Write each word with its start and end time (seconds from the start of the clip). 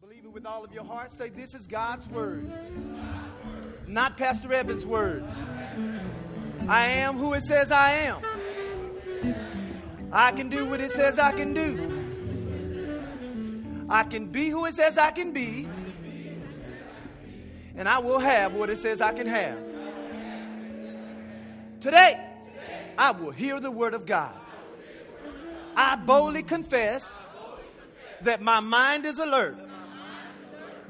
Believe 0.00 0.24
it 0.24 0.32
with 0.32 0.46
all 0.46 0.64
of 0.64 0.72
your 0.72 0.84
heart. 0.84 1.12
Say, 1.12 1.28
This 1.28 1.54
is 1.54 1.66
God's 1.66 2.06
word, 2.06 2.48
not 3.88 4.16
Pastor 4.16 4.52
Evans' 4.52 4.86
word. 4.86 5.24
I 6.68 6.86
am 6.86 7.16
who 7.16 7.34
it 7.34 7.42
says 7.42 7.72
I 7.72 7.90
am. 7.92 8.22
I 10.12 10.30
can 10.30 10.50
do 10.50 10.66
what 10.66 10.80
it 10.80 10.92
says 10.92 11.18
I 11.18 11.32
can 11.32 11.52
do. 11.52 11.98
I 13.88 14.04
can 14.04 14.28
be 14.28 14.50
who 14.50 14.66
it 14.66 14.74
says 14.76 14.98
I 14.98 15.10
can 15.10 15.32
be. 15.32 15.68
And 17.74 17.88
I 17.88 17.98
will 17.98 18.20
have 18.20 18.54
what 18.54 18.70
it 18.70 18.78
says 18.78 19.00
I 19.00 19.12
can 19.12 19.26
have. 19.26 19.58
Today, 21.80 22.24
I 22.96 23.10
will 23.10 23.32
hear 23.32 23.58
the 23.58 23.70
word 23.70 23.94
of 23.94 24.06
God. 24.06 24.34
I 25.74 25.96
boldly 25.96 26.44
confess 26.44 27.10
that 28.22 28.40
my 28.40 28.60
mind 28.60 29.04
is 29.04 29.18
alert, 29.18 29.56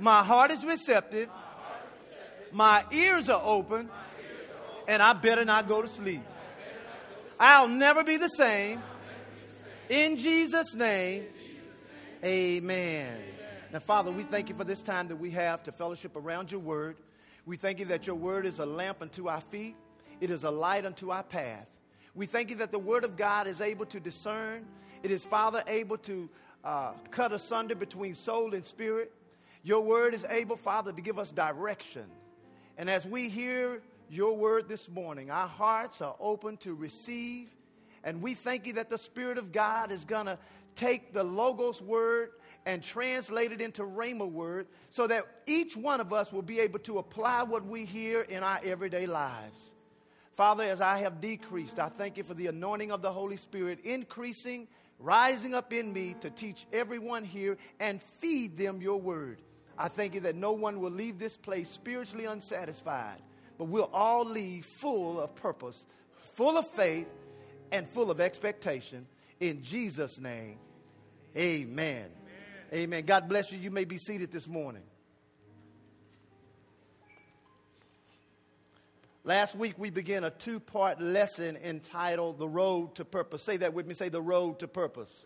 my 0.01 0.23
heart 0.23 0.51
is 0.51 0.65
receptive, 0.65 1.29
my 2.53 2.85
ears 2.93 3.29
are 3.29 3.43
open, 3.45 3.89
and 4.87 5.03
I 5.03 5.13
better 5.13 5.45
not 5.45 5.69
go 5.69 5.83
to 5.83 5.89
sleep. 5.89 6.23
I'll 7.39 7.69
never 7.69 8.03
be 8.03 8.17
the 8.17 8.29
same. 8.29 8.83
In 9.89 10.17
Jesus' 10.17 10.75
name, 10.75 11.25
amen. 12.25 13.23
Now, 13.73 13.79
Father, 13.81 14.11
we 14.11 14.23
thank 14.23 14.49
you 14.49 14.55
for 14.55 14.65
this 14.65 14.83
time 14.83 15.09
that 15.09 15.17
we 15.17 15.31
have 15.33 15.63
to 15.65 15.73
fellowship 15.73 16.17
around 16.17 16.51
your 16.51 16.61
word. 16.61 16.97
We 17.47 17.57
thank 17.57 17.79
you 17.79 17.85
that 17.87 18.07
your 18.07 18.17
word 18.17 18.47
is 18.47 18.59
a 18.59 18.67
lamp 18.67 19.03
unto 19.03 19.29
our 19.29 19.41
feet, 19.41 19.77
it 20.21 20.31
is 20.31 20.45
a 20.45 20.51
light 20.51 20.85
unto 20.85 21.11
our 21.11 21.23
path. 21.23 21.67
We 22.15 22.27
thank 22.27 22.51
you 22.51 22.57
that 22.57 22.73
the 22.73 22.79
word 22.79 23.05
of 23.05 23.17
God 23.17 23.47
is 23.47 23.61
able 23.61 23.87
to 23.87 24.01
discern, 24.01 24.67
it 25.03 25.11
is, 25.11 25.25
Father, 25.25 25.63
able 25.67 25.99
to 25.99 26.29
uh, 26.65 26.93
cut 27.11 27.33
asunder 27.33 27.75
between 27.75 28.15
soul 28.15 28.55
and 28.55 28.65
spirit. 28.65 29.13
Your 29.69 29.83
word 29.83 30.15
is 30.15 30.25
able, 30.31 30.57
Father, 30.57 30.93
to 30.93 31.03
give 31.03 31.19
us 31.19 31.31
direction. 31.31 32.07
And 32.79 32.89
as 32.89 33.05
we 33.05 33.29
hear 33.29 33.83
your 34.09 34.35
word 34.35 34.67
this 34.67 34.89
morning, 34.89 35.31
our 35.31 35.47
hearts 35.47 36.01
are 36.01 36.17
open 36.19 36.57
to 36.59 36.73
receive. 36.73 37.51
And 38.03 38.23
we 38.23 38.33
thank 38.33 38.67
you 38.67 38.73
that 38.75 38.89
the 38.89 38.97
Spirit 38.97 39.37
of 39.37 39.53
God 39.53 39.93
is 39.93 40.07
going 40.07 40.25
to 40.25 40.39
take 40.75 41.13
the 41.13 41.23
Logos 41.23 41.83
word 41.83 42.31
and 42.65 42.83
translate 42.83 43.53
it 43.53 43.61
into 43.61 43.83
Rhema 43.83 44.27
word 44.27 44.69
so 44.89 45.07
that 45.07 45.27
each 45.47 45.77
one 45.77 46.01
of 46.01 46.15
us 46.15 46.33
will 46.33 46.41
be 46.41 46.61
able 46.61 46.79
to 46.79 46.97
apply 46.97 47.43
what 47.43 47.67
we 47.67 47.85
hear 47.85 48.23
in 48.23 48.43
our 48.43 48.61
everyday 48.65 49.05
lives. 49.05 49.71
Father, 50.35 50.65
as 50.65 50.81
I 50.81 50.97
have 51.01 51.21
decreased, 51.21 51.79
I 51.79 51.91
thank 51.91 52.17
you 52.17 52.23
for 52.25 52.33
the 52.33 52.47
anointing 52.47 52.91
of 52.91 53.03
the 53.03 53.13
Holy 53.13 53.37
Spirit 53.37 53.81
increasing, 53.85 54.67
rising 54.99 55.55
up 55.55 55.75
in 55.75 55.93
me 55.93 56.17
to 56.23 56.31
teach 56.31 56.67
everyone 56.73 57.23
here 57.23 57.59
and 57.79 58.01
feed 58.19 58.57
them 58.57 58.81
your 58.81 58.99
word. 58.99 59.43
I 59.79 59.87
thank 59.87 60.15
you 60.15 60.21
that 60.23 60.35
no 60.35 60.53
one 60.53 60.81
will 60.81 60.91
leave 60.91 61.19
this 61.21 61.37
place 61.37 61.71
spiritually 61.71 62.25
unsatisfied, 62.25 63.23
but 63.57 63.65
we'll 63.65 63.91
all 63.93 64.25
leave 64.25 64.67
full 64.67 65.21
of 65.21 65.35
purpose, 65.37 65.85
full 66.35 66.59
of 66.59 66.67
faith, 66.73 67.07
and 67.71 67.89
full 67.91 68.11
of 68.11 68.21
expectation. 68.21 69.07
In 69.39 69.63
Jesus' 69.63 70.19
name, 70.19 70.59
amen. 71.37 72.07
Amen. 72.07 72.11
amen. 72.73 73.05
God 73.05 73.29
bless 73.29 73.53
you. 73.53 73.59
You 73.59 73.71
may 73.71 73.85
be 73.85 73.99
seated 73.99 74.33
this 74.33 74.49
morning. 74.49 74.83
Last 79.23 79.55
week 79.55 79.75
we 79.79 79.91
began 79.91 80.25
a 80.25 80.31
two 80.31 80.59
part 80.59 81.01
lesson 81.01 81.57
entitled 81.63 82.39
The 82.39 82.49
Road 82.49 82.95
to 82.97 83.05
Purpose. 83.05 83.43
Say 83.43 83.59
that 83.59 83.75
with 83.75 83.87
me. 83.87 83.95
Say, 83.95 84.09
The 84.09 84.23
Road 84.23 84.59
to 84.61 84.67
Purpose. 84.67 85.23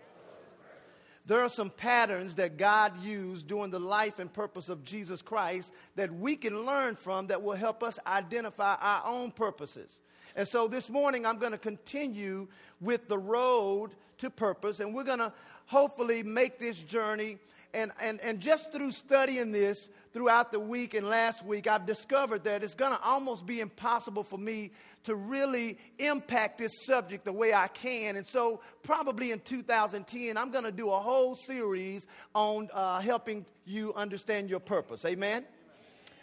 There 1.25 1.41
are 1.41 1.48
some 1.48 1.70
patterns 1.70 2.34
that 2.34 2.56
God 2.56 3.01
used 3.03 3.47
during 3.47 3.70
the 3.70 3.78
life 3.78 4.19
and 4.19 4.33
purpose 4.33 4.69
of 4.69 4.84
Jesus 4.84 5.23
Christ 5.23 5.73
that 5.95 6.12
we 6.12 6.34
can 6.34 6.67
learn 6.67 6.97
from 6.97 7.29
that 7.29 7.42
will 7.42 7.55
help 7.55 7.83
us 7.83 7.98
identify 8.06 8.75
our 8.75 9.06
own 9.06 9.31
purposes. 9.31 10.01
And 10.35 10.48
so 10.48 10.67
this 10.67 10.91
morning 10.91 11.24
I'm 11.24 11.39
going 11.39 11.52
to 11.52 11.58
continue 11.58 12.48
with 12.80 13.07
the 13.07 13.19
road 13.19 13.92
to 14.19 14.30
purpose, 14.30 14.80
and 14.80 14.95
we're 14.95 15.05
going 15.05 15.20
to 15.20 15.33
hopefully 15.67 16.23
make 16.23 16.58
this 16.58 16.77
journey. 16.77 17.39
And, 17.74 17.90
and, 18.00 18.20
and 18.20 18.38
just 18.38 18.70
through 18.70 18.90
studying 18.90 19.50
this, 19.50 19.88
throughout 20.12 20.52
the 20.52 20.60
week 20.60 20.92
and 20.92 21.08
last 21.08 21.44
week, 21.44 21.66
I've 21.66 21.86
discovered 21.86 22.44
that 22.44 22.62
it's 22.62 22.74
going 22.74 22.92
to 22.92 23.00
almost 23.00 23.46
be 23.46 23.60
impossible 23.60 24.24
for 24.24 24.38
me 24.38 24.72
to 25.05 25.14
really 25.14 25.78
impact 25.98 26.58
this 26.58 26.72
subject 26.84 27.24
the 27.24 27.33
way 27.33 27.55
I 27.55 27.68
can. 27.68 28.16
And 28.16 28.27
so, 28.27 28.60
probably 28.83 29.33
in 29.33 29.40
2010, 29.40 30.36
I'm 30.36 30.50
going 30.50 30.64
to 30.64 30.72
do 30.72 30.90
a 30.90 31.00
whole 31.00 31.34
series 31.34 32.06
on 32.34 32.68
uh, 32.74 33.00
helping 33.00 33.46
you 33.64 33.94
understand 33.94 34.50
your 34.50 34.60
purpose. 34.60 35.04
Amen? 35.06 35.44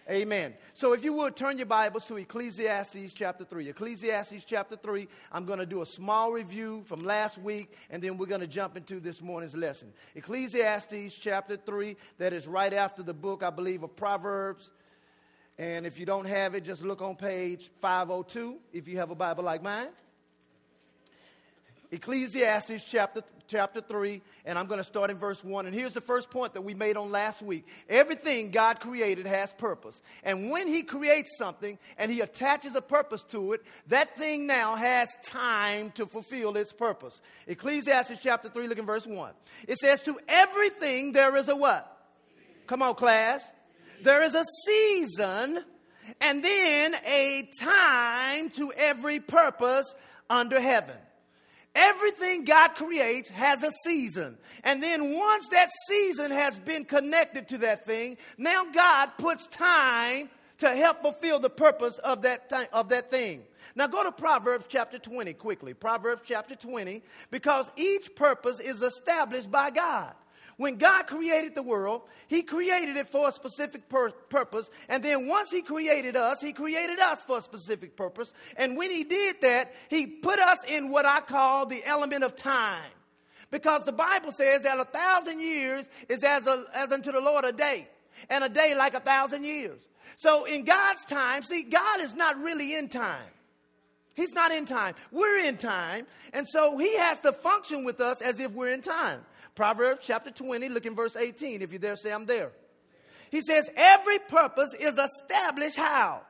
Amen. 0.09 0.56
So 0.74 0.94
if 0.94 1.03
you 1.03 1.14
would 1.14 1.36
turn 1.36 1.58
your 1.59 1.68
Bibles 1.68 2.03
to 2.08 2.18
Ecclesiastes 2.18 3.14
chapter 3.14 3.46
3. 3.46 3.70
Ecclesiastes 3.70 4.44
chapter 4.44 4.75
3, 4.75 5.08
I'm 5.31 5.46
going 5.46 5.59
to 5.59 5.68
do 5.68 5.84
a 5.84 5.86
small 5.86 6.31
review 6.31 6.81
from 6.86 7.03
last 7.03 7.38
week 7.38 7.74
and 7.92 8.02
then 8.02 8.18
we're 8.18 8.25
going 8.25 8.42
to 8.42 8.47
jump 8.47 8.75
into 8.75 9.00
this 9.00 9.22
morning's 9.22 9.56
lesson. 9.56 9.94
Ecclesiastes 10.16 11.14
chapter 11.14 11.58
3, 11.58 11.96
that 12.18 12.34
is 12.34 12.47
right 12.47 12.74
after 12.74 13.03
the 13.03 13.14
book, 13.14 13.44
I 13.44 13.52
believe, 13.52 13.84
of 13.84 13.96
Proverbs. 13.96 14.72
And 15.59 15.86
if 15.86 16.00
you 16.00 16.08
don't 16.08 16.26
have 16.26 16.56
it, 16.56 16.62
just 16.62 16.81
look 16.81 17.03
on 17.03 17.16
page 17.16 17.70
502 17.80 18.58
if 18.74 18.88
you 18.88 18.97
have 18.97 19.12
a 19.12 19.16
Bible 19.16 19.44
like 19.44 19.62
mine. 19.62 19.90
Ecclesiastes 21.91 22.85
chapter, 22.88 23.23
chapter 23.47 23.81
3, 23.81 24.22
and 24.45 24.59
I'm 24.59 24.67
going 24.67 24.77
to 24.77 24.83
start 24.83 25.09
in 25.09 25.17
verse 25.17 25.44
1. 25.44 25.66
And 25.66 25.73
here's 25.73 25.94
the 25.94 26.01
first 26.01 26.29
point 26.29 26.53
that 26.53 26.61
we 26.61 26.75
made 26.75 26.97
on 26.97 27.11
last 27.11 27.41
week. 27.41 27.66
Everything 27.89 28.51
God 28.51 28.79
created 28.79 29.25
has 29.25 29.51
purpose. 29.53 29.99
And 30.23 30.51
when 30.51 30.67
He 30.67 30.83
creates 30.83 31.35
something 31.39 31.79
and 31.97 32.11
He 32.11 32.22
attaches 32.22 32.75
a 32.75 32.81
purpose 32.81 33.23
to 33.31 33.53
it, 33.53 33.63
that 33.88 34.16
thing 34.16 34.45
now 34.45 34.75
has 34.75 35.09
time 35.23 35.89
to 35.91 36.05
fulfill 36.05 36.57
its 36.57 36.72
purpose. 36.72 37.22
Ecclesiastes 37.47 38.19
chapter 38.22 38.49
3, 38.49 38.67
look 38.67 38.78
in 38.78 38.85
verse 38.85 39.07
1. 39.07 39.31
It 39.67 39.79
says, 39.79 40.03
To 40.03 40.19
everything 40.28 41.11
there 41.11 41.35
is 41.38 41.49
a 41.49 41.55
what? 41.55 41.91
Come 42.67 42.83
on, 42.83 42.94
class. 42.94 43.44
There 44.03 44.22
is 44.22 44.35
a 44.35 44.45
season 44.66 45.63
and 46.22 46.44
then 46.44 46.95
a 47.03 47.49
time 47.59 48.51
to 48.51 48.72
every 48.73 49.19
purpose 49.19 49.94
under 50.29 50.59
heaven. 50.59 50.95
Everything 51.75 52.46
God 52.46 52.69
creates 52.69 53.30
has 53.30 53.63
a 53.63 53.72
season. 53.84 54.38
And 54.63 54.81
then 54.81 55.13
once 55.13 55.47
that 55.50 55.69
season 55.88 56.31
has 56.31 56.57
been 56.59 56.84
connected 56.84 57.47
to 57.50 57.59
that 57.59 57.85
thing, 57.85 58.18
now 58.38 58.66
God 58.72 59.12
puts 59.18 59.47
time 59.47 60.29
to 60.59 60.75
help 60.75 61.02
fulfill 61.02 61.40
the 61.40 61.50
purpose 61.50 61.97
of 62.00 62.24
that, 62.24 62.50
th- 62.50 62.69
of 62.74 62.90
that 62.90 63.09
thing. 63.09 63.44
Now 63.75 63.88
go 63.88 64.03
to 64.03 64.12
Proverbs 64.12 64.66
chapter 64.68 65.00
20 65.00 65.34
quickly. 65.34 65.74
Proverbs 65.74 66.24
chapter 66.25 66.56
20, 66.56 67.02
because 67.31 67.69
each 67.78 68.13
purpose 68.16 68.59
is 68.59 68.81
established 68.81 69.50
by 69.50 69.69
God. 69.69 70.13
When 70.59 70.75
God 70.75 71.08
created 71.08 71.56
the 71.56 71.64
world, 71.64 72.02
He 72.28 72.42
created 72.42 72.97
it 72.97 73.08
for 73.08 73.30
a 73.30 73.31
specific 73.31 73.88
pur- 73.88 74.12
purpose. 74.12 74.70
And 74.90 75.02
then 75.02 75.25
once 75.25 75.50
He 75.50 75.62
created 75.62 76.18
us, 76.18 76.42
He 76.42 76.52
created 76.52 77.00
us 77.00 77.22
for 77.22 77.38
a 77.38 77.42
specific 77.42 77.96
purpose. 77.96 78.34
And 78.58 78.75
when 78.75 78.92
He 78.92 79.06
did 79.06 79.40
that, 79.40 79.74
He 79.90 80.06
put 80.06 80.38
us 80.38 80.58
in 80.68 80.90
what 80.90 81.06
I 81.06 81.22
call 81.22 81.66
the 81.66 81.81
element 81.86 82.25
of 82.25 82.36
time. 82.36 82.92
Because 83.52 83.86
the 83.86 83.94
Bible 83.94 84.34
says 84.34 84.64
that 84.64 84.78
a 84.78 84.84
thousand 84.84 85.40
years 85.40 85.88
is 86.09 86.25
as, 86.25 86.46
a, 86.46 86.66
as 86.74 86.91
unto 86.91 87.14
the 87.14 87.22
Lord 87.22 87.46
a 87.46 87.53
day, 87.53 87.88
and 88.30 88.44
a 88.44 88.50
day 88.50 88.76
like 88.76 88.96
a 88.96 89.00
thousand 89.00 89.46
years. 89.46 89.80
So 90.18 90.44
in 90.44 90.66
God's 90.66 91.06
time, 91.06 91.41
see, 91.41 91.64
God 91.64 92.02
is 92.02 92.16
not 92.16 92.38
really 92.38 92.76
in 92.76 92.90
time. 92.90 93.31
He's 94.14 94.34
not 94.34 94.52
in 94.52 94.66
time. 94.66 94.96
We're 95.14 95.40
in 95.46 95.56
time. 95.56 96.06
And 96.34 96.46
so 96.46 96.78
he 96.78 96.97
has 96.97 97.22
to 97.22 97.31
function 97.31 97.86
with 97.86 98.02
us 98.02 98.22
as 98.22 98.41
if 98.41 98.52
we're 98.52 98.74
in 98.74 98.81
time. 98.81 99.22
Proverbs 99.59 100.00
chapter 100.03 100.31
20, 100.31 100.70
look 100.70 100.86
in 100.86 100.96
verse 100.96 101.18
18. 101.18 101.61
If 101.61 101.73
you're 101.73 101.79
there, 101.79 101.97
say, 101.97 102.14
I'm 102.14 102.26
there. 102.26 102.52
He 103.29 103.41
says, 103.41 103.70
Every 103.76 104.17
purpose 104.17 104.73
is 104.73 104.97
established 104.97 105.76
how? 105.76 106.22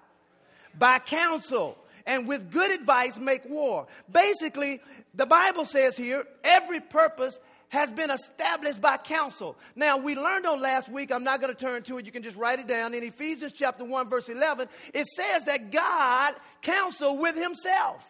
By 0.75 0.97
counsel. 0.97 1.77
And 2.07 2.27
with 2.27 2.49
good 2.49 2.71
advice, 2.71 3.19
make 3.19 3.47
war. 3.47 3.85
Basically, 4.11 4.81
the 5.13 5.27
Bible 5.27 5.65
says 5.65 5.95
here, 5.95 6.25
every 6.43 6.79
purpose 6.79 7.37
has 7.67 7.91
been 7.91 8.09
established 8.09 8.81
by 8.81 8.97
counsel. 8.97 9.55
Now, 9.75 9.97
we 9.97 10.15
learned 10.15 10.47
on 10.47 10.59
last 10.59 10.89
week, 10.89 11.11
I'm 11.11 11.23
not 11.23 11.39
going 11.39 11.53
to 11.53 11.59
turn 11.59 11.83
to 11.83 11.99
it, 11.99 12.07
you 12.07 12.11
can 12.11 12.23
just 12.23 12.35
write 12.35 12.57
it 12.57 12.65
down. 12.65 12.95
In 12.95 13.03
Ephesians 13.03 13.53
chapter 13.55 13.85
1, 13.85 14.09
verse 14.09 14.27
11, 14.27 14.67
it 14.91 15.05
says 15.05 15.43
that 15.43 15.71
God 15.71 16.33
counseled 16.63 17.19
with 17.19 17.35
himself. 17.35 18.09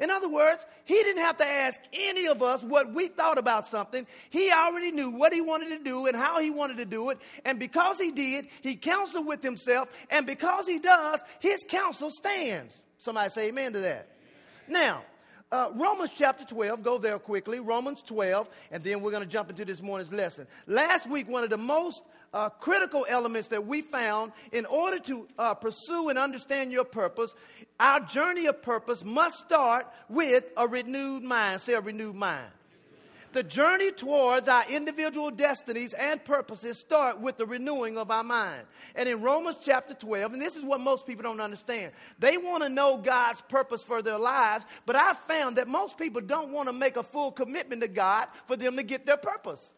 In 0.00 0.10
other 0.10 0.28
words, 0.28 0.64
he 0.84 0.94
didn't 0.94 1.22
have 1.22 1.36
to 1.36 1.46
ask 1.46 1.78
any 1.92 2.26
of 2.26 2.42
us 2.42 2.62
what 2.62 2.92
we 2.92 3.08
thought 3.08 3.36
about 3.36 3.68
something. 3.68 4.06
He 4.30 4.50
already 4.50 4.90
knew 4.90 5.10
what 5.10 5.32
he 5.32 5.42
wanted 5.42 5.68
to 5.76 5.84
do 5.84 6.06
and 6.06 6.16
how 6.16 6.40
he 6.40 6.48
wanted 6.48 6.78
to 6.78 6.86
do 6.86 7.10
it. 7.10 7.18
And 7.44 7.58
because 7.58 7.98
he 7.98 8.10
did, 8.10 8.46
he 8.62 8.76
counseled 8.76 9.26
with 9.26 9.42
himself. 9.42 9.90
And 10.10 10.26
because 10.26 10.66
he 10.66 10.78
does, 10.78 11.20
his 11.38 11.64
counsel 11.68 12.10
stands. 12.10 12.74
Somebody 12.98 13.28
say 13.28 13.48
amen 13.48 13.74
to 13.74 13.80
that. 13.80 14.08
Now, 14.66 15.02
uh, 15.52 15.70
Romans 15.74 16.12
chapter 16.16 16.44
12, 16.44 16.82
go 16.82 16.96
there 16.96 17.18
quickly. 17.18 17.60
Romans 17.60 18.02
12, 18.02 18.48
and 18.70 18.82
then 18.82 19.02
we're 19.02 19.10
going 19.10 19.24
to 19.24 19.28
jump 19.28 19.50
into 19.50 19.64
this 19.64 19.82
morning's 19.82 20.12
lesson. 20.12 20.46
Last 20.66 21.10
week, 21.10 21.28
one 21.28 21.44
of 21.44 21.50
the 21.50 21.58
most 21.58 22.02
uh, 22.32 22.48
critical 22.48 23.06
elements 23.08 23.48
that 23.48 23.66
we 23.66 23.82
found 23.82 24.32
in 24.52 24.66
order 24.66 24.98
to 24.98 25.26
uh, 25.38 25.54
pursue 25.54 26.08
and 26.08 26.18
understand 26.18 26.72
your 26.72 26.84
purpose, 26.84 27.34
our 27.78 28.00
journey 28.00 28.46
of 28.46 28.62
purpose 28.62 29.04
must 29.04 29.38
start 29.38 29.86
with 30.08 30.44
a 30.56 30.66
renewed 30.66 31.22
mind. 31.22 31.60
Say 31.60 31.74
a 31.74 31.80
renewed 31.80 32.14
mind. 32.14 32.50
The 33.32 33.42
journey 33.44 33.92
towards 33.92 34.48
our 34.48 34.68
individual 34.68 35.30
destinies 35.30 35.92
and 35.92 36.22
purposes 36.24 36.80
start 36.80 37.20
with 37.20 37.36
the 37.36 37.46
renewing 37.46 37.96
of 37.96 38.10
our 38.10 38.24
mind. 38.24 38.62
And 38.96 39.08
in 39.08 39.22
Romans 39.22 39.56
chapter 39.64 39.94
12, 39.94 40.32
and 40.32 40.42
this 40.42 40.56
is 40.56 40.64
what 40.64 40.80
most 40.80 41.06
people 41.06 41.22
don't 41.22 41.40
understand, 41.40 41.92
they 42.18 42.36
want 42.36 42.64
to 42.64 42.68
know 42.68 42.96
God's 42.96 43.40
purpose 43.42 43.84
for 43.84 44.02
their 44.02 44.18
lives, 44.18 44.64
but 44.84 44.96
I've 44.96 45.18
found 45.20 45.56
that 45.58 45.68
most 45.68 45.96
people 45.96 46.20
don't 46.20 46.50
want 46.50 46.68
to 46.68 46.72
make 46.72 46.96
a 46.96 47.04
full 47.04 47.30
commitment 47.30 47.82
to 47.82 47.88
God 47.88 48.26
for 48.46 48.56
them 48.56 48.76
to 48.76 48.82
get 48.82 49.06
their 49.06 49.16
purpose. 49.16 49.70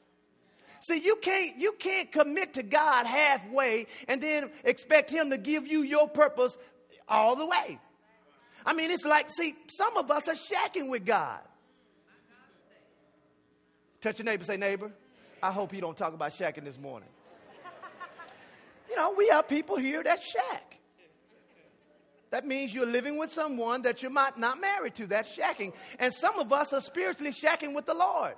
See, 0.82 0.98
you 0.98 1.16
can't, 1.16 1.56
you 1.58 1.74
can't 1.78 2.10
commit 2.10 2.54
to 2.54 2.62
God 2.62 3.06
halfway 3.06 3.86
and 4.08 4.20
then 4.20 4.50
expect 4.64 5.10
Him 5.10 5.30
to 5.30 5.38
give 5.38 5.66
you 5.66 5.82
your 5.82 6.08
purpose 6.08 6.56
all 7.08 7.36
the 7.36 7.46
way. 7.46 7.78
I 8.66 8.72
mean, 8.72 8.90
it's 8.90 9.04
like, 9.04 9.30
see, 9.30 9.54
some 9.68 9.96
of 9.96 10.10
us 10.10 10.28
are 10.28 10.34
shacking 10.34 10.88
with 10.88 11.04
God. 11.04 11.40
Touch 14.00 14.18
your 14.18 14.24
neighbor, 14.24 14.44
say, 14.44 14.56
neighbor, 14.56 14.90
I 15.40 15.52
hope 15.52 15.72
you 15.72 15.80
don't 15.80 15.96
talk 15.96 16.14
about 16.14 16.32
shacking 16.32 16.64
this 16.64 16.78
morning. 16.78 17.08
You 18.90 18.96
know, 18.96 19.14
we 19.16 19.26
have 19.28 19.48
people 19.48 19.78
here 19.78 20.02
that 20.02 20.22
shack. 20.22 20.76
That 22.28 22.46
means 22.46 22.74
you're 22.74 22.84
living 22.84 23.16
with 23.16 23.32
someone 23.32 23.80
that 23.82 24.02
you're 24.02 24.12
not, 24.12 24.38
not 24.38 24.60
married 24.60 24.94
to. 24.96 25.06
That's 25.06 25.34
shacking. 25.34 25.72
And 25.98 26.12
some 26.12 26.38
of 26.38 26.52
us 26.52 26.74
are 26.74 26.80
spiritually 26.82 27.32
shacking 27.32 27.74
with 27.74 27.86
the 27.86 27.94
Lord. 27.94 28.34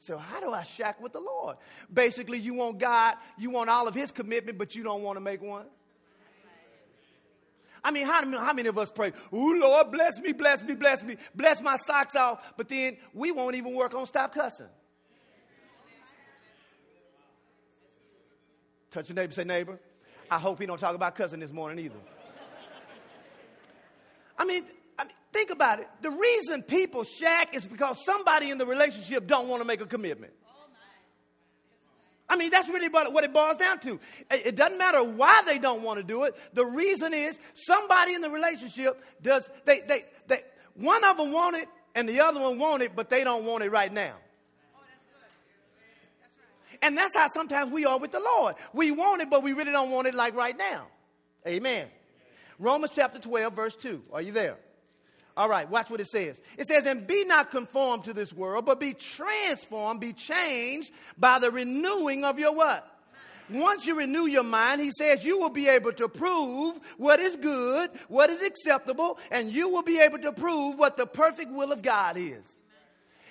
So, 0.00 0.16
how 0.16 0.40
do 0.40 0.52
I 0.52 0.62
shack 0.62 1.00
with 1.00 1.12
the 1.12 1.20
Lord? 1.20 1.56
Basically, 1.92 2.38
you 2.38 2.54
want 2.54 2.78
God, 2.78 3.16
you 3.36 3.50
want 3.50 3.68
all 3.68 3.88
of 3.88 3.94
His 3.94 4.10
commitment, 4.12 4.58
but 4.58 4.74
you 4.74 4.82
don't 4.82 5.02
want 5.02 5.16
to 5.16 5.20
make 5.20 5.42
one. 5.42 5.66
I 7.82 7.90
mean, 7.90 8.06
how, 8.06 8.28
how 8.38 8.52
many 8.52 8.68
of 8.68 8.76
us 8.76 8.90
pray, 8.90 9.12
Oh, 9.32 9.56
Lord, 9.58 9.92
bless 9.92 10.18
me, 10.18 10.32
bless 10.32 10.62
me, 10.62 10.74
bless 10.74 11.02
me, 11.02 11.16
bless 11.34 11.60
my 11.60 11.76
socks 11.76 12.16
off, 12.16 12.40
but 12.56 12.68
then 12.68 12.96
we 13.14 13.32
won't 13.32 13.54
even 13.54 13.74
work 13.74 13.94
on 13.94 14.06
stop 14.06 14.34
cussing? 14.34 14.66
Touch 18.90 19.08
your 19.08 19.16
neighbor, 19.16 19.32
say, 19.32 19.44
neighbor, 19.44 19.78
I 20.30 20.38
hope 20.38 20.60
he 20.60 20.66
don't 20.66 20.78
talk 20.78 20.94
about 20.94 21.14
cussing 21.14 21.40
this 21.40 21.52
morning 21.52 21.84
either. 21.84 21.98
I 24.36 24.44
mean, 24.44 24.64
I 24.98 25.04
mean, 25.04 25.12
think 25.32 25.50
about 25.50 25.78
it. 25.78 25.88
The 26.02 26.10
reason 26.10 26.62
people 26.62 27.04
shack 27.04 27.54
is 27.54 27.66
because 27.66 28.04
somebody 28.04 28.50
in 28.50 28.58
the 28.58 28.66
relationship 28.66 29.26
don't 29.26 29.48
want 29.48 29.62
to 29.62 29.66
make 29.66 29.80
a 29.80 29.86
commitment. 29.86 30.32
I 32.30 32.36
mean, 32.36 32.50
that's 32.50 32.68
really 32.68 32.88
what 32.88 33.24
it 33.24 33.32
boils 33.32 33.56
down 33.56 33.80
to. 33.80 33.98
It 34.30 34.54
doesn't 34.54 34.76
matter 34.76 35.02
why 35.02 35.42
they 35.46 35.58
don't 35.58 35.82
want 35.82 35.98
to 35.98 36.04
do 36.04 36.24
it. 36.24 36.34
The 36.52 36.66
reason 36.66 37.14
is 37.14 37.38
somebody 37.54 38.14
in 38.14 38.20
the 38.20 38.28
relationship 38.28 39.02
does, 39.22 39.48
they, 39.64 39.80
they, 39.80 40.04
they, 40.26 40.42
one 40.74 41.04
of 41.04 41.16
them 41.16 41.32
want 41.32 41.56
it 41.56 41.68
and 41.94 42.06
the 42.06 42.20
other 42.20 42.40
one 42.40 42.58
want 42.58 42.82
it, 42.82 42.94
but 42.94 43.08
they 43.08 43.24
don't 43.24 43.44
want 43.44 43.64
it 43.64 43.70
right 43.70 43.92
now. 43.92 44.14
And 46.82 46.96
that's 46.96 47.16
how 47.16 47.28
sometimes 47.28 47.72
we 47.72 47.86
are 47.86 47.98
with 47.98 48.12
the 48.12 48.20
Lord. 48.20 48.56
We 48.72 48.90
want 48.90 49.22
it, 49.22 49.30
but 49.30 49.42
we 49.42 49.52
really 49.52 49.72
don't 49.72 49.90
want 49.90 50.06
it 50.06 50.14
like 50.14 50.34
right 50.34 50.56
now. 50.56 50.86
Amen. 51.46 51.88
Romans 52.58 52.92
chapter 52.94 53.18
12, 53.18 53.52
verse 53.54 53.74
2. 53.76 54.02
Are 54.12 54.22
you 54.22 54.32
there? 54.32 54.58
All 55.38 55.48
right, 55.48 55.70
watch 55.70 55.88
what 55.88 56.00
it 56.00 56.08
says. 56.08 56.40
It 56.58 56.66
says, 56.66 56.84
And 56.84 57.06
be 57.06 57.24
not 57.24 57.52
conformed 57.52 58.02
to 58.04 58.12
this 58.12 58.32
world, 58.32 58.66
but 58.66 58.80
be 58.80 58.92
transformed, 58.92 60.00
be 60.00 60.12
changed 60.12 60.90
by 61.16 61.38
the 61.38 61.52
renewing 61.52 62.24
of 62.24 62.40
your 62.40 62.52
what? 62.52 62.84
Once 63.48 63.86
you 63.86 63.94
renew 63.94 64.26
your 64.26 64.42
mind, 64.42 64.80
he 64.80 64.90
says 64.90 65.24
you 65.24 65.38
will 65.38 65.48
be 65.48 65.68
able 65.68 65.92
to 65.92 66.08
prove 66.08 66.80
what 66.96 67.20
is 67.20 67.36
good, 67.36 67.88
what 68.08 68.30
is 68.30 68.42
acceptable, 68.42 69.16
and 69.30 69.52
you 69.52 69.68
will 69.68 69.84
be 69.84 70.00
able 70.00 70.18
to 70.18 70.32
prove 70.32 70.76
what 70.76 70.96
the 70.96 71.06
perfect 71.06 71.52
will 71.52 71.70
of 71.70 71.82
God 71.82 72.16
is. 72.16 72.56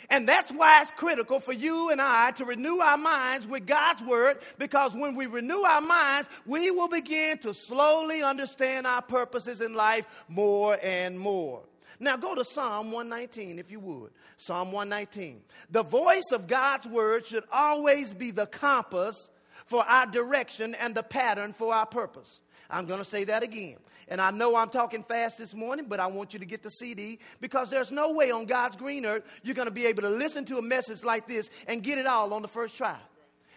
And 0.10 0.30
that's 0.30 0.50
why 0.50 0.83
it's 0.83 0.92
critical 0.92 1.42
for 1.42 1.51
you 1.51 1.89
and 1.89 2.01
I 2.01 2.31
to 2.31 2.45
renew 2.45 2.80
our 2.80 2.98
minds 2.98 3.45
with 3.45 3.68
God's 3.68 4.01
word 4.01 4.39
because 4.57 4.95
when 4.95 5.18
we 5.18 5.25
renew 5.25 5.63
our 5.63 5.81
minds, 5.81 6.30
we 6.45 6.71
will 6.71 6.88
begin 6.88 7.39
to 7.39 7.53
slowly 7.53 8.24
understand 8.24 8.88
our 8.88 9.01
purposes 9.01 9.60
in 9.60 9.74
life 9.74 10.07
more 10.30 10.80
and 10.81 11.19
more. 11.19 11.63
Now 12.00 12.18
go 12.18 12.36
to 12.36 12.46
Psalm 12.46 12.92
119 12.92 13.60
if 13.60 13.72
you 13.72 13.80
would. 13.80 14.12
Psalm 14.38 14.72
119. 14.72 15.42
The 15.72 15.84
voice 15.84 16.32
of 16.32 16.48
God's 16.48 16.86
word 16.86 17.26
should 17.26 17.44
always 17.52 18.14
be 18.14 18.32
the 18.32 18.46
compass 18.46 19.30
for 19.66 19.84
our 19.84 20.06
direction 20.06 20.76
and 20.76 20.96
the 20.96 21.04
pattern 21.04 21.54
for 21.54 21.74
our 21.74 21.86
purpose. 21.86 22.40
I'm 22.70 22.86
going 22.86 23.00
to 23.00 23.06
say 23.06 23.24
that 23.26 23.44
again. 23.44 23.78
And 24.10 24.22
I 24.22 24.32
know 24.32 24.56
I'm 24.56 24.70
talking 24.70 25.04
fast 25.04 25.38
this 25.38 25.54
morning, 25.54 25.86
but 25.90 26.00
I 26.00 26.08
want 26.08 26.34
you 26.34 26.40
to 26.40 26.46
get 26.46 26.64
the 26.64 26.70
CD 26.70 27.20
because 27.42 27.70
there's 27.70 27.92
no 27.92 28.14
way 28.14 28.32
on 28.32 28.46
God's 28.46 28.76
green 28.76 29.06
earth 29.06 29.24
you're 29.44 29.56
going 29.56 29.68
to 29.68 29.72
be 29.72 29.86
able 29.86 30.04
to 30.04 30.10
listen 30.10 30.46
to 30.46 30.58
a 30.58 30.62
message 30.62 31.04
like 31.04 31.28
this 31.28 31.50
and 31.68 31.84
get 31.84 31.98
it 31.98 32.06
all 32.06 32.34
on 32.34 32.42
the 32.42 32.48
first 32.48 32.78
try. 32.78 32.98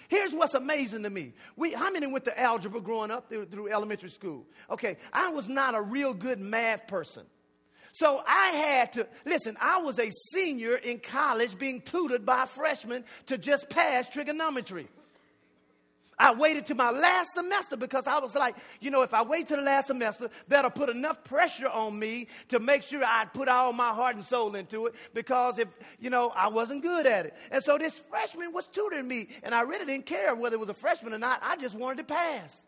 Here's 0.09 0.35
what's 0.35 0.55
amazing 0.55 1.05
to 1.05 1.11
me. 1.11 1.35
We, 1.55 1.73
how 1.73 1.89
many 1.93 2.09
went 2.09 2.25
to 2.25 2.41
algebra 2.41 2.81
growing 2.81 3.13
up 3.13 3.29
through, 3.29 3.47
through 3.47 3.71
elementary 3.71 4.11
school? 4.11 4.45
Okay, 4.69 4.97
I 5.13 5.29
was 5.29 5.49
not 5.49 5.77
a 5.77 5.81
real 5.81 6.13
good 6.13 6.41
math 6.41 6.89
person. 6.89 7.23
So 7.93 8.23
I 8.27 8.49
had 8.49 8.93
to, 8.95 9.07
listen, 9.25 9.57
I 9.61 9.81
was 9.81 9.99
a 9.99 10.11
senior 10.33 10.77
in 10.77 11.01
college 11.01 11.59
being 11.59 11.81
tutored 11.81 12.25
by 12.25 12.45
a 12.45 12.47
freshman 12.47 13.05
to 13.27 13.37
just 13.37 13.69
pass 13.69 14.09
trigonometry. 14.09 14.89
I 16.21 16.35
waited 16.35 16.67
to 16.67 16.75
my 16.75 16.91
last 16.91 17.33
semester 17.33 17.79
because 17.79 18.07
I 18.07 18.19
was 18.19 18.35
like, 18.35 18.55
you 18.81 18.91
know, 18.91 19.01
if 19.01 19.15
I 19.15 19.23
wait 19.23 19.49
to 19.49 19.57
the 19.57 19.63
last 19.63 19.87
semester, 19.87 20.29
that'll 20.49 20.71
put 20.71 20.91
enough 20.91 21.25
pressure 21.25 21.69
on 21.69 21.99
me 21.99 22.29
to 22.49 22.61
make 22.61 22.83
sure 22.83 23.03
I 23.03 23.25
put 23.25 23.49
all 23.49 23.73
my 23.73 23.95
heart 23.95 24.17
and 24.17 24.25
soul 24.25 24.55
into 24.55 24.87
it 24.87 24.95
because 25.15 25.59
if, 25.59 25.69
you 25.99 26.11
know, 26.11 26.31
I 26.37 26.49
wasn't 26.49 26.83
good 26.83 27.07
at 27.07 27.25
it. 27.25 27.35
And 27.51 27.65
so 27.65 27.79
this 27.79 27.99
freshman 28.11 28.53
was 28.53 28.67
tutoring 28.67 29.09
me, 29.09 29.29
and 29.43 29.55
I 29.55 29.63
really 29.63 29.87
didn't 29.87 30.05
care 30.05 30.35
whether 30.35 30.57
it 30.57 30.61
was 30.61 30.69
a 30.69 30.75
freshman 30.75 31.15
or 31.15 31.19
not. 31.19 31.41
I 31.43 31.57
just 31.57 31.75
wanted 31.75 32.07
to 32.07 32.15
pass. 32.15 32.65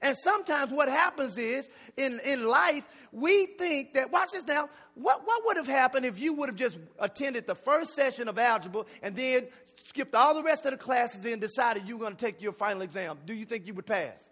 And 0.00 0.16
sometimes 0.16 0.70
what 0.70 0.88
happens 0.88 1.36
is 1.38 1.68
in, 1.96 2.20
in 2.24 2.44
life, 2.44 2.86
we 3.12 3.46
think 3.46 3.94
that, 3.94 4.10
watch 4.10 4.28
this 4.32 4.46
now, 4.46 4.68
what, 4.94 5.26
what 5.26 5.44
would 5.46 5.56
have 5.56 5.66
happened 5.66 6.06
if 6.06 6.18
you 6.18 6.32
would 6.34 6.48
have 6.48 6.56
just 6.56 6.78
attended 6.98 7.46
the 7.46 7.54
first 7.54 7.94
session 7.94 8.28
of 8.28 8.38
algebra 8.38 8.84
and 9.02 9.16
then 9.16 9.48
skipped 9.86 10.14
all 10.14 10.34
the 10.34 10.42
rest 10.42 10.64
of 10.64 10.72
the 10.72 10.78
classes 10.78 11.24
and 11.24 11.40
decided 11.40 11.88
you 11.88 11.96
were 11.96 12.04
going 12.04 12.16
to 12.16 12.24
take 12.24 12.40
your 12.40 12.52
final 12.52 12.82
exam? 12.82 13.18
Do 13.26 13.34
you 13.34 13.44
think 13.44 13.66
you 13.66 13.74
would 13.74 13.86
pass? 13.86 14.28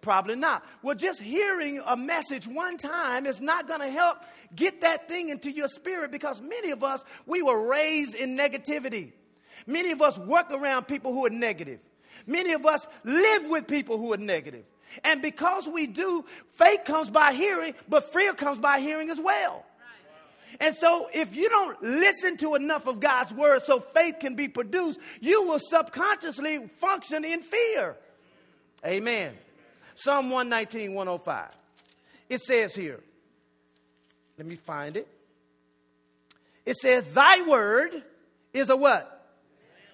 Probably 0.00 0.36
not. 0.36 0.64
Well, 0.82 0.94
just 0.94 1.20
hearing 1.20 1.80
a 1.84 1.96
message 1.96 2.46
one 2.46 2.76
time 2.76 3.26
is 3.26 3.40
not 3.40 3.66
going 3.66 3.80
to 3.80 3.90
help 3.90 4.18
get 4.54 4.82
that 4.82 5.08
thing 5.08 5.30
into 5.30 5.50
your 5.50 5.68
spirit 5.68 6.12
because 6.12 6.40
many 6.40 6.70
of 6.70 6.84
us, 6.84 7.02
we 7.26 7.42
were 7.42 7.68
raised 7.68 8.14
in 8.14 8.36
negativity. 8.36 9.12
Many 9.66 9.90
of 9.90 10.02
us 10.02 10.18
work 10.18 10.52
around 10.52 10.84
people 10.84 11.12
who 11.12 11.26
are 11.26 11.30
negative. 11.30 11.80
Many 12.26 12.52
of 12.52 12.64
us 12.66 12.86
live 13.04 13.46
with 13.46 13.66
people 13.66 13.98
who 13.98 14.12
are 14.12 14.18
negative. 14.18 14.64
And 15.04 15.22
because 15.22 15.66
we 15.66 15.86
do, 15.86 16.24
faith 16.54 16.84
comes 16.84 17.10
by 17.10 17.32
hearing, 17.32 17.74
but 17.88 18.12
fear 18.12 18.34
comes 18.34 18.58
by 18.58 18.80
hearing 18.80 19.10
as 19.10 19.20
well. 19.20 19.64
And 20.60 20.74
so, 20.74 21.08
if 21.12 21.36
you 21.36 21.48
don't 21.48 21.82
listen 21.82 22.36
to 22.38 22.54
enough 22.54 22.86
of 22.86 23.00
God's 23.00 23.32
word 23.34 23.62
so 23.62 23.80
faith 23.80 24.16
can 24.20 24.36
be 24.36 24.48
produced, 24.48 24.98
you 25.20 25.42
will 25.42 25.58
subconsciously 25.58 26.68
function 26.76 27.24
in 27.24 27.42
fear. 27.42 27.96
Amen. 28.84 29.34
Psalm 29.96 30.30
119, 30.30 30.94
105. 30.94 31.48
It 32.28 32.42
says 32.42 32.74
here, 32.74 33.00
let 34.38 34.46
me 34.46 34.56
find 34.56 34.96
it. 34.96 35.08
It 36.64 36.76
says, 36.76 37.04
Thy 37.12 37.42
word 37.42 38.02
is 38.52 38.68
a 38.68 38.76
what? 38.76 39.12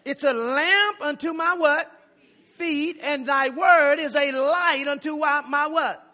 It's 0.04 0.24
a 0.24 0.32
lamp 0.32 1.00
unto 1.00 1.32
my 1.32 1.54
what? 1.54 1.90
Feet, 2.54 2.98
and 3.02 3.26
thy 3.26 3.48
word 3.50 3.98
is 3.98 4.14
a 4.14 4.32
light 4.32 4.86
unto 4.88 5.16
my 5.16 5.66
what? 5.66 6.08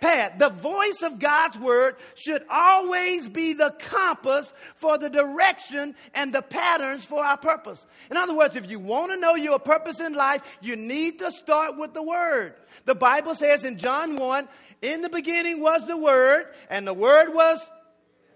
Path. 0.00 0.38
The 0.38 0.48
voice 0.48 1.02
of 1.02 1.18
God's 1.18 1.58
word 1.58 1.96
should 2.14 2.42
always 2.48 3.28
be 3.28 3.52
the 3.52 3.70
compass 3.78 4.50
for 4.76 4.96
the 4.96 5.10
direction 5.10 5.94
and 6.14 6.32
the 6.32 6.40
patterns 6.40 7.04
for 7.04 7.22
our 7.22 7.36
purpose. 7.36 7.86
In 8.10 8.16
other 8.16 8.34
words, 8.34 8.56
if 8.56 8.70
you 8.70 8.78
want 8.78 9.12
to 9.12 9.18
know 9.18 9.34
your 9.34 9.58
purpose 9.58 10.00
in 10.00 10.14
life, 10.14 10.40
you 10.62 10.76
need 10.76 11.18
to 11.18 11.30
start 11.30 11.76
with 11.76 11.92
the 11.92 12.02
word. 12.02 12.54
The 12.86 12.94
Bible 12.94 13.34
says 13.34 13.66
in 13.66 13.76
John 13.76 14.16
1, 14.16 14.48
in 14.80 15.02
the 15.02 15.10
beginning 15.10 15.60
was 15.60 15.86
the 15.86 15.98
word, 15.98 16.46
and 16.70 16.86
the 16.86 16.94
word 16.94 17.34
was 17.34 17.60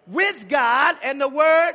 with 0.07 0.47
God, 0.51 0.97
and 1.03 1.19
the 1.19 1.29
word 1.29 1.73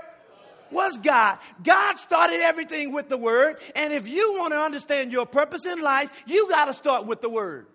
was 0.72 0.98
God. 0.98 1.38
God 1.64 1.96
started 1.98 2.42
everything 2.42 2.92
with 2.92 3.10
the 3.10 3.18
Word. 3.18 3.58
And 3.76 3.94
if 3.94 4.08
you 4.08 4.36
want 4.38 4.54
to 4.54 4.60
understand 4.60 5.12
your 5.12 5.26
purpose 5.26 5.66
in 5.66 5.82
life, 5.82 6.10
you 6.26 6.50
got 6.50 6.66
to 6.66 6.74
start 6.74 7.06
with 7.06 7.22
the 7.22 7.30
Word. 7.30 7.68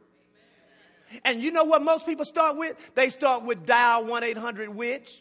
And 1.25 1.43
you 1.43 1.51
know 1.53 1.65
what 1.65 1.83
most 1.83 2.07
people 2.07 2.25
start 2.25 2.57
with? 2.57 2.77
They 2.95 3.11
start 3.11 3.45
with 3.45 3.67
dial 3.67 4.05
1 4.05 4.25
800 4.25 4.69
witch. 4.69 5.21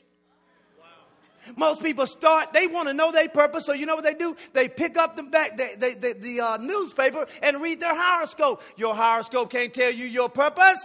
Most 1.57 1.83
people 1.83 2.07
start, 2.07 2.53
they 2.53 2.67
want 2.67 2.87
to 2.87 2.93
know 2.93 3.11
their 3.11 3.27
purpose, 3.27 3.65
so 3.65 3.73
you 3.73 3.85
know 3.85 3.95
what 3.95 4.05
they 4.05 4.13
do? 4.13 4.35
They 4.53 4.69
pick 4.69 4.97
up 4.97 5.17
the, 5.17 5.23
back, 5.23 5.57
the, 5.57 5.71
the, 5.77 5.93
the, 5.95 6.13
the 6.13 6.39
uh, 6.39 6.57
newspaper 6.57 7.27
and 7.41 7.61
read 7.61 7.81
their 7.81 7.93
horoscope. 7.93 8.61
Your 8.77 8.95
horoscope 8.95 9.51
can't 9.51 9.73
tell 9.73 9.91
you 9.91 10.05
your 10.05 10.29
purpose. 10.29 10.79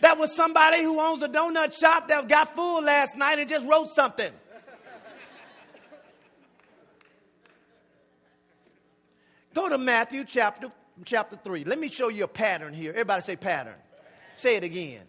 That 0.00 0.18
was 0.18 0.34
somebody 0.34 0.82
who 0.82 1.00
owns 1.00 1.22
a 1.22 1.28
donut 1.28 1.78
shop 1.78 2.08
that 2.08 2.28
got 2.28 2.54
full 2.54 2.82
last 2.82 3.16
night 3.16 3.38
and 3.38 3.48
just 3.48 3.66
wrote 3.66 3.90
something. 3.90 4.32
Go 9.56 9.70
to 9.70 9.78
Matthew 9.78 10.24
chapter, 10.24 10.70
chapter 11.06 11.34
3. 11.42 11.64
Let 11.64 11.78
me 11.78 11.88
show 11.88 12.08
you 12.08 12.24
a 12.24 12.28
pattern 12.28 12.74
here. 12.74 12.90
Everybody 12.90 13.22
say 13.22 13.36
pattern. 13.36 13.72
Say 14.36 14.56
it 14.56 14.64
again. 14.64 15.00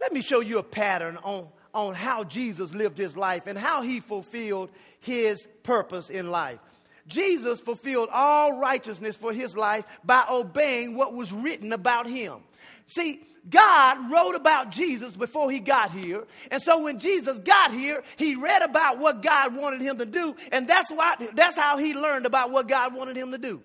Let 0.00 0.12
me 0.12 0.20
show 0.20 0.38
you 0.38 0.58
a 0.58 0.62
pattern 0.62 1.16
on, 1.16 1.48
on 1.74 1.94
how 1.96 2.22
Jesus 2.22 2.72
lived 2.72 2.96
his 2.96 3.16
life 3.16 3.48
and 3.48 3.58
how 3.58 3.82
he 3.82 3.98
fulfilled 3.98 4.70
his 5.00 5.48
purpose 5.64 6.10
in 6.10 6.30
life. 6.30 6.60
Jesus 7.06 7.60
fulfilled 7.60 8.08
all 8.12 8.58
righteousness 8.58 9.16
for 9.16 9.32
his 9.32 9.56
life 9.56 9.84
by 10.04 10.24
obeying 10.30 10.96
what 10.96 11.12
was 11.12 11.32
written 11.32 11.72
about 11.72 12.06
him. 12.06 12.38
See, 12.86 13.20
God 13.48 14.10
wrote 14.10 14.34
about 14.34 14.70
Jesus 14.70 15.16
before 15.16 15.50
he 15.50 15.60
got 15.60 15.90
here. 15.90 16.24
And 16.50 16.62
so 16.62 16.82
when 16.82 16.98
Jesus 16.98 17.38
got 17.38 17.72
here, 17.72 18.02
he 18.16 18.36
read 18.36 18.62
about 18.62 18.98
what 18.98 19.22
God 19.22 19.54
wanted 19.54 19.82
him 19.82 19.98
to 19.98 20.06
do. 20.06 20.34
And 20.50 20.66
that's, 20.66 20.90
why, 20.90 21.16
that's 21.34 21.56
how 21.56 21.76
he 21.76 21.94
learned 21.94 22.26
about 22.26 22.50
what 22.50 22.68
God 22.68 22.94
wanted 22.94 23.16
him 23.16 23.32
to 23.32 23.38
do. 23.38 23.62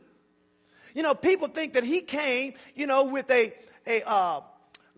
You 0.94 1.04
know, 1.04 1.14
people 1.14 1.48
think 1.48 1.74
that 1.74 1.84
he 1.84 2.02
came, 2.02 2.54
you 2.76 2.88
know, 2.88 3.06
with 3.06 3.30
a, 3.32 3.54
a 3.88 4.08
uh, 4.08 4.42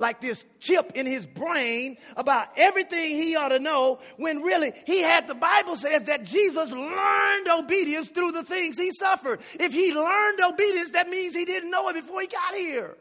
like 0.01 0.19
this 0.19 0.43
chip 0.59 0.91
in 0.95 1.05
his 1.05 1.25
brain 1.25 1.95
about 2.17 2.47
everything 2.57 3.11
he 3.11 3.35
ought 3.35 3.49
to 3.49 3.59
know 3.59 3.99
when 4.17 4.41
really 4.41 4.73
he 4.85 5.01
had 5.01 5.27
the 5.27 5.35
Bible 5.35 5.77
says 5.77 6.03
that 6.03 6.25
Jesus 6.25 6.71
learned 6.71 7.47
obedience 7.47 8.09
through 8.09 8.31
the 8.31 8.43
things 8.43 8.77
he 8.77 8.91
suffered. 8.91 9.39
If 9.59 9.71
he 9.71 9.93
learned 9.93 10.41
obedience, 10.41 10.91
that 10.91 11.07
means 11.07 11.35
he 11.35 11.45
didn't 11.45 11.69
know 11.69 11.87
it 11.89 11.93
before 11.93 12.19
he 12.21 12.27
got 12.27 12.55
here. 12.55 12.97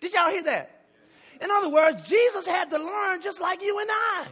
Did 0.00 0.12
y'all 0.12 0.30
hear 0.30 0.44
that? 0.44 0.86
In 1.40 1.50
other 1.50 1.70
words, 1.70 2.08
Jesus 2.08 2.46
had 2.46 2.70
to 2.70 2.78
learn 2.78 3.22
just 3.22 3.40
like 3.40 3.62
you 3.62 3.80
and 3.80 3.90
I. 3.90 4.26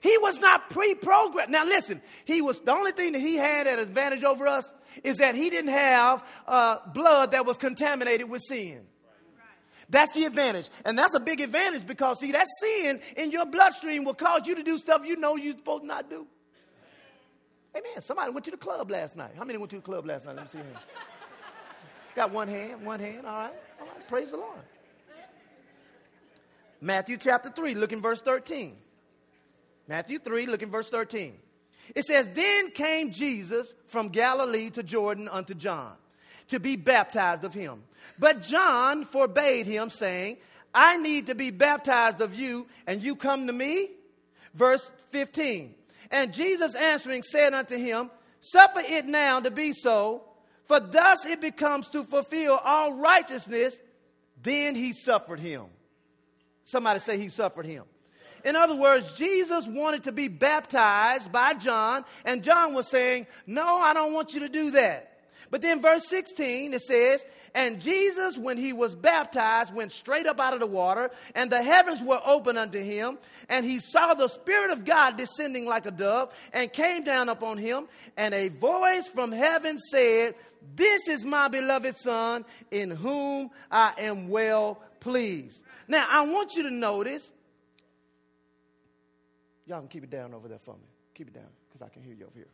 He 0.00 0.18
was 0.18 0.40
not 0.40 0.68
pre-programmed. 0.70 1.52
Now 1.52 1.64
listen, 1.64 2.02
he 2.24 2.42
was 2.42 2.58
the 2.58 2.72
only 2.72 2.90
thing 2.90 3.12
that 3.12 3.20
he 3.20 3.36
had 3.36 3.66
at 3.68 3.78
advantage 3.78 4.24
over 4.24 4.48
us 4.48 4.72
is 5.04 5.18
that 5.18 5.34
he 5.34 5.48
didn't 5.48 5.70
have 5.70 6.24
uh, 6.48 6.78
blood 6.92 7.32
that 7.32 7.46
was 7.46 7.56
contaminated 7.56 8.28
with 8.28 8.42
sin. 8.42 8.86
That's 9.92 10.10
the 10.12 10.24
advantage. 10.24 10.70
And 10.86 10.98
that's 10.98 11.12
a 11.12 11.20
big 11.20 11.42
advantage 11.42 11.86
because, 11.86 12.18
see, 12.18 12.32
that 12.32 12.46
sin 12.60 12.98
in 13.14 13.30
your 13.30 13.44
bloodstream 13.44 14.04
will 14.04 14.14
cause 14.14 14.46
you 14.46 14.54
to 14.54 14.62
do 14.62 14.78
stuff 14.78 15.02
you 15.04 15.16
know 15.16 15.36
you're 15.36 15.54
supposed 15.54 15.82
to 15.82 15.86
not 15.86 16.08
do. 16.08 16.26
Amen. 17.76 18.00
Somebody 18.00 18.32
went 18.32 18.46
to 18.46 18.50
the 18.50 18.56
club 18.56 18.90
last 18.90 19.16
night. 19.16 19.32
How 19.36 19.44
many 19.44 19.58
went 19.58 19.68
to 19.70 19.76
the 19.76 19.82
club 19.82 20.06
last 20.06 20.24
night? 20.24 20.36
Let 20.36 20.44
me 20.46 20.50
see 20.50 20.58
here. 20.58 20.80
Got 22.16 22.32
one 22.32 22.48
hand, 22.48 22.86
one 22.86 23.00
hand. 23.00 23.26
All 23.26 23.36
right. 23.36 23.52
All 23.80 23.86
right. 23.86 24.08
Praise 24.08 24.30
the 24.30 24.38
Lord. 24.38 24.60
Matthew 26.80 27.18
chapter 27.18 27.50
3, 27.50 27.74
look 27.74 27.92
in 27.92 28.00
verse 28.00 28.22
13. 28.22 28.74
Matthew 29.88 30.18
3, 30.18 30.46
look 30.46 30.62
in 30.62 30.70
verse 30.70 30.88
13. 30.88 31.34
It 31.94 32.06
says, 32.06 32.30
Then 32.32 32.70
came 32.70 33.12
Jesus 33.12 33.74
from 33.88 34.08
Galilee 34.08 34.70
to 34.70 34.82
Jordan 34.82 35.28
unto 35.28 35.52
John 35.52 35.96
to 36.48 36.60
be 36.60 36.76
baptized 36.76 37.44
of 37.44 37.54
him. 37.54 37.82
But 38.18 38.42
John 38.42 39.04
forbade 39.04 39.66
him, 39.66 39.90
saying, 39.90 40.38
I 40.74 40.96
need 40.96 41.26
to 41.26 41.34
be 41.34 41.50
baptized 41.50 42.20
of 42.20 42.34
you, 42.34 42.66
and 42.86 43.02
you 43.02 43.16
come 43.16 43.46
to 43.46 43.52
me? 43.52 43.88
Verse 44.54 44.90
15. 45.10 45.74
And 46.10 46.32
Jesus 46.32 46.74
answering 46.74 47.22
said 47.22 47.54
unto 47.54 47.76
him, 47.76 48.10
Suffer 48.40 48.80
it 48.80 49.06
now 49.06 49.40
to 49.40 49.50
be 49.50 49.72
so 49.72 50.24
for 50.72 50.80
thus 50.80 51.26
it 51.26 51.40
becomes 51.40 51.86
to 51.88 52.02
fulfill 52.02 52.54
all 52.54 52.94
righteousness. 52.94 53.78
Then 54.42 54.74
he 54.74 54.94
suffered 54.94 55.38
him. 55.38 55.64
Somebody 56.64 56.98
say 57.00 57.18
he 57.18 57.28
suffered 57.28 57.66
him. 57.66 57.84
In 58.42 58.56
other 58.56 58.74
words, 58.74 59.12
Jesus 59.18 59.68
wanted 59.68 60.04
to 60.04 60.12
be 60.12 60.28
baptized 60.28 61.30
by 61.30 61.52
John, 61.52 62.06
and 62.24 62.42
John 62.42 62.72
was 62.72 62.88
saying, 62.88 63.26
No, 63.46 63.66
I 63.66 63.92
don't 63.92 64.14
want 64.14 64.32
you 64.32 64.40
to 64.40 64.48
do 64.48 64.70
that. 64.70 65.11
But 65.52 65.60
then, 65.60 65.82
verse 65.82 66.08
16, 66.08 66.72
it 66.72 66.80
says, 66.80 67.26
And 67.54 67.78
Jesus, 67.78 68.38
when 68.38 68.56
he 68.56 68.72
was 68.72 68.94
baptized, 68.96 69.74
went 69.74 69.92
straight 69.92 70.26
up 70.26 70.40
out 70.40 70.54
of 70.54 70.60
the 70.60 70.66
water, 70.66 71.10
and 71.34 71.52
the 71.52 71.62
heavens 71.62 72.02
were 72.02 72.22
open 72.24 72.56
unto 72.56 72.82
him, 72.82 73.18
and 73.50 73.66
he 73.66 73.78
saw 73.78 74.14
the 74.14 74.28
Spirit 74.28 74.70
of 74.70 74.86
God 74.86 75.18
descending 75.18 75.66
like 75.66 75.84
a 75.84 75.90
dove, 75.90 76.32
and 76.54 76.72
came 76.72 77.04
down 77.04 77.28
upon 77.28 77.58
him, 77.58 77.86
and 78.16 78.32
a 78.32 78.48
voice 78.48 79.06
from 79.08 79.30
heaven 79.30 79.78
said, 79.78 80.34
this 80.74 81.06
is 81.06 81.22
my 81.22 81.48
beloved 81.48 81.98
Son 81.98 82.46
in 82.70 82.90
whom 82.90 83.50
I 83.70 83.92
am 83.98 84.28
well 84.28 84.80
pleased. 85.00 85.60
Now, 85.86 86.06
I 86.08 86.22
want 86.22 86.54
you 86.54 86.62
to 86.62 86.70
notice. 86.70 87.30
Y'all 89.66 89.80
can 89.80 89.88
keep 89.88 90.04
it 90.04 90.10
down 90.10 90.32
over 90.32 90.48
there 90.48 90.60
for 90.60 90.76
me. 90.76 90.88
Keep 91.14 91.28
it 91.28 91.34
down 91.34 91.50
because 91.68 91.86
I 91.86 91.90
can 91.92 92.02
hear 92.02 92.14
you 92.14 92.24
over 92.24 92.36
here. 92.36 92.48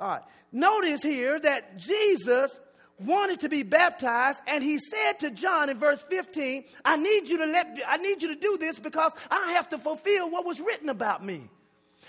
All 0.00 0.08
right. 0.08 0.22
Notice 0.52 1.02
here 1.02 1.38
that 1.40 1.78
Jesus 1.78 2.58
wanted 2.98 3.40
to 3.40 3.48
be 3.48 3.62
baptized 3.62 4.40
and 4.46 4.62
he 4.62 4.78
said 4.78 5.20
to 5.20 5.30
John 5.30 5.68
in 5.68 5.78
verse 5.78 6.02
15, 6.08 6.64
I 6.84 6.96
need 6.96 7.28
you 7.28 7.38
to 7.38 7.46
let 7.46 7.78
I 7.86 7.98
need 7.98 8.22
you 8.22 8.34
to 8.34 8.40
do 8.40 8.56
this 8.58 8.78
because 8.78 9.12
I 9.30 9.52
have 9.52 9.68
to 9.70 9.78
fulfill 9.78 10.30
what 10.30 10.44
was 10.44 10.60
written 10.60 10.88
about 10.88 11.24
me. 11.24 11.48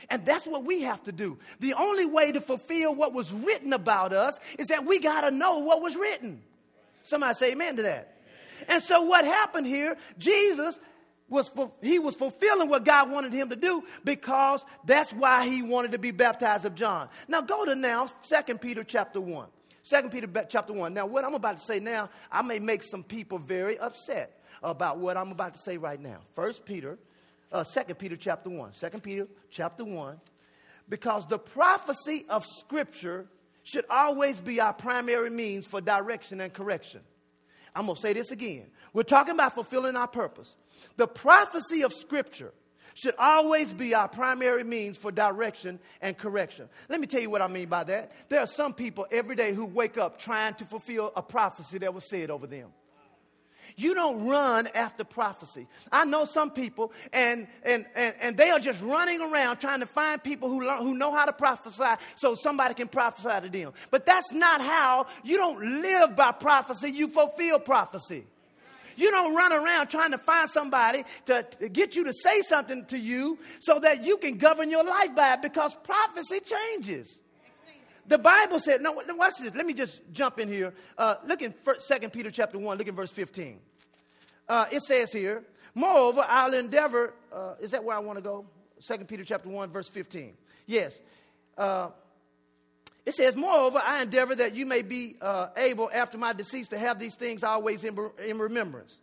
And 0.09 0.25
that's 0.25 0.45
what 0.45 0.63
we 0.63 0.83
have 0.83 1.03
to 1.03 1.11
do. 1.11 1.37
The 1.59 1.73
only 1.73 2.05
way 2.05 2.31
to 2.31 2.39
fulfill 2.39 2.93
what 2.93 3.13
was 3.13 3.33
written 3.33 3.73
about 3.73 4.13
us 4.13 4.39
is 4.57 4.67
that 4.67 4.85
we 4.85 4.99
got 4.99 5.21
to 5.21 5.31
know 5.31 5.59
what 5.59 5.81
was 5.81 5.95
written. 5.95 6.41
Somebody 7.03 7.33
say 7.35 7.51
amen 7.51 7.77
to 7.77 7.81
that. 7.83 8.13
And 8.67 8.83
so 8.83 9.01
what 9.01 9.25
happened 9.25 9.67
here, 9.67 9.97
Jesus 10.17 10.79
was 11.29 11.51
he 11.81 11.99
was 11.99 12.15
fulfilling 12.15 12.69
what 12.69 12.85
God 12.85 13.11
wanted 13.11 13.33
him 13.33 13.49
to 13.49 13.55
do 13.55 13.83
because 14.03 14.63
that's 14.85 15.11
why 15.11 15.47
he 15.47 15.61
wanted 15.61 15.91
to 15.91 15.97
be 15.97 16.11
baptized 16.11 16.65
of 16.65 16.75
John. 16.75 17.09
Now 17.27 17.41
go 17.41 17.65
to 17.65 17.75
now 17.75 18.07
2 18.29 18.55
Peter 18.55 18.83
chapter 18.83 19.19
1. 19.19 19.47
2 19.89 20.09
Peter 20.09 20.27
chapter 20.49 20.73
1. 20.73 20.93
Now 20.93 21.05
what 21.05 21.23
I'm 21.25 21.33
about 21.33 21.57
to 21.57 21.63
say 21.63 21.79
now, 21.79 22.09
I 22.31 22.41
may 22.41 22.59
make 22.59 22.83
some 22.83 23.03
people 23.03 23.39
very 23.39 23.77
upset 23.77 24.39
about 24.63 24.97
what 24.97 25.17
I'm 25.17 25.31
about 25.31 25.53
to 25.53 25.59
say 25.59 25.77
right 25.77 25.99
now. 25.99 26.17
1 26.35 26.53
Peter 26.65 26.97
uh, 27.51 27.63
2 27.63 27.93
Peter 27.95 28.15
chapter 28.15 28.49
1. 28.49 28.71
2 28.79 28.89
Peter 28.99 29.27
chapter 29.49 29.83
1. 29.83 30.19
Because 30.89 31.25
the 31.27 31.39
prophecy 31.39 32.25
of 32.29 32.45
Scripture 32.45 33.27
should 33.63 33.85
always 33.89 34.39
be 34.39 34.61
our 34.61 34.73
primary 34.73 35.29
means 35.29 35.65
for 35.65 35.81
direction 35.81 36.39
and 36.39 36.53
correction. 36.53 37.01
I'm 37.75 37.85
going 37.85 37.95
to 37.95 38.01
say 38.01 38.13
this 38.13 38.31
again. 38.31 38.67
We're 38.93 39.03
talking 39.03 39.33
about 39.33 39.53
fulfilling 39.53 39.95
our 39.95 40.07
purpose. 40.07 40.55
The 40.95 41.07
prophecy 41.07 41.83
of 41.83 41.93
Scripture 41.93 42.53
should 42.93 43.13
always 43.19 43.73
be 43.73 43.93
our 43.93 44.07
primary 44.07 44.63
means 44.63 44.97
for 44.97 45.11
direction 45.11 45.79
and 46.01 46.17
correction. 46.17 46.67
Let 46.89 46.99
me 46.99 47.05
tell 47.05 47.21
you 47.21 47.29
what 47.29 47.43
I 47.43 47.47
mean 47.47 47.69
by 47.69 47.83
that. 47.83 48.11
There 48.27 48.39
are 48.39 48.47
some 48.47 48.73
people 48.73 49.05
every 49.11 49.35
day 49.35 49.53
who 49.53 49.65
wake 49.65 49.99
up 49.99 50.17
trying 50.17 50.55
to 50.55 50.65
fulfill 50.65 51.11
a 51.15 51.21
prophecy 51.21 51.77
that 51.77 51.93
was 51.93 52.09
said 52.09 52.31
over 52.31 52.47
them. 52.47 52.69
You 53.79 53.93
don't 53.93 54.25
run 54.25 54.67
after 54.73 55.03
prophecy. 55.03 55.67
I 55.91 56.03
know 56.03 56.25
some 56.25 56.49
people, 56.49 56.91
and, 57.13 57.45
and, 57.61 57.85
and, 57.95 58.15
and 58.19 58.35
they 58.35 58.49
are 58.49 58.59
just 58.59 58.81
running 58.81 59.21
around 59.21 59.57
trying 59.57 59.81
to 59.81 59.85
find 59.85 60.21
people 60.21 60.49
who, 60.49 60.65
learn, 60.65 60.81
who 60.81 60.97
know 60.97 61.13
how 61.13 61.25
to 61.25 61.31
prophesy 61.31 62.01
so 62.15 62.33
somebody 62.33 62.73
can 62.73 62.87
prophesy 62.87 63.39
to 63.39 63.49
them. 63.49 63.73
But 63.91 64.07
that's 64.07 64.31
not 64.31 64.61
how 64.61 65.05
you 65.23 65.37
don't 65.37 65.83
live 65.83 66.15
by 66.15 66.31
prophecy, 66.31 66.89
you 66.89 67.07
fulfill 67.07 67.59
prophecy. 67.59 68.25
You 68.95 69.11
don't 69.11 69.35
run 69.35 69.53
around 69.53 69.89
trying 69.89 70.09
to 70.09 70.17
find 70.17 70.49
somebody 70.49 71.05
to, 71.27 71.43
to 71.43 71.69
get 71.69 71.95
you 71.95 72.03
to 72.05 72.13
say 72.13 72.41
something 72.41 72.83
to 72.85 72.97
you 72.97 73.37
so 73.59 73.77
that 73.79 74.03
you 74.03 74.17
can 74.17 74.39
govern 74.39 74.71
your 74.71 74.83
life 74.83 75.15
by 75.15 75.33
it 75.33 75.43
because 75.43 75.75
prophecy 75.83 76.39
changes. 76.39 77.19
The 78.07 78.17
Bible 78.17 78.59
said, 78.59 78.81
no, 78.81 78.93
watch 78.93 79.33
this. 79.39 79.53
Let 79.53 79.65
me 79.65 79.73
just 79.73 79.99
jump 80.13 80.39
in 80.39 80.47
here. 80.47 80.73
Uh, 80.97 81.15
look 81.25 81.41
in 81.41 81.53
2 81.53 82.09
Peter 82.09 82.31
chapter 82.31 82.57
1, 82.57 82.77
look 82.77 82.87
in 82.87 82.95
verse 82.95 83.11
15. 83.11 83.59
Uh, 84.47 84.65
it 84.71 84.81
says 84.83 85.11
here, 85.11 85.43
moreover, 85.75 86.25
I'll 86.27 86.53
endeavor, 86.53 87.13
uh, 87.33 87.55
is 87.59 87.71
that 87.71 87.83
where 87.83 87.95
I 87.95 87.99
want 87.99 88.17
to 88.17 88.23
go? 88.23 88.45
2 88.87 89.05
Peter 89.05 89.25
chapter 89.25 89.49
1, 89.49 89.71
verse 89.71 89.89
15. 89.89 90.33
Yes. 90.65 90.97
Uh, 91.57 91.89
it 93.05 93.13
says, 93.13 93.35
moreover, 93.35 93.81
I 93.83 94.01
endeavor 94.01 94.35
that 94.35 94.55
you 94.55 94.65
may 94.65 94.83
be 94.83 95.17
uh, 95.21 95.47
able 95.57 95.89
after 95.93 96.17
my 96.17 96.33
decease 96.33 96.69
to 96.69 96.77
have 96.77 96.99
these 96.99 97.15
things 97.15 97.43
always 97.43 97.83
in, 97.83 97.97
in 98.25 98.37
remembrance 98.37 98.97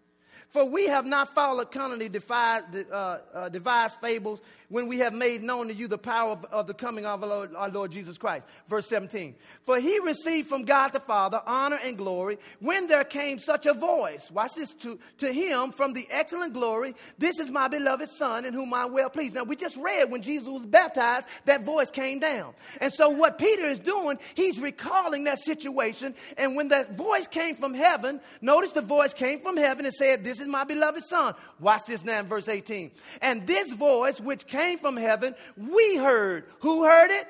For 0.48 0.64
we 0.64 0.86
have 0.86 1.04
not 1.04 1.34
followed 1.34 1.70
cunningly 1.70 2.08
devised, 2.08 2.66
uh, 2.90 3.18
uh, 3.34 3.48
devised 3.48 3.96
fables 4.00 4.40
when 4.68 4.88
we 4.88 4.98
have 4.98 5.12
made 5.12 5.42
known 5.42 5.68
to 5.68 5.74
you 5.74 5.88
the 5.88 5.98
power 5.98 6.32
of, 6.32 6.44
of 6.46 6.66
the 6.66 6.74
coming 6.74 7.06
of 7.06 7.22
our 7.22 7.28
Lord, 7.28 7.54
our 7.54 7.68
Lord, 7.68 7.92
Jesus 7.92 8.18
Christ. 8.18 8.44
Verse 8.68 8.88
17. 8.88 9.34
For 9.62 9.78
he 9.78 9.98
received 10.00 10.48
from 10.48 10.64
God 10.64 10.88
the 10.88 11.00
Father 11.00 11.40
honor 11.46 11.78
and 11.82 11.96
glory 11.96 12.38
when 12.60 12.86
there 12.86 13.04
came 13.04 13.38
such 13.38 13.66
a 13.66 13.74
voice. 13.74 14.30
Watch 14.30 14.54
this 14.56 14.72
to, 14.74 14.98
to 15.18 15.32
him 15.32 15.72
from 15.72 15.92
the 15.92 16.06
excellent 16.10 16.54
glory. 16.54 16.94
This 17.18 17.38
is 17.38 17.50
my 17.50 17.68
beloved 17.68 18.08
Son 18.10 18.44
in 18.44 18.54
whom 18.54 18.74
I 18.74 18.86
well 18.86 19.10
pleased. 19.10 19.34
Now, 19.34 19.44
we 19.44 19.56
just 19.56 19.76
read 19.76 20.10
when 20.10 20.22
Jesus 20.22 20.48
was 20.48 20.66
baptized, 20.66 21.28
that 21.44 21.64
voice 21.64 21.90
came 21.90 22.18
down. 22.18 22.54
And 22.80 22.92
so, 22.92 23.10
what 23.10 23.38
Peter 23.38 23.66
is 23.66 23.78
doing, 23.78 24.18
he's 24.34 24.58
recalling 24.58 25.24
that 25.24 25.38
situation. 25.40 26.14
And 26.36 26.56
when 26.56 26.68
that 26.68 26.96
voice 26.96 27.26
came 27.26 27.56
from 27.56 27.74
heaven, 27.74 28.20
notice 28.40 28.72
the 28.72 28.82
voice 28.82 29.12
came 29.12 29.40
from 29.40 29.56
heaven 29.56 29.84
and 29.84 29.94
said, 29.94 30.24
This 30.24 30.33
is 30.40 30.40
is 30.40 30.48
my 30.48 30.64
beloved 30.64 31.04
Son. 31.04 31.34
Watch 31.60 31.82
this 31.86 32.04
now 32.04 32.20
in 32.20 32.26
verse 32.26 32.48
18. 32.48 32.90
And 33.20 33.46
this 33.46 33.72
voice 33.72 34.20
which 34.20 34.46
came 34.46 34.78
from 34.78 34.96
heaven, 34.96 35.34
we 35.56 35.96
heard. 35.96 36.44
Who 36.60 36.84
heard 36.84 37.10
it? 37.10 37.26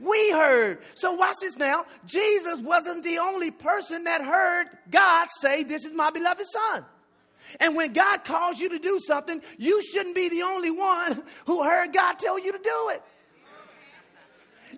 We 0.00 0.30
heard. 0.30 0.80
So 0.94 1.14
watch 1.14 1.36
this 1.40 1.56
now. 1.56 1.86
Jesus 2.04 2.60
wasn't 2.60 3.04
the 3.04 3.18
only 3.18 3.50
person 3.50 4.04
that 4.04 4.22
heard 4.22 4.66
God 4.90 5.28
say, 5.40 5.62
This 5.62 5.84
is 5.84 5.92
my 5.92 6.10
beloved 6.10 6.44
Son. 6.46 6.84
And 7.60 7.76
when 7.76 7.92
God 7.92 8.24
calls 8.24 8.58
you 8.58 8.68
to 8.70 8.78
do 8.78 8.98
something, 9.06 9.40
you 9.56 9.82
shouldn't 9.82 10.14
be 10.14 10.28
the 10.28 10.42
only 10.42 10.70
one 10.70 11.22
who 11.46 11.62
heard 11.62 11.92
God 11.92 12.18
tell 12.18 12.38
you 12.38 12.52
to 12.52 12.58
do 12.58 12.90
it. 12.90 13.02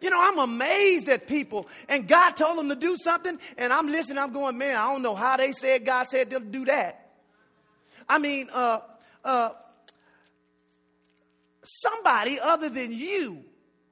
You 0.02 0.11
know, 0.11 0.21
I'm 0.21 0.38
amazed 0.38 1.09
at 1.09 1.26
people. 1.26 1.66
And 1.88 2.07
God 2.07 2.33
told 2.33 2.59
them 2.59 2.68
to 2.68 2.76
do 2.76 2.97
something, 3.02 3.38
and 3.57 3.73
I'm 3.73 3.88
listening, 3.88 4.18
I'm 4.18 4.33
going, 4.33 4.57
man, 4.59 4.76
I 4.76 4.92
don't 4.92 5.02
know 5.02 5.14
how 5.14 5.37
they 5.37 5.52
said 5.52 5.85
God 5.85 6.07
said 6.07 6.30
them 6.30 6.45
to 6.45 6.50
do 6.50 6.64
that. 6.66 7.07
I 8.08 8.18
mean, 8.18 8.48
uh, 8.52 8.80
uh, 9.24 9.50
somebody 11.62 12.40
other 12.40 12.68
than 12.68 12.92
you 12.92 13.44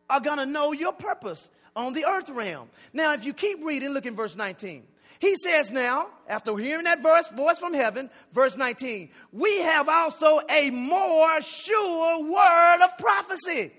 are 0.09 0.21
going 0.21 0.39
to 0.39 0.47
know 0.47 0.73
your 0.73 0.93
purpose 0.93 1.49
on 1.75 1.93
the 1.93 2.07
earth 2.07 2.31
realm. 2.31 2.69
Now, 2.93 3.13
if 3.13 3.25
you 3.25 3.33
keep 3.33 3.63
reading, 3.63 3.91
look 3.91 4.07
in 4.07 4.17
verse 4.17 4.35
19. 4.35 4.85
He 5.19 5.37
says 5.37 5.71
now, 5.71 6.09
after 6.29 6.57
hearing 6.57 6.85
that 6.85 7.03
verse, 7.03 7.29
voice 7.29 7.59
from 7.59 7.73
heaven, 7.73 8.11
verse 8.33 8.57
19, 8.57 9.11
we 9.33 9.59
have 9.63 9.89
also 9.89 10.41
a 10.49 10.71
more 10.71 11.41
sure 11.41 12.23
word 12.23 12.85
of 12.85 12.99
prophecy. 12.99 13.73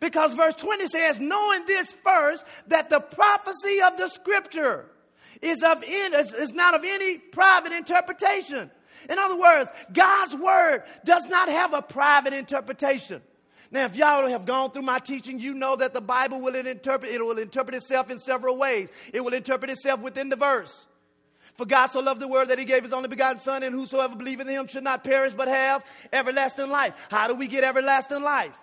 Because 0.00 0.34
verse 0.34 0.54
20 0.54 0.86
says, 0.86 1.18
knowing 1.18 1.66
this 1.66 1.92
first, 2.04 2.44
that 2.68 2.88
the 2.88 3.00
prophecy 3.00 3.80
of 3.82 3.96
the 3.96 4.08
scripture 4.08 4.86
is, 5.42 5.62
of 5.62 5.82
in, 5.82 6.14
is, 6.14 6.32
is 6.32 6.52
not 6.52 6.74
of 6.74 6.84
any 6.84 7.18
private 7.18 7.72
interpretation. 7.72 8.70
In 9.08 9.18
other 9.18 9.38
words, 9.38 9.70
God's 9.92 10.34
word 10.34 10.82
does 11.04 11.26
not 11.26 11.48
have 11.48 11.74
a 11.74 11.82
private 11.82 12.32
interpretation. 12.32 13.22
Now, 13.70 13.84
if 13.84 13.96
y'all 13.96 14.26
have 14.28 14.46
gone 14.46 14.70
through 14.70 14.82
my 14.82 14.98
teaching, 14.98 15.38
you 15.38 15.52
know 15.54 15.76
that 15.76 15.92
the 15.92 16.00
Bible 16.00 16.40
will 16.40 16.54
interpret, 16.54 17.12
it 17.12 17.24
will 17.24 17.38
interpret 17.38 17.74
itself 17.74 18.10
in 18.10 18.18
several 18.18 18.56
ways. 18.56 18.88
It 19.12 19.22
will 19.22 19.34
interpret 19.34 19.70
itself 19.70 20.00
within 20.00 20.30
the 20.30 20.36
verse. 20.36 20.86
For 21.54 21.66
God 21.66 21.88
so 21.88 22.00
loved 22.00 22.20
the 22.20 22.28
world 22.28 22.48
that 22.48 22.58
he 22.58 22.64
gave 22.64 22.84
his 22.84 22.92
only 22.92 23.08
begotten 23.08 23.40
Son, 23.40 23.62
and 23.62 23.74
whosoever 23.74 24.14
believeth 24.14 24.46
in 24.46 24.54
him 24.54 24.68
should 24.68 24.84
not 24.84 25.04
perish 25.04 25.34
but 25.34 25.48
have 25.48 25.84
everlasting 26.12 26.70
life. 26.70 26.94
How 27.10 27.26
do 27.28 27.34
we 27.34 27.46
get 27.46 27.64
everlasting 27.64 28.22
life? 28.22 28.56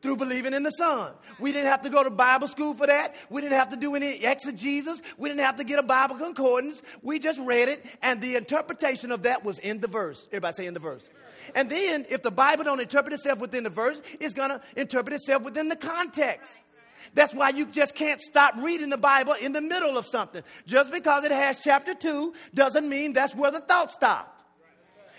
Through 0.00 0.16
believing 0.16 0.54
in 0.54 0.62
the 0.62 0.70
Son. 0.70 1.12
We 1.38 1.52
didn't 1.52 1.66
have 1.66 1.82
to 1.82 1.90
go 1.90 2.02
to 2.02 2.10
Bible 2.10 2.48
school 2.48 2.74
for 2.74 2.86
that. 2.86 3.14
We 3.30 3.40
didn't 3.40 3.58
have 3.58 3.70
to 3.70 3.76
do 3.76 3.94
any 3.94 4.24
exegesis. 4.24 5.02
We 5.16 5.28
didn't 5.28 5.42
have 5.42 5.56
to 5.56 5.64
get 5.64 5.78
a 5.78 5.82
Bible 5.82 6.16
concordance. 6.16 6.82
We 7.02 7.18
just 7.18 7.40
read 7.40 7.68
it, 7.68 7.84
and 8.02 8.20
the 8.20 8.36
interpretation 8.36 9.12
of 9.12 9.22
that 9.22 9.44
was 9.44 9.58
in 9.58 9.80
the 9.80 9.88
verse. 9.88 10.26
Everybody 10.28 10.54
say 10.54 10.66
in 10.66 10.74
the 10.74 10.80
verse. 10.80 11.02
And 11.54 11.70
then, 11.70 12.04
if 12.10 12.22
the 12.22 12.30
Bible 12.30 12.64
don't 12.64 12.80
interpret 12.80 13.14
itself 13.14 13.38
within 13.38 13.64
the 13.64 13.70
verse, 13.70 14.00
it's 14.20 14.34
going 14.34 14.50
to 14.50 14.60
interpret 14.76 15.14
itself 15.14 15.42
within 15.42 15.68
the 15.68 15.76
context. 15.76 16.58
That's 17.14 17.32
why 17.32 17.50
you 17.50 17.66
just 17.66 17.94
can't 17.94 18.20
stop 18.20 18.54
reading 18.58 18.90
the 18.90 18.98
Bible 18.98 19.32
in 19.32 19.52
the 19.52 19.60
middle 19.60 19.96
of 19.96 20.06
something. 20.06 20.42
Just 20.66 20.92
because 20.92 21.24
it 21.24 21.32
has 21.32 21.60
chapter 21.62 21.94
2 21.94 22.34
doesn't 22.54 22.88
mean 22.88 23.14
that's 23.14 23.34
where 23.34 23.50
the 23.50 23.60
thought 23.60 23.90
stopped. 23.90 24.37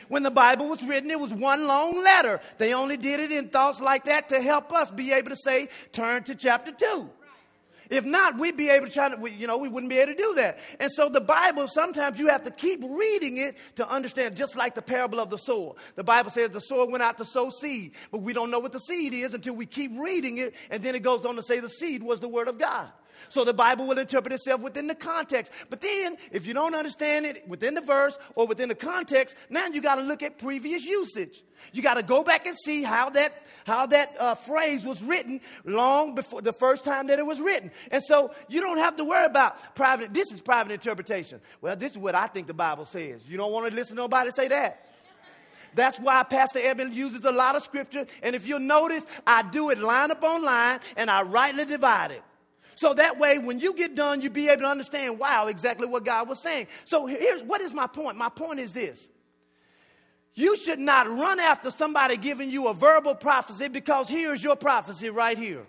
When 0.09 0.23
the 0.23 0.31
Bible 0.31 0.67
was 0.67 0.83
written, 0.83 1.09
it 1.09 1.19
was 1.19 1.33
one 1.33 1.67
long 1.67 2.03
letter. 2.03 2.41
They 2.57 2.73
only 2.73 2.97
did 2.97 3.19
it 3.19 3.31
in 3.31 3.47
thoughts 3.47 3.79
like 3.79 4.05
that 4.05 4.29
to 4.29 4.41
help 4.41 4.73
us 4.73 4.91
be 4.91 5.13
able 5.13 5.29
to 5.29 5.37
say, 5.37 5.69
turn 5.91 6.23
to 6.23 6.35
chapter 6.35 6.71
2. 6.71 7.09
If 7.89 8.05
not, 8.05 8.37
we'd 8.37 8.57
be 8.57 8.69
able 8.69 8.85
to 8.85 8.91
try 8.91 9.09
to, 9.09 9.31
you 9.31 9.47
know, 9.47 9.57
we 9.57 9.67
wouldn't 9.67 9.89
be 9.89 9.97
able 9.97 10.13
to 10.13 10.17
do 10.17 10.33
that. 10.35 10.59
And 10.79 10.91
so 10.91 11.09
the 11.09 11.21
Bible, 11.21 11.67
sometimes 11.67 12.19
you 12.19 12.27
have 12.27 12.43
to 12.43 12.51
keep 12.51 12.83
reading 12.83 13.37
it 13.37 13.55
to 13.77 13.89
understand, 13.89 14.35
just 14.35 14.55
like 14.55 14.75
the 14.75 14.81
parable 14.81 15.19
of 15.19 15.31
the 15.31 15.37
sower. 15.37 15.73
The 15.95 16.03
Bible 16.03 16.29
says 16.29 16.49
the 16.49 16.61
sower 16.61 16.85
went 16.85 17.01
out 17.01 17.17
to 17.17 17.25
sow 17.25 17.49
seed, 17.49 17.93
but 18.11 18.21
we 18.21 18.33
don't 18.33 18.51
know 18.51 18.59
what 18.59 18.73
the 18.73 18.79
seed 18.79 19.13
is 19.13 19.33
until 19.33 19.55
we 19.55 19.65
keep 19.65 19.91
reading 19.97 20.37
it, 20.37 20.53
and 20.69 20.83
then 20.83 20.93
it 20.93 21.01
goes 21.01 21.25
on 21.25 21.35
to 21.35 21.43
say 21.43 21.59
the 21.59 21.69
seed 21.69 22.03
was 22.03 22.19
the 22.19 22.27
word 22.27 22.47
of 22.47 22.59
God. 22.59 22.89
So 23.27 23.43
the 23.43 23.53
Bible 23.53 23.87
will 23.87 23.99
interpret 23.99 24.33
itself 24.33 24.61
within 24.61 24.87
the 24.87 24.95
context. 24.95 25.51
But 25.69 25.81
then, 25.81 26.17
if 26.31 26.47
you 26.47 26.53
don't 26.53 26.75
understand 26.75 27.25
it 27.25 27.47
within 27.47 27.73
the 27.73 27.81
verse 27.81 28.17
or 28.35 28.47
within 28.47 28.69
the 28.69 28.75
context, 28.75 29.35
now 29.49 29.67
you 29.67 29.81
got 29.81 29.95
to 29.95 30.03
look 30.03 30.23
at 30.23 30.37
previous 30.37 30.85
usage. 30.85 31.43
You 31.73 31.81
got 31.81 31.95
to 31.95 32.03
go 32.03 32.23
back 32.23 32.45
and 32.45 32.57
see 32.57 32.83
how 32.83 33.09
that 33.11 33.33
how 33.65 33.85
that 33.85 34.15
uh, 34.19 34.33
phrase 34.35 34.83
was 34.83 35.03
written 35.03 35.41
long 35.63 36.15
before 36.15 36.41
the 36.41 36.53
first 36.53 36.83
time 36.83 37.07
that 37.07 37.19
it 37.19 37.25
was 37.25 37.39
written. 37.39 37.69
And 37.91 38.03
so 38.03 38.31
you 38.47 38.61
don't 38.61 38.79
have 38.79 38.95
to 38.95 39.03
worry 39.03 39.25
about 39.25 39.75
private. 39.75 40.13
This 40.13 40.31
is 40.31 40.41
private 40.41 40.71
interpretation. 40.71 41.39
Well, 41.61 41.75
this 41.75 41.91
is 41.91 41.97
what 41.97 42.15
I 42.15 42.27
think 42.27 42.47
the 42.47 42.53
Bible 42.53 42.85
says. 42.85 43.21
You 43.27 43.37
don't 43.37 43.51
want 43.51 43.69
to 43.69 43.75
listen 43.75 43.95
to 43.95 44.01
nobody 44.01 44.31
say 44.31 44.47
that. 44.47 44.85
That's 45.75 45.99
why 45.99 46.23
Pastor 46.23 46.59
Edmund 46.59 46.95
uses 46.95 47.23
a 47.25 47.31
lot 47.31 47.55
of 47.55 47.63
scripture. 47.63 48.07
And 48.23 48.35
if 48.35 48.47
you'll 48.47 48.59
notice, 48.59 49.05
I 49.25 49.43
do 49.43 49.69
it 49.69 49.77
line 49.77 50.11
upon 50.11 50.43
line 50.43 50.79
and 50.95 51.11
I 51.11 51.21
rightly 51.21 51.65
divide 51.65 52.11
it. 52.11 52.23
So 52.79 52.93
that 52.93 53.19
way, 53.19 53.39
when 53.39 53.59
you 53.59 53.73
get 53.73 53.93
done, 53.93 54.21
you'll 54.21 54.31
be 54.31 54.47
able 54.47 54.61
to 54.61 54.67
understand, 54.67 55.19
wow, 55.19 55.47
exactly 55.47 55.85
what 55.85 56.05
God 56.05 56.29
was 56.29 56.39
saying. 56.39 56.67
So 56.85 57.07
here's 57.07 57.43
what 57.43 57.59
is 57.59 57.73
my 57.73 57.87
point? 57.87 58.15
My 58.15 58.29
point 58.29 58.61
is 58.61 58.71
this. 58.71 59.09
You 60.33 60.55
should 60.55 60.79
not 60.79 61.05
run 61.09 61.41
after 61.41 61.71
somebody 61.71 62.15
giving 62.15 62.49
you 62.49 62.69
a 62.69 62.73
verbal 62.73 63.15
prophecy 63.15 63.67
because 63.67 64.07
here's 64.07 64.41
your 64.41 64.55
prophecy 64.55 65.09
right 65.09 65.37
here. 65.37 65.65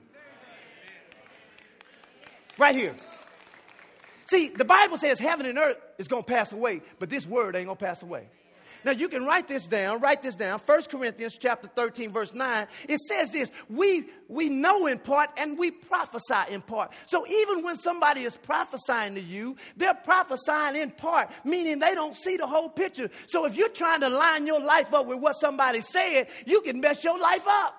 Right 2.57 2.77
here. 2.77 2.95
See, 4.27 4.51
the 4.51 4.65
Bible 4.65 4.97
says 4.97 5.19
heaven 5.19 5.47
and 5.47 5.59
earth 5.59 5.79
is 5.99 6.07
going 6.07 6.23
to 6.23 6.33
pass 6.33 6.53
away, 6.53 6.81
but 7.01 7.11
this 7.11 7.27
word 7.27 7.57
ain't 7.57 7.67
going 7.67 7.77
to 7.77 7.85
pass 7.85 8.05
away. 8.05 8.29
Now 8.85 8.93
you 8.93 9.09
can 9.09 9.25
write 9.25 9.49
this 9.49 9.67
down, 9.67 10.01
write 10.01 10.23
this 10.23 10.35
down. 10.35 10.59
1 10.59 10.83
Corinthians 10.85 11.37
chapter 11.39 11.69
13, 11.69 12.13
verse 12.13 12.33
9. 12.33 12.67
It 12.89 12.99
says 13.01 13.31
this: 13.31 13.51
we 13.69 14.07
we 14.29 14.49
know 14.49 14.87
in 14.87 14.99
part 14.99 15.31
and 15.37 15.59
we 15.59 15.71
prophesy 15.71 16.51
in 16.51 16.63
part. 16.63 16.93
So 17.07 17.27
even 17.27 17.63
when 17.63 17.77
somebody 17.77 18.23
is 18.23 18.37
prophesying 18.37 19.15
to 19.15 19.21
you, 19.21 19.57
they're 19.77 19.95
prophesying 19.95 20.77
in 20.77 20.91
part, 20.91 21.31
meaning 21.45 21.79
they 21.79 21.95
don't 21.95 22.17
see 22.17 22.37
the 22.37 22.47
whole 22.47 22.69
picture. 22.69 23.11
So 23.27 23.45
if 23.45 23.55
you're 23.55 23.69
trying 23.69 24.01
to 24.01 24.09
line 24.09 24.47
your 24.47 24.61
life 24.61 24.95
up 24.95 25.07
with 25.07 25.19
what 25.19 25.35
somebody 25.35 25.81
said, 25.81 26.29
you 26.47 26.61
can 26.63 26.81
mess 26.81 27.05
your 27.05 27.19
life 27.19 27.47
up. 27.47 27.77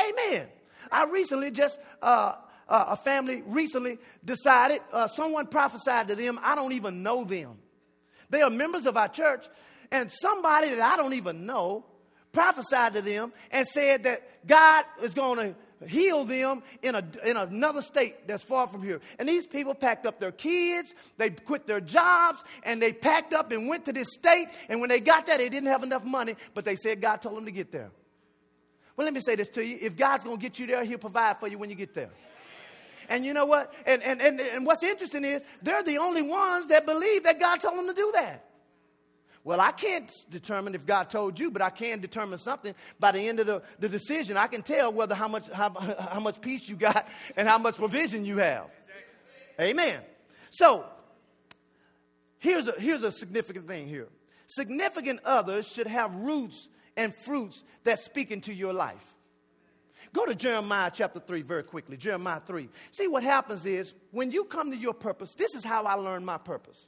Amen. 0.00 0.46
I 0.90 1.04
recently 1.04 1.50
just 1.50 1.78
uh, 2.02 2.34
uh, 2.68 2.84
a 2.88 2.96
family 2.96 3.42
recently 3.46 3.98
decided 4.24 4.80
uh, 4.92 5.06
someone 5.06 5.46
prophesied 5.46 6.08
to 6.08 6.14
them. 6.14 6.38
I 6.42 6.54
don't 6.54 6.72
even 6.72 7.02
know 7.02 7.24
them. 7.24 7.58
They 8.32 8.40
are 8.40 8.50
members 8.50 8.86
of 8.86 8.96
our 8.96 9.08
church, 9.08 9.46
and 9.90 10.10
somebody 10.10 10.70
that 10.70 10.80
I 10.80 10.96
don't 10.96 11.12
even 11.12 11.44
know 11.44 11.84
prophesied 12.32 12.94
to 12.94 13.02
them 13.02 13.30
and 13.50 13.68
said 13.68 14.04
that 14.04 14.46
God 14.46 14.86
is 15.02 15.12
going 15.12 15.36
to 15.36 15.86
heal 15.86 16.24
them 16.24 16.62
in, 16.80 16.94
a, 16.94 17.04
in 17.24 17.36
another 17.36 17.82
state 17.82 18.26
that's 18.26 18.42
far 18.42 18.66
from 18.66 18.82
here. 18.82 19.02
And 19.18 19.28
these 19.28 19.46
people 19.46 19.74
packed 19.74 20.06
up 20.06 20.18
their 20.18 20.32
kids, 20.32 20.94
they 21.18 21.28
quit 21.28 21.66
their 21.66 21.82
jobs, 21.82 22.42
and 22.62 22.80
they 22.80 22.94
packed 22.94 23.34
up 23.34 23.52
and 23.52 23.68
went 23.68 23.84
to 23.84 23.92
this 23.92 24.08
state. 24.14 24.48
And 24.70 24.80
when 24.80 24.88
they 24.88 25.00
got 25.00 25.26
there, 25.26 25.36
they 25.36 25.50
didn't 25.50 25.68
have 25.68 25.82
enough 25.82 26.04
money, 26.04 26.36
but 26.54 26.64
they 26.64 26.76
said 26.76 27.02
God 27.02 27.16
told 27.16 27.36
them 27.36 27.44
to 27.44 27.52
get 27.52 27.70
there. 27.70 27.90
Well, 28.96 29.04
let 29.04 29.12
me 29.12 29.20
say 29.20 29.36
this 29.36 29.48
to 29.48 29.62
you. 29.62 29.76
If 29.78 29.94
God's 29.94 30.24
going 30.24 30.38
to 30.38 30.42
get 30.42 30.58
you 30.58 30.66
there, 30.66 30.82
He'll 30.84 30.96
provide 30.96 31.38
for 31.38 31.48
you 31.48 31.58
when 31.58 31.68
you 31.68 31.76
get 31.76 31.92
there. 31.92 32.10
And 33.08 33.24
you 33.24 33.34
know 33.34 33.46
what? 33.46 33.72
And, 33.86 34.02
and, 34.02 34.20
and, 34.20 34.40
and 34.40 34.66
what's 34.66 34.82
interesting 34.82 35.24
is 35.24 35.42
they're 35.62 35.82
the 35.82 35.98
only 35.98 36.22
ones 36.22 36.66
that 36.68 36.86
believe 36.86 37.24
that 37.24 37.40
God 37.40 37.60
told 37.60 37.78
them 37.78 37.86
to 37.88 37.94
do 37.94 38.10
that. 38.14 38.48
Well, 39.44 39.60
I 39.60 39.72
can't 39.72 40.12
determine 40.30 40.74
if 40.74 40.86
God 40.86 41.10
told 41.10 41.38
you, 41.40 41.50
but 41.50 41.62
I 41.62 41.70
can 41.70 42.00
determine 42.00 42.38
something 42.38 42.74
by 43.00 43.10
the 43.10 43.28
end 43.28 43.40
of 43.40 43.46
the, 43.46 43.62
the 43.80 43.88
decision. 43.88 44.36
I 44.36 44.46
can 44.46 44.62
tell 44.62 44.92
whether 44.92 45.16
how 45.16 45.26
much, 45.26 45.50
how, 45.50 45.70
how 45.70 46.20
much 46.20 46.40
peace 46.40 46.68
you 46.68 46.76
got 46.76 47.08
and 47.36 47.48
how 47.48 47.58
much 47.58 47.76
provision 47.76 48.24
you 48.24 48.38
have. 48.38 48.66
Amen. 49.60 50.00
So, 50.50 50.84
here's 52.38 52.68
a, 52.68 52.74
here's 52.78 53.02
a 53.02 53.10
significant 53.10 53.66
thing 53.66 53.88
here. 53.88 54.08
Significant 54.46 55.20
others 55.24 55.66
should 55.66 55.86
have 55.86 56.14
roots 56.14 56.68
and 56.96 57.14
fruits 57.14 57.64
that 57.84 57.98
speak 57.98 58.30
into 58.30 58.52
your 58.52 58.72
life. 58.72 59.14
Go 60.14 60.26
to 60.26 60.34
Jeremiah 60.34 60.90
chapter 60.92 61.20
3 61.20 61.42
very 61.42 61.62
quickly. 61.62 61.96
Jeremiah 61.96 62.40
3. 62.44 62.68
See, 62.90 63.08
what 63.08 63.22
happens 63.22 63.64
is 63.64 63.94
when 64.10 64.30
you 64.30 64.44
come 64.44 64.70
to 64.70 64.76
your 64.76 64.92
purpose, 64.92 65.34
this 65.34 65.54
is 65.54 65.64
how 65.64 65.84
I 65.84 65.94
learned 65.94 66.26
my 66.26 66.38
purpose. 66.38 66.86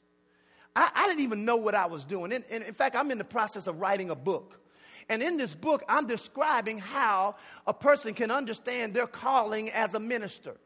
I, 0.76 0.90
I 0.94 1.06
didn't 1.06 1.22
even 1.22 1.44
know 1.44 1.56
what 1.56 1.74
I 1.74 1.87
was 1.87 2.04
doing. 2.04 2.32
And, 2.32 2.44
and 2.50 2.62
in 2.62 2.74
fact, 2.74 2.96
I'm 2.96 3.10
in 3.10 3.18
the 3.18 3.24
process 3.24 3.66
of 3.66 3.80
writing 3.80 4.10
a 4.10 4.14
book. 4.14 4.60
And 5.08 5.22
in 5.22 5.37
this 5.37 5.54
book, 5.54 5.82
I'm 5.88 6.06
describing 6.06 6.78
how 6.78 7.37
a 7.66 7.74
person 7.74 8.14
can 8.14 8.30
understand 8.30 8.94
their 8.94 9.06
calling 9.06 9.70
as 9.70 9.94
a 9.94 10.00
minister. 10.00 10.56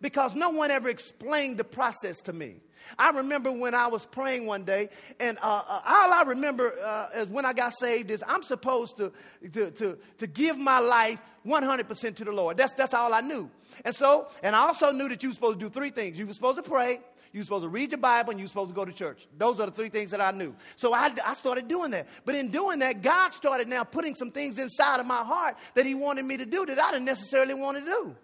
Because 0.00 0.34
no 0.34 0.50
one 0.50 0.70
ever 0.70 0.88
explained 0.88 1.58
the 1.58 1.64
process 1.64 2.20
to 2.22 2.32
me. 2.32 2.56
I 2.98 3.10
remember 3.10 3.50
when 3.50 3.74
I 3.74 3.88
was 3.88 4.06
praying 4.06 4.46
one 4.46 4.64
day, 4.64 4.90
and 5.18 5.38
uh, 5.38 5.62
uh, 5.68 5.80
all 5.84 6.12
I 6.12 6.22
remember 6.26 6.72
uh, 6.78 7.08
is 7.16 7.28
when 7.28 7.44
I 7.44 7.52
got 7.52 7.72
saved 7.78 8.10
is 8.10 8.22
I'm 8.26 8.42
supposed 8.42 8.96
to, 8.98 9.12
to, 9.52 9.70
to, 9.72 9.98
to 10.18 10.26
give 10.26 10.56
my 10.56 10.78
life 10.78 11.20
100% 11.46 12.16
to 12.16 12.24
the 12.24 12.32
Lord. 12.32 12.56
That's, 12.56 12.74
that's 12.74 12.94
all 12.94 13.12
I 13.12 13.20
knew. 13.20 13.50
And 13.84 13.94
so, 13.94 14.28
and 14.42 14.54
I 14.54 14.60
also 14.60 14.92
knew 14.92 15.08
that 15.08 15.22
you 15.22 15.30
were 15.30 15.34
supposed 15.34 15.58
to 15.60 15.66
do 15.66 15.70
three 15.70 15.90
things. 15.90 16.18
You 16.18 16.26
were 16.26 16.32
supposed 16.32 16.62
to 16.62 16.68
pray, 16.68 17.00
you 17.32 17.40
were 17.40 17.44
supposed 17.44 17.64
to 17.64 17.68
read 17.68 17.90
your 17.90 17.98
Bible, 17.98 18.30
and 18.30 18.40
you 18.40 18.44
were 18.44 18.48
supposed 18.48 18.70
to 18.70 18.74
go 18.74 18.84
to 18.84 18.92
church. 18.92 19.26
Those 19.36 19.60
are 19.60 19.66
the 19.66 19.72
three 19.72 19.88
things 19.88 20.10
that 20.12 20.20
I 20.20 20.30
knew. 20.30 20.54
So 20.76 20.94
I, 20.94 21.12
I 21.24 21.34
started 21.34 21.68
doing 21.68 21.90
that. 21.90 22.08
But 22.24 22.34
in 22.34 22.50
doing 22.50 22.78
that, 22.80 23.02
God 23.02 23.32
started 23.32 23.68
now 23.68 23.84
putting 23.84 24.14
some 24.14 24.30
things 24.30 24.58
inside 24.58 25.00
of 25.00 25.06
my 25.06 25.22
heart 25.22 25.56
that 25.74 25.86
He 25.86 25.94
wanted 25.94 26.24
me 26.24 26.36
to 26.36 26.46
do 26.46 26.64
that 26.66 26.80
I 26.80 26.92
didn't 26.92 27.06
necessarily 27.06 27.54
want 27.54 27.78
to 27.78 27.84
do. 27.84 28.16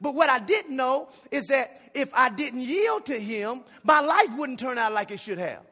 But 0.00 0.14
what 0.14 0.30
I 0.30 0.38
didn't 0.38 0.76
know 0.76 1.08
is 1.30 1.46
that 1.48 1.80
if 1.94 2.08
I 2.14 2.28
didn't 2.28 2.62
yield 2.62 3.06
to 3.06 3.18
Him, 3.18 3.62
my 3.82 4.00
life 4.00 4.36
wouldn't 4.36 4.60
turn 4.60 4.78
out 4.78 4.92
like 4.92 5.10
it 5.10 5.20
should 5.20 5.38
have. 5.38 5.62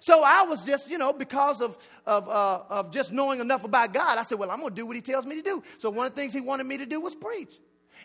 So 0.00 0.22
I 0.22 0.42
was 0.42 0.64
just, 0.66 0.90
you 0.90 0.98
know, 0.98 1.12
because 1.12 1.60
of, 1.60 1.78
of, 2.06 2.28
uh, 2.28 2.62
of 2.68 2.90
just 2.90 3.12
knowing 3.12 3.40
enough 3.40 3.62
about 3.62 3.94
God, 3.94 4.18
I 4.18 4.24
said, 4.24 4.38
well, 4.38 4.50
I'm 4.50 4.58
going 4.58 4.70
to 4.70 4.76
do 4.76 4.84
what 4.84 4.96
He 4.96 5.02
tells 5.02 5.24
me 5.24 5.36
to 5.36 5.42
do. 5.42 5.62
So 5.78 5.90
one 5.90 6.06
of 6.06 6.14
the 6.14 6.20
things 6.20 6.32
He 6.32 6.40
wanted 6.40 6.66
me 6.66 6.78
to 6.78 6.86
do 6.86 7.00
was 7.00 7.14
preach. 7.14 7.52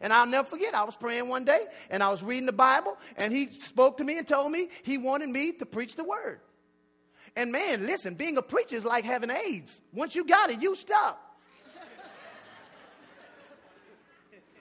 And 0.01 0.13
I'll 0.13 0.27
never 0.27 0.47
forget, 0.47 0.75
I 0.75 0.83
was 0.83 0.95
praying 0.95 1.27
one 1.27 1.43
day 1.43 1.65
and 1.89 2.03
I 2.03 2.09
was 2.09 2.21
reading 2.21 2.45
the 2.45 2.51
Bible 2.51 2.97
and 3.17 3.33
he 3.33 3.49
spoke 3.59 3.97
to 3.97 4.03
me 4.03 4.17
and 4.17 4.27
told 4.27 4.51
me 4.51 4.69
he 4.83 4.97
wanted 4.97 5.29
me 5.29 5.53
to 5.53 5.65
preach 5.65 5.95
the 5.95 6.03
word. 6.03 6.39
And 7.35 7.51
man, 7.51 7.85
listen, 7.85 8.15
being 8.15 8.37
a 8.37 8.41
preacher 8.41 8.75
is 8.75 8.85
like 8.85 9.05
having 9.05 9.29
AIDS. 9.29 9.81
Once 9.93 10.15
you 10.15 10.23
got 10.23 10.49
it, 10.49 10.61
you 10.61 10.75
stop. 10.75 11.26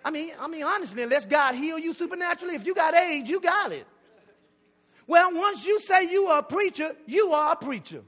I 0.07 0.11
mean, 0.13 0.31
I 0.39 0.47
mean, 0.47 0.63
honestly, 0.63 1.03
unless 1.03 1.27
God 1.27 1.57
heal 1.57 1.81
you 1.81 1.93
supernaturally, 1.93 2.55
if 2.55 2.65
you 2.65 2.77
got 2.77 2.95
AIDS, 2.95 3.29
you 3.29 3.41
got 3.41 3.73
it. 3.73 3.85
Well, 5.05 5.35
once 5.35 5.67
you 5.67 5.81
say 5.81 6.09
you 6.09 6.27
are 6.27 6.39
a 6.39 6.43
preacher, 6.45 6.95
you 7.07 7.33
are 7.33 7.55
a 7.55 7.57
preacher. 7.57 8.03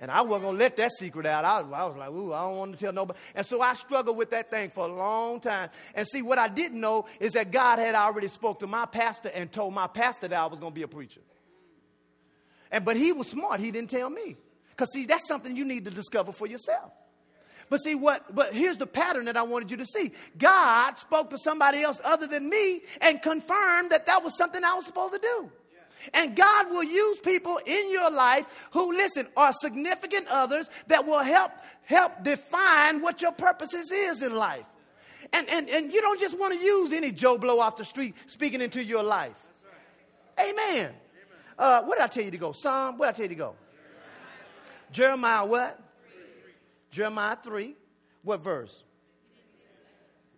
And 0.00 0.12
I 0.12 0.20
wasn't 0.20 0.42
going 0.44 0.54
to 0.54 0.62
let 0.62 0.76
that 0.76 0.92
secret 0.92 1.26
out. 1.26 1.44
I, 1.44 1.58
I, 1.58 1.84
was 1.86 1.96
like, 1.96 2.10
ooh, 2.10 2.32
I 2.32 2.42
don't 2.42 2.56
want 2.58 2.72
to 2.74 2.78
tell 2.78 2.92
nobody. 2.92 3.18
And 3.34 3.44
so 3.44 3.60
I 3.60 3.74
struggled 3.74 4.16
with 4.16 4.30
that 4.30 4.48
thing 4.48 4.70
for 4.70 4.88
a 4.88 4.94
long 4.94 5.40
time. 5.40 5.70
And 5.92 6.06
see, 6.06 6.22
what 6.22 6.38
I 6.38 6.46
didn't 6.46 6.80
know 6.80 7.06
is 7.18 7.32
that 7.32 7.50
God 7.50 7.80
had 7.80 7.96
already 7.96 8.28
spoke 8.28 8.60
to 8.60 8.68
my 8.68 8.86
pastor 8.86 9.28
and 9.28 9.50
told 9.50 9.74
my 9.74 9.88
pastor 9.88 10.28
that 10.28 10.38
I 10.38 10.46
was 10.46 10.60
going 10.60 10.70
to 10.70 10.76
be 10.76 10.82
a 10.82 10.88
preacher. 10.88 11.20
And 12.70 12.84
but 12.84 12.94
he 12.94 13.10
was 13.10 13.26
smart. 13.26 13.58
He 13.58 13.72
didn't 13.72 13.90
tell 13.90 14.08
me. 14.08 14.36
Because 14.70 14.92
see, 14.92 15.04
that's 15.04 15.26
something 15.26 15.56
you 15.56 15.64
need 15.64 15.84
to 15.86 15.90
discover 15.90 16.30
for 16.30 16.46
yourself. 16.46 16.92
But 17.70 17.82
see 17.82 17.94
what 17.94 18.34
but 18.34 18.54
here's 18.54 18.78
the 18.78 18.86
pattern 18.86 19.26
that 19.26 19.36
I 19.36 19.42
wanted 19.42 19.70
you 19.70 19.76
to 19.78 19.86
see. 19.86 20.12
God 20.38 20.94
spoke 20.98 21.30
to 21.30 21.38
somebody 21.38 21.82
else 21.82 22.00
other 22.04 22.26
than 22.26 22.48
me 22.48 22.82
and 23.00 23.20
confirmed 23.20 23.90
that 23.90 24.06
that 24.06 24.24
was 24.24 24.36
something 24.36 24.64
I 24.64 24.74
was 24.74 24.86
supposed 24.86 25.14
to 25.14 25.20
do. 25.20 25.50
And 26.14 26.36
God 26.36 26.70
will 26.70 26.84
use 26.84 27.18
people 27.18 27.60
in 27.66 27.90
your 27.90 28.10
life 28.10 28.46
who, 28.70 28.92
listen, 28.92 29.26
are 29.36 29.52
significant 29.52 30.28
others 30.28 30.70
that 30.86 31.06
will 31.06 31.18
help 31.18 31.52
help 31.84 32.22
define 32.22 33.02
what 33.02 33.20
your 33.22 33.32
purposes 33.32 33.90
is 33.90 34.22
in 34.22 34.34
life. 34.34 34.66
And, 35.32 35.48
and, 35.48 35.68
and 35.68 35.92
you 35.92 36.00
don't 36.00 36.20
just 36.20 36.38
want 36.38 36.54
to 36.54 36.60
use 36.60 36.92
any 36.92 37.12
Joe 37.12 37.36
Blow 37.36 37.60
off 37.60 37.76
the 37.76 37.84
street 37.84 38.14
speaking 38.26 38.62
into 38.62 38.82
your 38.82 39.02
life. 39.02 39.36
Amen. 40.38 40.54
Amen. 40.56 40.90
Uh, 41.58 41.82
what 41.82 41.96
did 41.98 42.04
I 42.04 42.06
tell 42.06 42.24
you 42.24 42.30
to 42.30 42.38
go? 42.38 42.52
Psalm, 42.52 42.96
what 42.96 43.06
did 43.06 43.10
I 43.10 43.16
tell 43.16 43.24
you 43.24 43.28
to 43.30 43.34
go? 43.34 43.54
Jeremiah, 44.92 45.44
Jeremiah 45.44 45.46
what? 45.46 45.87
3. 46.90 46.96
Jeremiah 46.96 47.36
3. 47.42 47.74
What 48.22 48.42
verse? 48.42 48.84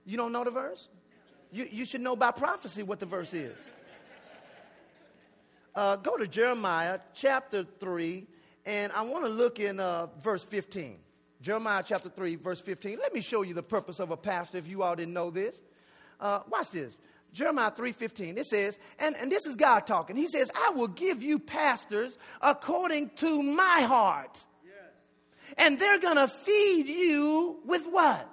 You 0.05 0.17
don't 0.17 0.33
know 0.33 0.45
the 0.45 0.51
verse? 0.51 0.89
You, 1.53 1.69
you 1.71 1.85
should 1.85 2.01
know 2.01 2.17
by 2.17 2.31
prophecy 2.31 2.83
what 2.83 3.01
the 3.01 3.07
verse 3.07 3.35
is. 3.35 3.57
Uh, 5.75 5.97
go 5.97 6.17
to 6.17 6.27
Jeremiah 6.27 6.99
chapter 7.15 7.65
3, 7.79 8.27
and 8.67 8.93
I 8.93 9.03
want 9.03 9.25
to 9.25 9.31
look 9.31 9.61
in 9.61 9.79
uh, 9.79 10.09
verse 10.23 10.45
15. 10.45 10.97
Jeremiah 11.41 11.83
chapter 11.87 12.09
3, 12.09 12.37
verse 12.37 12.61
15. 12.61 12.99
Let 12.99 13.15
me 13.15 13.21
show 13.21 13.43
you 13.43 13.55
the 13.55 13.63
purpose 13.63 14.01
of 14.01 14.11
a 14.11 14.17
pastor 14.17 14.59
if 14.59 14.69
you 14.69 14.83
all 14.83 14.97
didn't 14.97 15.15
know 15.15 15.31
this. 15.31 15.61
Uh, 16.19 16.41
watch 16.51 16.71
this. 16.71 16.97
Jeremiah 17.33 17.71
3:15. 17.71 18.37
It 18.37 18.47
says, 18.47 18.79
and, 18.99 19.17
and 19.17 19.31
this 19.31 19.47
is 19.47 19.57
God 19.57 19.87
talking. 19.87 20.17
He 20.17 20.29
says, 20.29 20.51
I 20.55 20.71
will 20.71 20.89
give 20.89 21.23
you 21.23 21.39
pastors 21.39 22.19
according 22.43 23.11
to 23.17 23.43
my 23.43 23.83
heart. 23.83 24.37
And 25.59 25.79
they're 25.79 26.01
gonna 26.01 26.29
feed 26.29 26.87
you 26.87 27.61
with 27.65 27.87
what? 27.87 28.27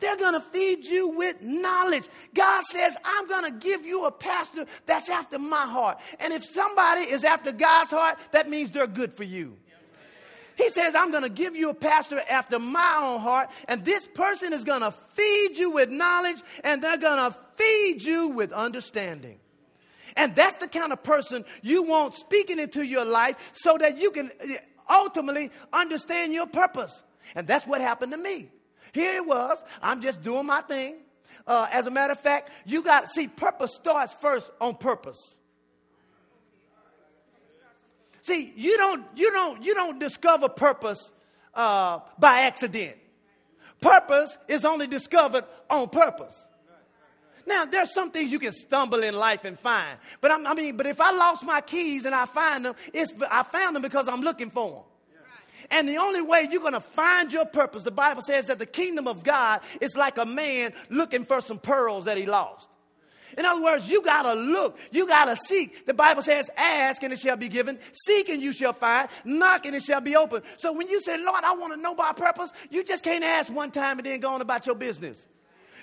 They're 0.00 0.16
going 0.16 0.34
to 0.34 0.40
feed 0.40 0.84
you 0.84 1.08
with 1.08 1.40
knowledge. 1.40 2.06
God 2.34 2.62
says, 2.64 2.94
I'm 3.04 3.26
going 3.26 3.50
to 3.50 3.58
give 3.58 3.86
you 3.86 4.04
a 4.04 4.10
pastor 4.10 4.66
that's 4.84 5.08
after 5.08 5.38
my 5.38 5.66
heart. 5.66 5.98
And 6.20 6.32
if 6.32 6.44
somebody 6.44 7.02
is 7.02 7.24
after 7.24 7.52
God's 7.52 7.90
heart, 7.90 8.18
that 8.32 8.50
means 8.50 8.70
they're 8.70 8.86
good 8.86 9.14
for 9.14 9.24
you. 9.24 9.56
He 10.56 10.70
says, 10.70 10.94
I'm 10.94 11.10
going 11.10 11.22
to 11.22 11.28
give 11.28 11.56
you 11.56 11.70
a 11.70 11.74
pastor 11.74 12.22
after 12.28 12.58
my 12.58 12.98
own 13.00 13.20
heart, 13.20 13.50
and 13.66 13.84
this 13.84 14.06
person 14.06 14.52
is 14.52 14.62
going 14.62 14.82
to 14.82 14.92
feed 15.14 15.58
you 15.58 15.70
with 15.70 15.90
knowledge, 15.90 16.36
and 16.62 16.82
they're 16.82 16.98
going 16.98 17.32
to 17.32 17.36
feed 17.56 18.02
you 18.02 18.28
with 18.28 18.52
understanding. 18.52 19.38
And 20.16 20.34
that's 20.34 20.58
the 20.58 20.68
kind 20.68 20.92
of 20.92 21.02
person 21.02 21.44
you 21.62 21.82
want 21.82 22.14
speaking 22.14 22.60
into 22.60 22.84
your 22.84 23.04
life 23.04 23.36
so 23.52 23.76
that 23.78 23.98
you 23.98 24.12
can 24.12 24.30
ultimately 24.88 25.50
understand 25.72 26.32
your 26.32 26.46
purpose. 26.46 27.02
And 27.34 27.46
that's 27.46 27.66
what 27.66 27.80
happened 27.80 28.12
to 28.12 28.18
me. 28.18 28.48
Here 28.92 29.16
it 29.16 29.26
was. 29.26 29.62
I'm 29.82 30.00
just 30.00 30.22
doing 30.22 30.46
my 30.46 30.60
thing. 30.60 30.96
Uh, 31.46 31.66
as 31.70 31.86
a 31.86 31.90
matter 31.90 32.12
of 32.12 32.20
fact, 32.20 32.50
you 32.64 32.82
got 32.82 33.02
to 33.02 33.08
see 33.08 33.28
purpose 33.28 33.74
starts 33.74 34.14
first 34.14 34.50
on 34.60 34.76
purpose. 34.76 35.36
See, 38.22 38.54
you 38.56 38.78
don't, 38.78 39.04
you 39.14 39.30
don't, 39.32 39.62
you 39.62 39.74
don't 39.74 39.98
discover 39.98 40.48
purpose 40.48 41.12
uh, 41.52 42.00
by 42.18 42.40
accident. 42.40 42.96
Purpose 43.80 44.38
is 44.48 44.64
only 44.64 44.86
discovered 44.86 45.44
on 45.68 45.90
purpose. 45.90 46.42
Now, 47.46 47.64
there's 47.64 47.92
some 47.92 48.10
things 48.10 48.32
you 48.32 48.38
can 48.38 48.52
stumble 48.52 49.02
in 49.02 49.14
life 49.14 49.44
and 49.44 49.58
find, 49.58 49.98
but 50.20 50.30
I'm, 50.30 50.46
i 50.46 50.54
mean, 50.54 50.76
but 50.76 50.86
if 50.86 51.00
I 51.00 51.10
lost 51.12 51.44
my 51.44 51.60
keys 51.60 52.04
and 52.04 52.14
I 52.14 52.24
find 52.24 52.64
them, 52.64 52.74
it's 52.92 53.12
I 53.30 53.42
found 53.42 53.76
them 53.76 53.82
because 53.82 54.08
I'm 54.08 54.22
looking 54.22 54.50
for 54.50 54.70
them. 54.72 54.82
And 55.70 55.88
the 55.88 55.96
only 55.96 56.20
way 56.20 56.46
you're 56.50 56.60
going 56.60 56.74
to 56.74 56.80
find 56.80 57.32
your 57.32 57.46
purpose, 57.46 57.82
the 57.82 57.90
Bible 57.90 58.22
says 58.22 58.46
that 58.46 58.58
the 58.58 58.66
kingdom 58.66 59.08
of 59.08 59.24
God 59.24 59.62
is 59.80 59.96
like 59.96 60.18
a 60.18 60.26
man 60.26 60.72
looking 60.90 61.24
for 61.24 61.40
some 61.40 61.58
pearls 61.58 62.04
that 62.04 62.18
he 62.18 62.26
lost. 62.26 62.68
In 63.36 63.44
other 63.44 63.62
words, 63.62 63.88
you 63.88 64.02
got 64.02 64.22
to 64.22 64.34
look, 64.34 64.78
you 64.92 65.08
got 65.08 65.24
to 65.24 65.36
seek. 65.36 65.86
The 65.86 65.94
Bible 65.94 66.22
says, 66.22 66.48
ask 66.56 67.02
and 67.02 67.12
it 67.12 67.18
shall 67.18 67.36
be 67.36 67.48
given, 67.48 67.78
seek 67.92 68.28
and 68.28 68.40
you 68.40 68.52
shall 68.52 68.72
find, 68.72 69.08
knock 69.24 69.66
and 69.66 69.74
it 69.74 69.82
shall 69.82 70.00
be 70.00 70.14
open. 70.14 70.42
So 70.56 70.72
when 70.72 70.88
you 70.88 71.00
say, 71.00 71.18
Lord, 71.18 71.42
I 71.42 71.54
want 71.54 71.72
to 71.72 71.80
know 71.80 71.94
my 71.94 72.12
purpose, 72.12 72.52
you 72.70 72.84
just 72.84 73.02
can't 73.02 73.24
ask 73.24 73.52
one 73.52 73.70
time 73.70 73.98
and 73.98 74.06
then 74.06 74.20
go 74.20 74.30
on 74.30 74.40
about 74.40 74.66
your 74.66 74.76
business. 74.76 75.26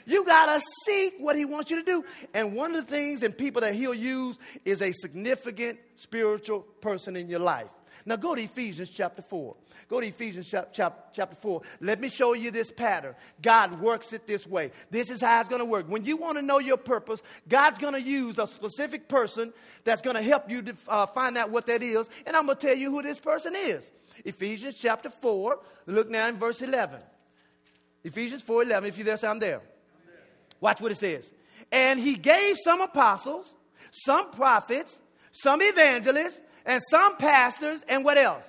You 0.05 0.25
got 0.25 0.47
to 0.47 0.61
seek 0.85 1.15
what 1.19 1.35
he 1.35 1.45
wants 1.45 1.71
you 1.71 1.77
to 1.77 1.83
do. 1.83 2.03
And 2.33 2.55
one 2.55 2.75
of 2.75 2.85
the 2.85 2.91
things 2.91 3.23
and 3.23 3.37
people 3.37 3.61
that 3.61 3.73
he'll 3.73 3.93
use 3.93 4.37
is 4.65 4.81
a 4.81 4.91
significant 4.91 5.79
spiritual 5.95 6.61
person 6.81 7.15
in 7.15 7.29
your 7.29 7.39
life. 7.39 7.69
Now 8.05 8.15
go 8.15 8.35
to 8.35 8.41
Ephesians 8.41 8.89
chapter 8.89 9.21
4. 9.21 9.55
Go 9.87 9.99
to 9.99 10.07
Ephesians 10.07 10.49
chapter 10.73 11.35
4. 11.35 11.61
Let 11.81 11.99
me 11.99 12.09
show 12.09 12.33
you 12.33 12.49
this 12.49 12.71
pattern. 12.71 13.13
God 13.41 13.79
works 13.79 14.13
it 14.13 14.25
this 14.25 14.47
way. 14.47 14.71
This 14.89 15.09
is 15.09 15.21
how 15.21 15.39
it's 15.39 15.49
going 15.49 15.59
to 15.59 15.65
work. 15.65 15.87
When 15.87 16.05
you 16.05 16.17
want 16.17 16.37
to 16.37 16.41
know 16.41 16.59
your 16.59 16.77
purpose, 16.77 17.21
God's 17.47 17.77
going 17.77 17.93
to 17.93 18.01
use 18.01 18.39
a 18.39 18.47
specific 18.47 19.07
person 19.07 19.53
that's 19.83 20.01
going 20.01 20.15
to 20.15 20.21
help 20.21 20.49
you 20.49 20.63
uh, 20.87 21.05
find 21.07 21.37
out 21.37 21.51
what 21.51 21.67
that 21.67 21.83
is. 21.83 22.07
And 22.25 22.35
I'm 22.35 22.45
going 22.45 22.57
to 22.57 22.67
tell 22.67 22.75
you 22.75 22.89
who 22.89 23.01
this 23.01 23.19
person 23.19 23.53
is. 23.55 23.89
Ephesians 24.23 24.75
chapter 24.75 25.09
4. 25.09 25.59
Look 25.87 26.09
now 26.09 26.27
in 26.27 26.37
verse 26.37 26.61
11. 26.61 27.01
Ephesians 28.03 28.41
4 28.41 28.63
11. 28.63 28.89
If 28.89 28.97
you're 28.97 29.05
there, 29.05 29.17
say 29.17 29.27
I'm 29.27 29.39
there. 29.39 29.61
Watch 30.61 30.79
what 30.79 30.93
it 30.93 30.97
says. 30.97 31.29
And 31.71 31.99
he 31.99 32.15
gave 32.15 32.55
some 32.63 32.79
apostles, 32.79 33.53
some 33.91 34.31
prophets, 34.31 34.97
some 35.33 35.61
evangelists, 35.61 36.39
and 36.65 36.81
some 36.89 37.17
pastors, 37.17 37.83
and 37.89 38.05
what 38.05 38.17
else? 38.17 38.43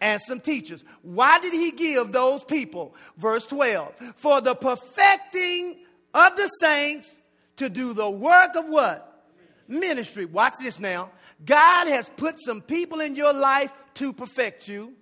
and 0.00 0.20
some 0.22 0.40
teachers. 0.40 0.84
Why 1.02 1.38
did 1.38 1.52
he 1.52 1.72
give 1.72 2.12
those 2.12 2.44
people? 2.44 2.94
Verse 3.16 3.46
12. 3.46 3.92
For 4.16 4.40
the 4.40 4.54
perfecting 4.54 5.78
of 6.14 6.36
the 6.36 6.48
saints 6.60 7.14
to 7.56 7.68
do 7.68 7.92
the 7.92 8.08
work 8.08 8.54
of 8.56 8.66
what? 8.66 9.26
Ministry. 9.66 10.24
Watch 10.24 10.54
this 10.60 10.78
now. 10.78 11.10
God 11.44 11.88
has 11.88 12.08
put 12.08 12.36
some 12.40 12.60
people 12.60 13.00
in 13.00 13.16
your 13.16 13.32
life 13.32 13.72
to 13.94 14.12
perfect 14.12 14.68
you. 14.68 14.94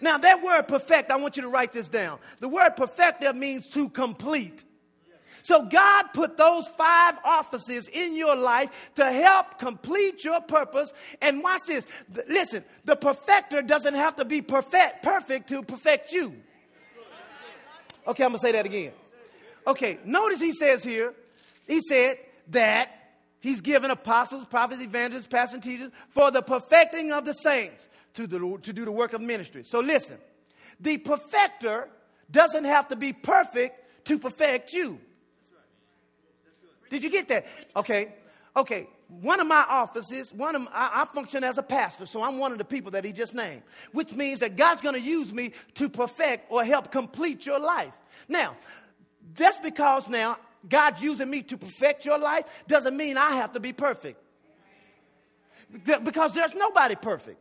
Now, 0.00 0.18
that 0.18 0.42
word 0.42 0.66
perfect, 0.66 1.10
I 1.10 1.16
want 1.16 1.36
you 1.36 1.42
to 1.42 1.48
write 1.48 1.72
this 1.72 1.88
down. 1.88 2.18
The 2.40 2.48
word 2.48 2.70
perfect 2.70 3.22
means 3.34 3.68
to 3.70 3.88
complete. 3.88 4.64
So 5.42 5.64
God 5.64 6.04
put 6.14 6.36
those 6.36 6.68
five 6.68 7.16
offices 7.24 7.88
in 7.88 8.16
your 8.16 8.36
life 8.36 8.70
to 8.94 9.10
help 9.10 9.58
complete 9.58 10.24
your 10.24 10.40
purpose. 10.40 10.92
And 11.20 11.42
watch 11.42 11.62
this. 11.66 11.86
Listen, 12.28 12.64
the 12.84 12.96
perfecter 12.96 13.62
doesn't 13.62 13.94
have 13.94 14.16
to 14.16 14.24
be 14.24 14.42
perfect, 14.42 15.02
perfect 15.02 15.48
to 15.48 15.62
perfect 15.62 16.12
you. 16.12 16.34
Okay, 18.06 18.24
I'm 18.24 18.30
going 18.30 18.40
to 18.40 18.46
say 18.46 18.52
that 18.52 18.66
again. 18.66 18.92
Okay, 19.66 19.98
notice 20.04 20.40
he 20.40 20.52
says 20.52 20.82
here, 20.82 21.14
he 21.68 21.80
said 21.80 22.16
that 22.48 23.12
he's 23.40 23.60
given 23.60 23.90
apostles, 23.90 24.44
prophets, 24.46 24.82
evangelists, 24.82 25.28
pastors, 25.28 25.54
and 25.54 25.62
teachers 25.62 25.90
for 26.08 26.30
the 26.30 26.42
perfecting 26.42 27.12
of 27.12 27.24
the 27.24 27.32
saints 27.32 27.86
to, 28.14 28.26
the, 28.26 28.58
to 28.62 28.72
do 28.72 28.84
the 28.84 28.92
work 28.92 29.12
of 29.12 29.20
ministry. 29.20 29.62
So 29.64 29.80
listen, 29.80 30.18
the 30.80 30.98
perfecter 30.98 31.88
doesn't 32.30 32.64
have 32.64 32.88
to 32.88 32.96
be 32.96 33.12
perfect 33.12 34.06
to 34.06 34.18
perfect 34.18 34.72
you. 34.72 34.98
Did 36.92 37.02
you 37.02 37.08
get 37.10 37.26
that? 37.28 37.46
Okay. 37.74 38.12
Okay. 38.54 38.86
One 39.08 39.40
of 39.40 39.46
my 39.46 39.64
offices, 39.66 40.30
one 40.30 40.54
of 40.54 40.62
my, 40.62 40.70
I, 40.72 41.02
I 41.02 41.04
function 41.06 41.42
as 41.42 41.56
a 41.56 41.62
pastor, 41.62 42.04
so 42.04 42.22
I'm 42.22 42.38
one 42.38 42.52
of 42.52 42.58
the 42.58 42.66
people 42.66 42.90
that 42.90 43.02
he 43.02 43.12
just 43.12 43.34
named, 43.34 43.62
which 43.92 44.12
means 44.12 44.40
that 44.40 44.56
God's 44.56 44.82
going 44.82 44.94
to 44.94 45.00
use 45.00 45.32
me 45.32 45.52
to 45.76 45.88
perfect 45.88 46.52
or 46.52 46.62
help 46.64 46.92
complete 46.92 47.46
your 47.46 47.58
life. 47.58 47.94
Now, 48.28 48.56
just 49.34 49.62
because 49.62 50.06
now 50.08 50.36
God's 50.68 51.02
using 51.02 51.30
me 51.30 51.42
to 51.44 51.56
perfect 51.56 52.04
your 52.04 52.18
life 52.18 52.44
doesn't 52.68 52.94
mean 52.94 53.16
I 53.16 53.36
have 53.36 53.52
to 53.52 53.60
be 53.60 53.72
perfect. 53.72 54.22
Because 56.04 56.34
there's 56.34 56.54
nobody 56.54 56.94
perfect. 56.94 57.38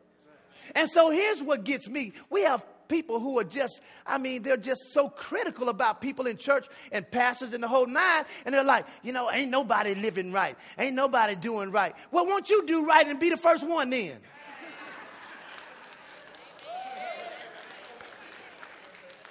And 0.75 0.89
so 0.89 1.09
here's 1.09 1.43
what 1.43 1.65
gets 1.65 1.89
me. 1.89 2.13
We 2.29 2.43
have 2.43 2.65
people 2.91 3.21
who 3.21 3.39
are 3.39 3.45
just, 3.45 3.81
I 4.05 4.17
mean, 4.17 4.43
they're 4.43 4.57
just 4.57 4.91
so 4.91 5.07
critical 5.07 5.69
about 5.69 6.01
people 6.01 6.27
in 6.27 6.35
church 6.35 6.67
and 6.91 7.09
pastors 7.09 7.53
and 7.53 7.63
the 7.63 7.67
whole 7.67 7.87
nine. 7.87 8.25
And 8.45 8.53
they're 8.53 8.65
like, 8.65 8.85
you 9.01 9.13
know, 9.13 9.31
ain't 9.31 9.49
nobody 9.49 9.95
living 9.95 10.33
right. 10.33 10.57
Ain't 10.77 10.95
nobody 10.95 11.35
doing 11.35 11.71
right. 11.71 11.95
Well, 12.11 12.25
won't 12.25 12.49
you 12.49 12.65
do 12.67 12.85
right 12.85 13.07
and 13.07 13.17
be 13.17 13.29
the 13.29 13.37
first 13.37 13.65
one 13.65 13.89
then? 13.89 14.17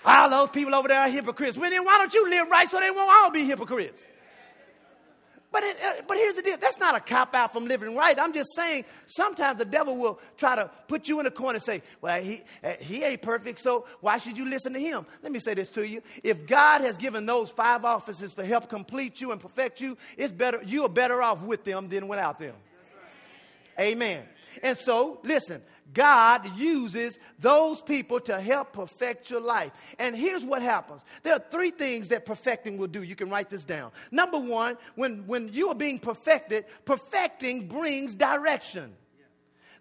All 0.02 0.30
those 0.30 0.48
people 0.48 0.74
over 0.74 0.88
there 0.88 1.00
are 1.00 1.10
hypocrites. 1.10 1.58
Well, 1.58 1.70
then 1.70 1.84
why 1.84 1.98
don't 1.98 2.14
you 2.14 2.30
live 2.30 2.48
right 2.48 2.68
so 2.68 2.80
they 2.80 2.90
won't 2.90 3.10
all 3.10 3.30
be 3.30 3.44
hypocrites? 3.44 4.00
But, 5.52 5.64
it, 5.64 5.76
uh, 5.82 6.02
but 6.06 6.16
here's 6.16 6.36
the 6.36 6.42
deal 6.42 6.56
that's 6.58 6.78
not 6.78 6.94
a 6.94 7.00
cop 7.00 7.34
out 7.34 7.52
from 7.52 7.66
living 7.66 7.96
right. 7.96 8.16
I'm 8.18 8.32
just 8.32 8.54
saying 8.54 8.84
sometimes 9.06 9.58
the 9.58 9.64
devil 9.64 9.96
will 9.96 10.20
try 10.36 10.54
to 10.54 10.70
put 10.86 11.08
you 11.08 11.18
in 11.18 11.26
a 11.26 11.30
corner 11.30 11.56
and 11.56 11.62
say, 11.62 11.82
Well, 12.00 12.22
he, 12.22 12.42
uh, 12.62 12.74
he 12.78 13.02
ain't 13.02 13.22
perfect, 13.22 13.60
so 13.60 13.86
why 14.00 14.18
should 14.18 14.38
you 14.38 14.48
listen 14.48 14.72
to 14.74 14.80
him? 14.80 15.06
Let 15.22 15.32
me 15.32 15.40
say 15.40 15.54
this 15.54 15.70
to 15.70 15.86
you. 15.86 16.02
If 16.22 16.46
God 16.46 16.82
has 16.82 16.96
given 16.96 17.26
those 17.26 17.50
five 17.50 17.84
offices 17.84 18.34
to 18.34 18.44
help 18.44 18.68
complete 18.68 19.20
you 19.20 19.32
and 19.32 19.40
perfect 19.40 19.80
you, 19.80 19.98
it's 20.16 20.32
better, 20.32 20.62
you 20.64 20.84
are 20.84 20.88
better 20.88 21.20
off 21.20 21.42
with 21.42 21.64
them 21.64 21.88
than 21.88 22.06
without 22.06 22.38
them. 22.38 22.54
Right. 23.76 23.88
Amen. 23.88 24.22
And 24.62 24.78
so, 24.78 25.20
listen, 25.24 25.62
God 25.92 26.56
uses 26.58 27.18
those 27.38 27.82
people 27.82 28.20
to 28.20 28.40
help 28.40 28.72
perfect 28.72 29.30
your 29.30 29.40
life. 29.40 29.72
And 29.98 30.14
here's 30.14 30.44
what 30.44 30.62
happens 30.62 31.02
there 31.22 31.34
are 31.34 31.44
three 31.50 31.70
things 31.70 32.08
that 32.08 32.26
perfecting 32.26 32.78
will 32.78 32.86
do. 32.86 33.02
You 33.02 33.16
can 33.16 33.30
write 33.30 33.50
this 33.50 33.64
down. 33.64 33.90
Number 34.10 34.38
one, 34.38 34.76
when, 34.94 35.26
when 35.26 35.52
you 35.52 35.68
are 35.68 35.74
being 35.74 35.98
perfected, 35.98 36.64
perfecting 36.84 37.68
brings 37.68 38.14
direction. 38.14 38.92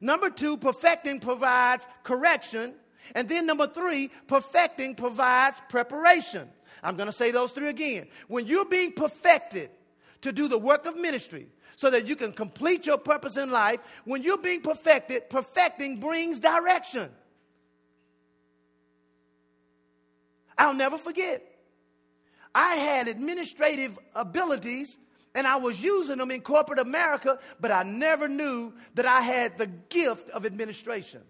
Number 0.02 0.30
two, 0.30 0.58
perfecting 0.58 1.20
provides 1.20 1.86
correction. 2.04 2.74
And 3.16 3.28
then 3.28 3.46
number 3.46 3.68
three, 3.68 4.12
perfecting 4.28 4.96
provides 4.96 5.58
preparation. 5.70 6.48
I'm 6.84 6.96
going 6.96 7.08
to 7.08 7.14
say 7.14 7.32
those 7.32 7.52
three 7.52 7.70
again. 7.70 8.08
When 8.28 8.48
you're 8.48 8.66
being 8.66 8.94
perfected 8.94 9.70
to 10.22 10.32
do 10.32 10.48
the 10.48 10.58
work 10.58 10.86
of 10.86 10.96
ministry, 10.96 11.48
so 11.80 11.90
that 11.90 12.10
you 12.10 12.16
can 12.18 12.34
complete 12.34 12.86
your 12.86 12.98
purpose 12.98 13.38
in 13.38 13.50
life. 13.52 13.80
When 14.04 14.22
you're 14.22 14.38
being 14.38 14.60
perfected, 14.60 15.30
perfecting 15.30 16.02
brings 16.02 16.38
direction. 16.38 17.10
I'll 20.58 20.74
never 20.74 20.98
forget. 20.98 21.42
I 22.54 22.76
had 22.76 23.08
administrative 23.08 23.98
abilities 24.14 24.98
and 25.34 25.48
I 25.48 25.56
was 25.56 25.82
using 25.82 26.18
them 26.18 26.32
in 26.32 26.42
corporate 26.42 26.80
America, 26.80 27.40
but 27.62 27.72
I 27.72 27.84
never 27.84 28.28
knew 28.28 28.74
that 28.96 29.06
I 29.06 29.22
had 29.22 29.58
the 29.58 29.68
gift 29.68 30.30
of 30.32 30.46
administration. 30.46 31.22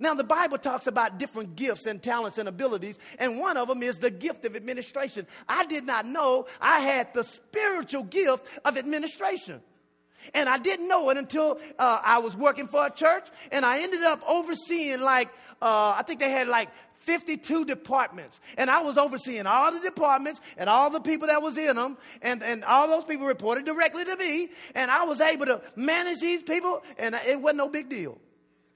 Now, 0.00 0.14
the 0.14 0.24
Bible 0.24 0.58
talks 0.58 0.86
about 0.86 1.18
different 1.18 1.56
gifts 1.56 1.86
and 1.86 2.02
talents 2.02 2.38
and 2.38 2.48
abilities, 2.48 2.98
and 3.18 3.38
one 3.38 3.56
of 3.56 3.68
them 3.68 3.82
is 3.82 3.98
the 3.98 4.10
gift 4.10 4.44
of 4.44 4.54
administration. 4.54 5.26
I 5.48 5.66
did 5.66 5.84
not 5.84 6.06
know 6.06 6.46
I 6.60 6.80
had 6.80 7.12
the 7.14 7.24
spiritual 7.24 8.04
gift 8.04 8.46
of 8.64 8.76
administration. 8.76 9.60
And 10.34 10.48
I 10.48 10.58
didn't 10.58 10.88
know 10.88 11.08
it 11.10 11.16
until 11.16 11.58
uh, 11.78 12.00
I 12.02 12.18
was 12.18 12.36
working 12.36 12.66
for 12.66 12.86
a 12.86 12.90
church, 12.90 13.26
and 13.50 13.64
I 13.64 13.80
ended 13.80 14.02
up 14.02 14.22
overseeing 14.28 15.00
like, 15.00 15.30
uh, 15.60 15.94
I 15.96 16.02
think 16.06 16.20
they 16.20 16.30
had 16.30 16.48
like 16.48 16.68
52 16.98 17.64
departments. 17.64 18.38
And 18.56 18.70
I 18.70 18.80
was 18.82 18.98
overseeing 18.98 19.46
all 19.46 19.72
the 19.72 19.80
departments 19.80 20.40
and 20.56 20.68
all 20.68 20.90
the 20.90 21.00
people 21.00 21.28
that 21.28 21.42
was 21.42 21.56
in 21.56 21.76
them. 21.76 21.96
And, 22.22 22.42
and 22.42 22.64
all 22.64 22.86
those 22.86 23.04
people 23.04 23.26
reported 23.26 23.64
directly 23.64 24.04
to 24.04 24.16
me. 24.16 24.50
And 24.74 24.90
I 24.90 25.04
was 25.04 25.20
able 25.20 25.46
to 25.46 25.62
manage 25.74 26.18
these 26.18 26.42
people, 26.42 26.82
and 26.98 27.14
it 27.14 27.40
wasn't 27.40 27.58
no 27.58 27.68
big 27.68 27.88
deal. 27.88 28.18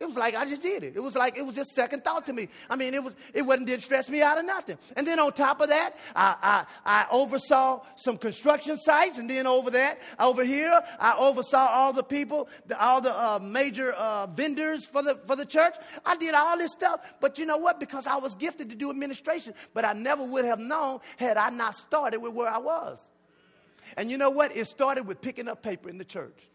It 0.03 0.07
was 0.07 0.17
like 0.17 0.35
I 0.35 0.45
just 0.45 0.63
did 0.63 0.83
it. 0.83 0.97
It 0.97 1.01
was 1.01 1.15
like 1.15 1.39
it 1.39 1.47
was 1.47 1.55
just 1.55 1.71
second 1.77 2.03
thought 2.05 2.27
to 2.27 2.33
me. 2.33 2.49
I 2.69 2.75
mean, 2.75 2.93
it 2.93 3.05
was 3.05 3.15
it 3.33 3.43
wasn't 3.43 3.69
didn't 3.69 3.85
stress 3.85 4.11
me 4.11 4.21
out 4.21 4.37
or 4.37 4.43
nothing. 4.43 4.77
And 4.97 5.07
then 5.07 5.21
on 5.21 5.33
top 5.33 5.61
of 5.61 5.69
that, 5.69 5.97
I, 6.17 6.67
I, 6.85 7.05
I 7.05 7.07
oversaw 7.13 7.83
some 7.95 8.17
construction 8.17 8.77
sites, 8.79 9.19
and 9.19 9.31
then 9.31 9.47
over 9.47 9.71
that, 9.71 10.01
over 10.19 10.43
here, 10.43 10.83
I 10.99 11.15
oversaw 11.17 11.69
all 11.69 11.93
the 11.93 12.03
people, 12.03 12.49
the, 12.67 12.77
all 12.85 13.01
the 13.01 13.17
uh, 13.17 13.39
major 13.41 13.93
uh, 13.93 14.27
vendors 14.27 14.85
for 14.87 15.05
the 15.05 15.21
for 15.25 15.37
the 15.37 15.47
church. 15.47 15.77
I 16.05 16.17
did 16.17 16.35
all 16.35 16.59
this 16.59 16.73
stuff, 16.73 17.01
but 17.21 17.39
you 17.39 17.47
know 17.47 17.59
what? 17.59 17.79
Because 17.79 18.09
I 18.09 18.17
was 18.17 18.35
gifted 18.35 18.71
to 18.71 18.75
do 18.75 18.91
administration, 18.91 19.55
but 19.73 19.85
I 19.85 19.93
never 19.93 20.25
would 20.25 20.45
have 20.45 20.59
known 20.59 20.99
had 21.17 21.37
I 21.37 21.51
not 21.51 21.77
started 21.77 22.19
with 22.19 22.33
where 22.33 22.49
I 22.49 22.59
was. 22.59 23.01
And 23.97 24.11
you 24.11 24.19
know 24.19 24.31
what? 24.31 24.57
It 24.57 24.67
started 24.67 25.07
with 25.07 25.21
picking 25.21 25.47
up 25.47 25.63
paper 25.63 25.89
in 25.89 25.99
the 25.99 26.05
church. 26.05 26.49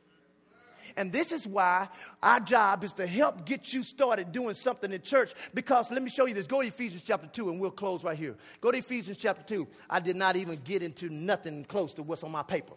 And 0.97 1.13
this 1.13 1.31
is 1.31 1.45
why 1.47 1.87
our 2.23 2.39
job 2.39 2.83
is 2.83 2.91
to 2.93 3.05
help 3.05 3.45
get 3.45 3.71
you 3.71 3.83
started 3.83 4.31
doing 4.31 4.55
something 4.55 4.91
in 4.91 5.01
church. 5.03 5.33
Because 5.53 5.91
let 5.91 6.01
me 6.01 6.09
show 6.09 6.25
you 6.25 6.33
this. 6.33 6.47
Go 6.47 6.61
to 6.61 6.67
Ephesians 6.67 7.03
chapter 7.05 7.27
2, 7.27 7.51
and 7.51 7.59
we'll 7.59 7.69
close 7.69 8.03
right 8.03 8.17
here. 8.17 8.35
Go 8.59 8.71
to 8.71 8.79
Ephesians 8.79 9.17
chapter 9.17 9.43
2. 9.43 9.67
I 9.89 9.99
did 9.99 10.15
not 10.15 10.35
even 10.35 10.59
get 10.65 10.81
into 10.81 11.09
nothing 11.09 11.63
close 11.65 11.93
to 11.93 12.03
what's 12.03 12.23
on 12.23 12.31
my 12.31 12.41
paper. 12.41 12.73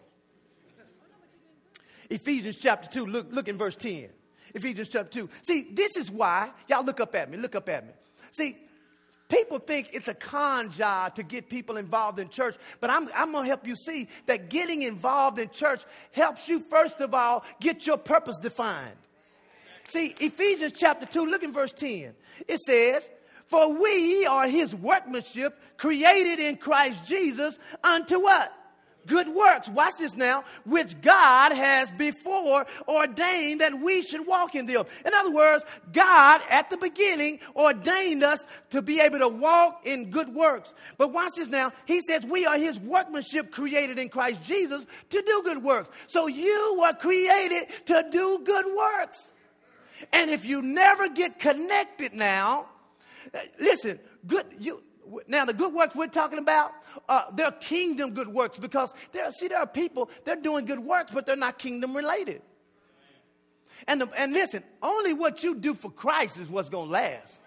Ephesians 2.11 2.57
chapter 2.57 2.87
2, 2.89 3.05
look, 3.07 3.27
look 3.31 3.47
in 3.47 3.57
verse 3.57 3.75
10. 3.75 4.09
Ephesians 4.53 4.87
chapter 4.87 5.21
2. 5.21 5.29
See, 5.41 5.67
this 5.71 5.95
is 5.95 6.11
why, 6.11 6.51
y'all 6.67 6.85
look 6.85 6.99
up 6.99 7.15
at 7.15 7.31
me, 7.31 7.37
look 7.37 7.55
up 7.55 7.67
at 7.69 7.87
me. 7.87 7.93
See, 8.31 8.55
People 9.31 9.59
think 9.59 9.91
it's 9.93 10.09
a 10.09 10.13
con 10.13 10.71
job 10.71 11.15
to 11.15 11.23
get 11.23 11.47
people 11.47 11.77
involved 11.77 12.19
in 12.19 12.27
church, 12.27 12.57
but 12.81 12.89
I'm, 12.89 13.09
I'm 13.15 13.31
going 13.31 13.45
to 13.45 13.47
help 13.47 13.65
you 13.65 13.77
see 13.77 14.09
that 14.25 14.49
getting 14.49 14.81
involved 14.81 15.39
in 15.39 15.49
church 15.51 15.81
helps 16.11 16.49
you, 16.49 16.59
first 16.69 16.99
of 16.99 17.13
all, 17.13 17.45
get 17.61 17.87
your 17.87 17.95
purpose 17.95 18.37
defined. 18.39 18.97
See, 19.87 20.13
Ephesians 20.19 20.73
chapter 20.75 21.05
2, 21.05 21.25
look 21.27 21.43
in 21.43 21.53
verse 21.53 21.71
10. 21.71 22.13
It 22.45 22.59
says, 22.59 23.09
For 23.47 23.73
we 23.73 24.25
are 24.25 24.49
his 24.49 24.75
workmanship 24.75 25.57
created 25.77 26.41
in 26.41 26.57
Christ 26.57 27.05
Jesus 27.05 27.57
unto 27.85 28.19
what? 28.19 28.53
Good 29.07 29.27
works. 29.27 29.69
Watch 29.69 29.93
this 29.99 30.15
now, 30.15 30.43
which 30.65 30.99
God 31.01 31.51
has 31.53 31.91
before 31.91 32.65
ordained 32.87 33.61
that 33.61 33.79
we 33.79 34.01
should 34.01 34.25
walk 34.25 34.55
in 34.55 34.65
them. 34.65 34.85
In 35.05 35.13
other 35.13 35.31
words, 35.31 35.63
God 35.91 36.41
at 36.49 36.69
the 36.69 36.77
beginning 36.77 37.39
ordained 37.55 38.23
us 38.23 38.45
to 38.71 38.81
be 38.81 38.99
able 38.99 39.19
to 39.19 39.27
walk 39.27 39.85
in 39.85 40.11
good 40.11 40.33
works. 40.33 40.73
But 40.97 41.13
watch 41.13 41.33
this 41.35 41.47
now. 41.47 41.73
He 41.85 42.01
says 42.01 42.25
we 42.25 42.45
are 42.45 42.57
his 42.57 42.79
workmanship 42.79 43.51
created 43.51 43.99
in 43.99 44.09
Christ 44.09 44.43
Jesus 44.43 44.85
to 45.09 45.21
do 45.21 45.41
good 45.43 45.63
works. 45.63 45.89
So 46.07 46.27
you 46.27 46.77
were 46.79 46.93
created 46.93 47.67
to 47.87 48.05
do 48.09 48.41
good 48.43 48.65
works. 48.75 49.31
And 50.11 50.31
if 50.31 50.45
you 50.45 50.61
never 50.61 51.09
get 51.09 51.39
connected 51.39 52.13
now, 52.13 52.65
eh, 53.33 53.41
listen, 53.59 53.99
good 54.25 54.45
you 54.59 54.81
now 55.27 55.45
the 55.45 55.53
good 55.53 55.73
works 55.73 55.95
we're 55.95 56.07
talking 56.07 56.39
about 56.39 56.73
uh, 57.09 57.23
they're 57.33 57.51
kingdom 57.51 58.13
good 58.13 58.27
works 58.27 58.57
because 58.57 58.93
there 59.11 59.31
see 59.31 59.47
there 59.47 59.59
are 59.59 59.67
people 59.67 60.09
they're 60.25 60.35
doing 60.35 60.65
good 60.65 60.79
works 60.79 61.11
but 61.11 61.25
they're 61.25 61.35
not 61.35 61.57
kingdom 61.57 61.95
related. 61.95 62.41
And, 63.87 64.01
the, 64.01 64.07
and 64.15 64.31
listen 64.33 64.63
only 64.81 65.13
what 65.13 65.43
you 65.43 65.55
do 65.55 65.73
for 65.73 65.89
christ 65.89 66.37
is 66.39 66.49
what's 66.49 66.69
going 66.69 66.87
to 66.87 66.91
last. 66.91 67.39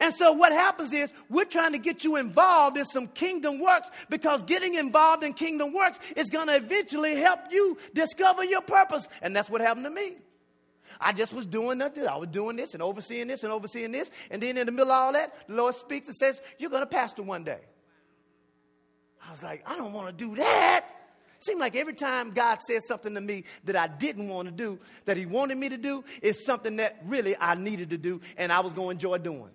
And 0.00 0.14
so 0.14 0.32
what 0.32 0.52
happens 0.52 0.92
is 0.92 1.12
we're 1.28 1.44
trying 1.44 1.72
to 1.72 1.78
get 1.78 2.04
you 2.04 2.16
involved 2.16 2.76
in 2.76 2.84
some 2.84 3.08
kingdom 3.08 3.58
works 3.58 3.88
because 4.08 4.42
getting 4.42 4.74
involved 4.74 5.24
in 5.24 5.32
kingdom 5.32 5.72
works 5.72 5.98
is 6.14 6.28
going 6.28 6.46
to 6.46 6.56
eventually 6.56 7.16
help 7.16 7.40
you 7.50 7.78
discover 7.94 8.44
your 8.44 8.60
purpose. 8.60 9.08
And 9.22 9.34
that's 9.34 9.50
what 9.50 9.60
happened 9.60 9.86
to 9.86 9.90
me 9.90 10.16
I 11.00 11.12
just 11.12 11.32
was 11.32 11.46
doing 11.46 11.78
nothing. 11.78 12.06
I 12.06 12.16
was 12.16 12.28
doing 12.28 12.56
this 12.56 12.74
and 12.74 12.82
overseeing 12.82 13.28
this 13.28 13.44
and 13.44 13.52
overseeing 13.52 13.92
this. 13.92 14.10
And 14.30 14.42
then 14.42 14.56
in 14.56 14.66
the 14.66 14.72
middle 14.72 14.92
of 14.92 14.98
all 14.98 15.12
that, 15.12 15.34
the 15.46 15.54
Lord 15.54 15.74
speaks 15.74 16.08
and 16.08 16.16
says, 16.16 16.40
You're 16.58 16.70
going 16.70 16.82
to 16.82 16.86
pastor 16.86 17.22
one 17.22 17.44
day. 17.44 17.60
I 19.26 19.30
was 19.30 19.42
like, 19.42 19.62
I 19.66 19.76
don't 19.76 19.92
want 19.92 20.06
to 20.08 20.12
do 20.12 20.36
that. 20.36 20.86
Seemed 21.40 21.60
like 21.60 21.76
every 21.76 21.94
time 21.94 22.32
God 22.32 22.60
said 22.60 22.82
something 22.82 23.14
to 23.14 23.20
me 23.20 23.44
that 23.64 23.76
I 23.76 23.86
didn't 23.86 24.28
want 24.28 24.48
to 24.48 24.52
do, 24.52 24.78
that 25.04 25.16
He 25.16 25.24
wanted 25.26 25.56
me 25.56 25.68
to 25.68 25.76
do, 25.76 26.04
is 26.20 26.44
something 26.44 26.76
that 26.76 26.98
really 27.04 27.36
I 27.38 27.54
needed 27.54 27.90
to 27.90 27.98
do 27.98 28.20
and 28.36 28.52
I 28.52 28.60
was 28.60 28.72
going 28.72 28.98
to 28.98 29.06
enjoy 29.06 29.18
doing. 29.18 29.50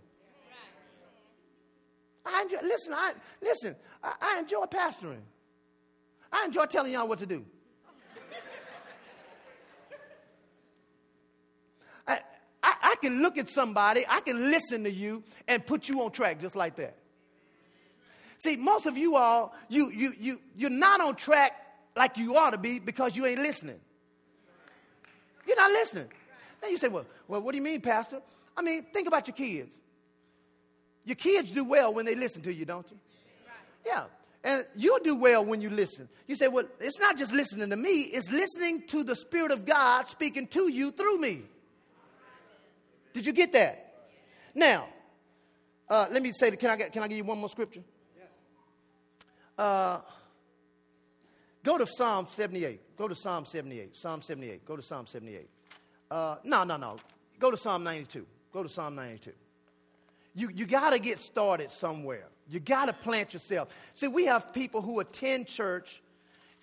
I 2.25 2.43
enjoy, 2.43 2.59
listen, 2.63 2.93
I, 2.93 3.13
listen, 3.41 3.75
I, 4.01 4.13
I 4.21 4.39
enjoy 4.39 4.63
pastoring. 4.65 5.19
I 6.31 6.45
enjoy 6.45 6.65
telling 6.65 6.93
y'all 6.93 7.07
what 7.07 7.19
to 7.19 7.25
do. 7.25 7.45
I, 12.07 12.19
I, 12.93 12.95
can 12.95 13.21
look 13.21 13.37
at 13.37 13.49
somebody, 13.49 14.05
I 14.07 14.19
can 14.21 14.51
listen 14.51 14.83
to 14.83 14.91
you 14.91 15.23
and 15.47 15.65
put 15.65 15.89
you 15.89 16.01
on 16.01 16.11
track 16.11 16.39
just 16.39 16.55
like 16.55 16.75
that. 16.75 16.97
See, 18.37 18.55
most 18.55 18.85
of 18.85 18.97
you 18.97 19.15
all, 19.15 19.53
you, 19.69 19.89
you, 19.89 20.13
you, 20.19 20.39
you're 20.55 20.69
not 20.69 21.01
on 21.01 21.15
track 21.15 21.53
like 21.95 22.17
you 22.17 22.35
ought 22.37 22.51
to 22.51 22.57
be 22.57 22.79
because 22.79 23.15
you 23.15 23.25
ain't 23.25 23.41
listening. 23.41 23.79
You're 25.47 25.57
not 25.57 25.71
listening. 25.71 26.07
Then 26.61 26.71
you 26.71 26.77
say, 26.77 26.87
well, 26.87 27.05
well, 27.27 27.41
what 27.41 27.51
do 27.51 27.57
you 27.57 27.63
mean, 27.63 27.81
Pastor? 27.81 28.21
I 28.55 28.61
mean, 28.61 28.83
think 28.93 29.07
about 29.07 29.27
your 29.27 29.35
kids. 29.35 29.73
Your 31.05 31.15
kids 31.15 31.51
do 31.51 31.63
well 31.63 31.93
when 31.93 32.05
they 32.05 32.15
listen 32.15 32.41
to 32.43 32.53
you, 32.53 32.65
don't 32.65 32.89
you? 32.89 32.97
Yeah. 33.85 34.03
And 34.43 34.65
you'll 34.75 34.99
do 34.99 35.15
well 35.15 35.43
when 35.43 35.61
you 35.61 35.69
listen. 35.69 36.09
You 36.27 36.35
say, 36.35 36.47
well, 36.47 36.65
it's 36.79 36.99
not 36.99 37.17
just 37.17 37.31
listening 37.31 37.69
to 37.69 37.77
me, 37.77 38.01
it's 38.01 38.29
listening 38.29 38.87
to 38.87 39.03
the 39.03 39.15
Spirit 39.15 39.51
of 39.51 39.65
God 39.65 40.07
speaking 40.07 40.47
to 40.47 40.69
you 40.69 40.91
through 40.91 41.17
me. 41.19 41.43
Did 43.13 43.25
you 43.25 43.33
get 43.33 43.51
that? 43.53 44.07
Now, 44.55 44.87
uh, 45.89 46.07
let 46.11 46.21
me 46.21 46.31
say, 46.31 46.51
can 46.51 46.69
I, 46.69 46.77
can 46.77 47.03
I 47.03 47.07
give 47.07 47.17
you 47.17 47.23
one 47.23 47.37
more 47.37 47.49
scripture? 47.49 47.81
Uh, 49.57 49.99
Go 51.63 51.77
to 51.77 51.87
Psalm 51.87 52.27
78. 52.29 52.97
Go 52.97 53.07
to 53.07 53.15
Psalm 53.15 53.45
78. 53.45 53.95
Psalm 53.95 54.21
78. 54.21 54.65
Go 54.65 54.75
to 54.75 54.81
Psalm 54.81 55.07
78. 55.07 55.49
Uh, 56.11 56.35
no, 56.43 56.63
no, 56.63 56.75
no. 56.75 56.97
Go 57.39 57.49
to 57.51 57.57
Psalm 57.57 57.83
92. 57.83 58.25
Go 58.51 58.63
to 58.63 58.69
Psalm 58.69 58.95
92. 58.95 59.31
You, 60.35 60.49
you 60.53 60.65
got 60.65 60.91
to 60.91 60.99
get 60.99 61.19
started 61.19 61.71
somewhere. 61.71 62.25
You 62.49 62.59
got 62.59 62.87
to 62.87 62.93
plant 62.93 63.33
yourself. 63.33 63.69
See, 63.93 64.07
we 64.07 64.25
have 64.25 64.53
people 64.53 64.81
who 64.81 64.99
attend 64.99 65.47
church, 65.47 66.01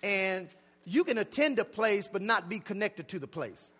and 0.03 0.47
you 0.85 1.03
can 1.03 1.17
attend 1.17 1.57
a 1.57 1.65
place 1.65 2.07
but 2.07 2.21
not 2.21 2.47
be 2.47 2.59
connected 2.59 3.07
to 3.09 3.19
the 3.19 3.27
place. 3.27 3.71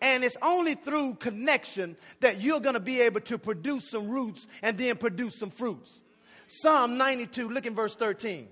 And 0.00 0.24
it's 0.24 0.36
only 0.42 0.74
through 0.74 1.14
connection 1.14 1.96
that 2.20 2.40
you're 2.40 2.60
going 2.60 2.74
to 2.74 2.80
be 2.80 3.00
able 3.00 3.20
to 3.22 3.38
produce 3.38 3.90
some 3.90 4.08
roots 4.08 4.46
and 4.62 4.76
then 4.76 4.96
produce 4.96 5.38
some 5.38 5.50
fruits. 5.50 6.00
Psalm 6.46 6.96
92, 6.96 7.48
look 7.48 7.66
in 7.66 7.74
verse 7.74 7.94
13. 7.94 8.48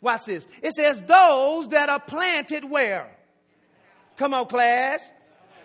Watch 0.00 0.24
this. 0.24 0.46
It 0.62 0.72
says, 0.72 1.02
those 1.02 1.68
that 1.68 1.88
are 1.88 2.00
planted 2.00 2.64
where? 2.64 3.10
Come 4.16 4.34
on, 4.34 4.46
class. 4.46 5.08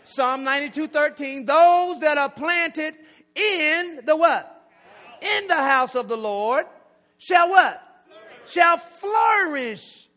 Psalm 0.05 0.43
92 0.43 0.87
13. 0.87 1.45
Those 1.45 1.99
that 1.99 2.17
are 2.17 2.29
planted 2.29 2.95
in 3.35 4.01
the 4.05 4.15
what? 4.15 4.69
In 5.21 5.47
the 5.47 5.55
house 5.55 5.95
of 5.95 6.07
the 6.07 6.17
Lord 6.17 6.65
shall 7.17 7.49
what? 7.49 7.81
Shall 8.47 8.77
flourish 8.77 10.07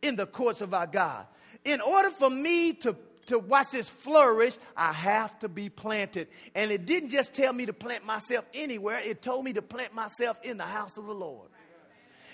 in 0.00 0.16
the 0.16 0.26
courts 0.26 0.60
of 0.60 0.72
our 0.72 0.86
God. 0.86 1.26
In 1.64 1.80
order 1.80 2.10
for 2.10 2.30
me 2.30 2.72
to 2.74 2.96
to 3.26 3.38
watch 3.38 3.70
this 3.70 3.88
flourish, 3.88 4.56
I 4.76 4.92
have 4.92 5.38
to 5.40 5.48
be 5.48 5.68
planted. 5.68 6.28
And 6.54 6.70
it 6.70 6.86
didn't 6.86 7.10
just 7.10 7.34
tell 7.34 7.52
me 7.52 7.66
to 7.66 7.72
plant 7.72 8.04
myself 8.04 8.44
anywhere, 8.54 8.98
it 8.98 9.22
told 9.22 9.44
me 9.44 9.52
to 9.54 9.62
plant 9.62 9.94
myself 9.94 10.38
in 10.42 10.56
the 10.56 10.64
house 10.64 10.96
of 10.96 11.06
the 11.06 11.14
Lord. 11.14 11.48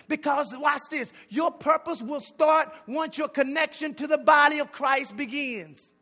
Because, 0.08 0.54
watch 0.56 0.80
this, 0.90 1.12
your 1.28 1.50
purpose 1.50 2.00
will 2.00 2.20
start 2.20 2.72
once 2.86 3.18
your 3.18 3.28
connection 3.28 3.94
to 3.94 4.06
the 4.06 4.16
body 4.16 4.58
of 4.58 4.72
Christ 4.72 5.16
begins. 5.16 5.92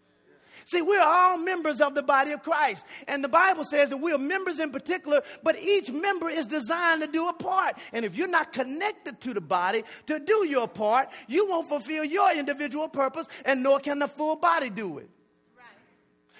See, 0.66 0.82
we're 0.82 1.00
all 1.00 1.38
members 1.38 1.80
of 1.80 1.94
the 1.94 2.02
body 2.02 2.32
of 2.32 2.42
Christ. 2.42 2.84
And 3.06 3.22
the 3.22 3.28
Bible 3.28 3.62
says 3.62 3.90
that 3.90 3.98
we're 3.98 4.18
members 4.18 4.58
in 4.58 4.72
particular, 4.72 5.22
but 5.44 5.56
each 5.60 5.92
member 5.92 6.28
is 6.28 6.44
designed 6.44 7.02
to 7.02 7.06
do 7.06 7.28
a 7.28 7.32
part. 7.32 7.78
And 7.92 8.04
if 8.04 8.16
you're 8.16 8.26
not 8.26 8.52
connected 8.52 9.20
to 9.20 9.32
the 9.32 9.40
body 9.40 9.84
to 10.06 10.18
do 10.18 10.44
your 10.44 10.66
part, 10.66 11.08
you 11.28 11.46
won't 11.46 11.68
fulfill 11.68 12.02
your 12.02 12.32
individual 12.34 12.88
purpose, 12.88 13.28
and 13.44 13.62
nor 13.62 13.78
can 13.78 14.00
the 14.00 14.08
full 14.08 14.34
body 14.34 14.68
do 14.68 14.98
it. 14.98 15.08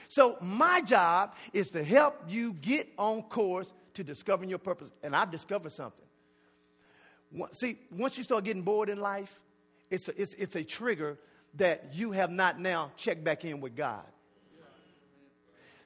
So, 0.09 0.39
my 0.41 0.81
job 0.81 1.35
is 1.53 1.71
to 1.71 1.85
help 1.85 2.25
you 2.29 2.53
get 2.55 2.89
on 2.99 3.23
course 3.23 3.73
to 3.95 4.03
discovering 4.03 4.51
your 4.51 4.59
purpose. 4.59 4.89
And 5.05 5.15
I've 5.15 5.31
discovered 5.31 5.73
something. 5.73 6.05
See, 7.53 7.79
once 7.93 8.19
you 8.19 8.25
start 8.25 8.43
getting 8.43 8.63
bored 8.63 8.89
in 8.89 8.99
life, 9.01 9.33
it's 9.89 10.09
a, 10.09 10.21
it's, 10.21 10.35
it's 10.35 10.57
a 10.57 10.65
trigger 10.65 11.17
that 11.55 11.95
you 11.95 12.11
have 12.11 12.31
not 12.31 12.61
now 12.61 12.91
checked 12.97 13.23
back 13.23 13.45
in 13.45 13.61
with 13.61 13.77
God. 13.77 14.05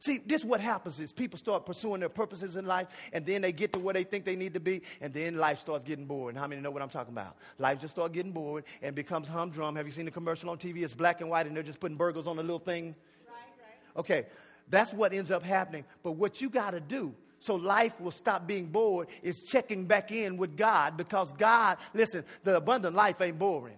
See, 0.01 0.19
this 0.19 0.45
what 0.45 0.61
happens 0.61 0.99
is 0.99 1.13
people 1.13 1.39
start 1.39 1.67
pursuing 1.67 2.01
their 2.01 2.09
purposes 2.09 2.57
in 2.57 2.67
life, 2.67 2.89
and 3.13 3.25
then 3.25 3.43
they 3.43 3.53
get 3.53 3.73
to 3.75 3.79
where 3.79 3.95
they 3.95 4.03
think 4.03 4.25
they 4.25 4.35
need 4.35 4.55
to 4.55 4.61
be, 4.61 4.81
and 5.01 5.13
then 5.13 5.37
life 5.37 5.59
starts 5.59 5.87
getting 5.87 6.07
bored. 6.07 6.35
And 6.35 6.39
how 6.41 6.47
many 6.47 6.63
know 6.63 6.71
what 6.71 6.83
I'm 6.83 6.89
talking 6.89 7.13
about? 7.13 7.37
Life 7.59 7.81
just 7.81 7.95
starts 7.95 8.15
getting 8.15 8.33
bored 8.33 8.65
and 8.81 8.95
becomes 8.95 9.29
humdrum. 9.29 9.77
Have 9.77 9.87
you 9.87 9.93
seen 9.93 10.07
the 10.07 10.11
commercial 10.11 10.49
on 10.49 10.57
TV? 10.57 10.83
It's 10.83 10.95
black 10.95 11.21
and 11.21 11.29
white, 11.29 11.47
and 11.47 11.55
they're 11.55 11.63
just 11.63 11.81
putting 11.81 11.99
burgers 11.99 12.27
on 12.27 12.39
a 12.39 12.43
little 12.43 12.59
thing. 12.59 12.95
Right, 13.29 13.35
right. 13.59 14.01
Okay, 14.01 14.27
that's 14.71 14.95
what 14.95 15.13
ends 15.13 15.31
up 15.31 15.43
happening. 15.43 15.85
But 16.03 16.13
what 16.13 16.41
you 16.41 16.49
got 16.49 16.71
to 16.71 16.81
do 16.81 17.15
so 17.41 17.55
life 17.55 17.99
will 18.01 18.11
stop 18.11 18.47
being 18.47 18.67
bored 18.67 19.09
is 19.23 19.45
checking 19.45 19.87
back 19.87 20.13
in 20.13 20.37
with 20.37 20.57
God 20.57 20.97
because 20.99 21.33
God, 21.33 21.79
listen, 21.95 22.23
the 22.45 22.57
abundant 22.57 22.95
life 22.95 23.21
ain't 23.23 23.39
boring. 23.39 23.77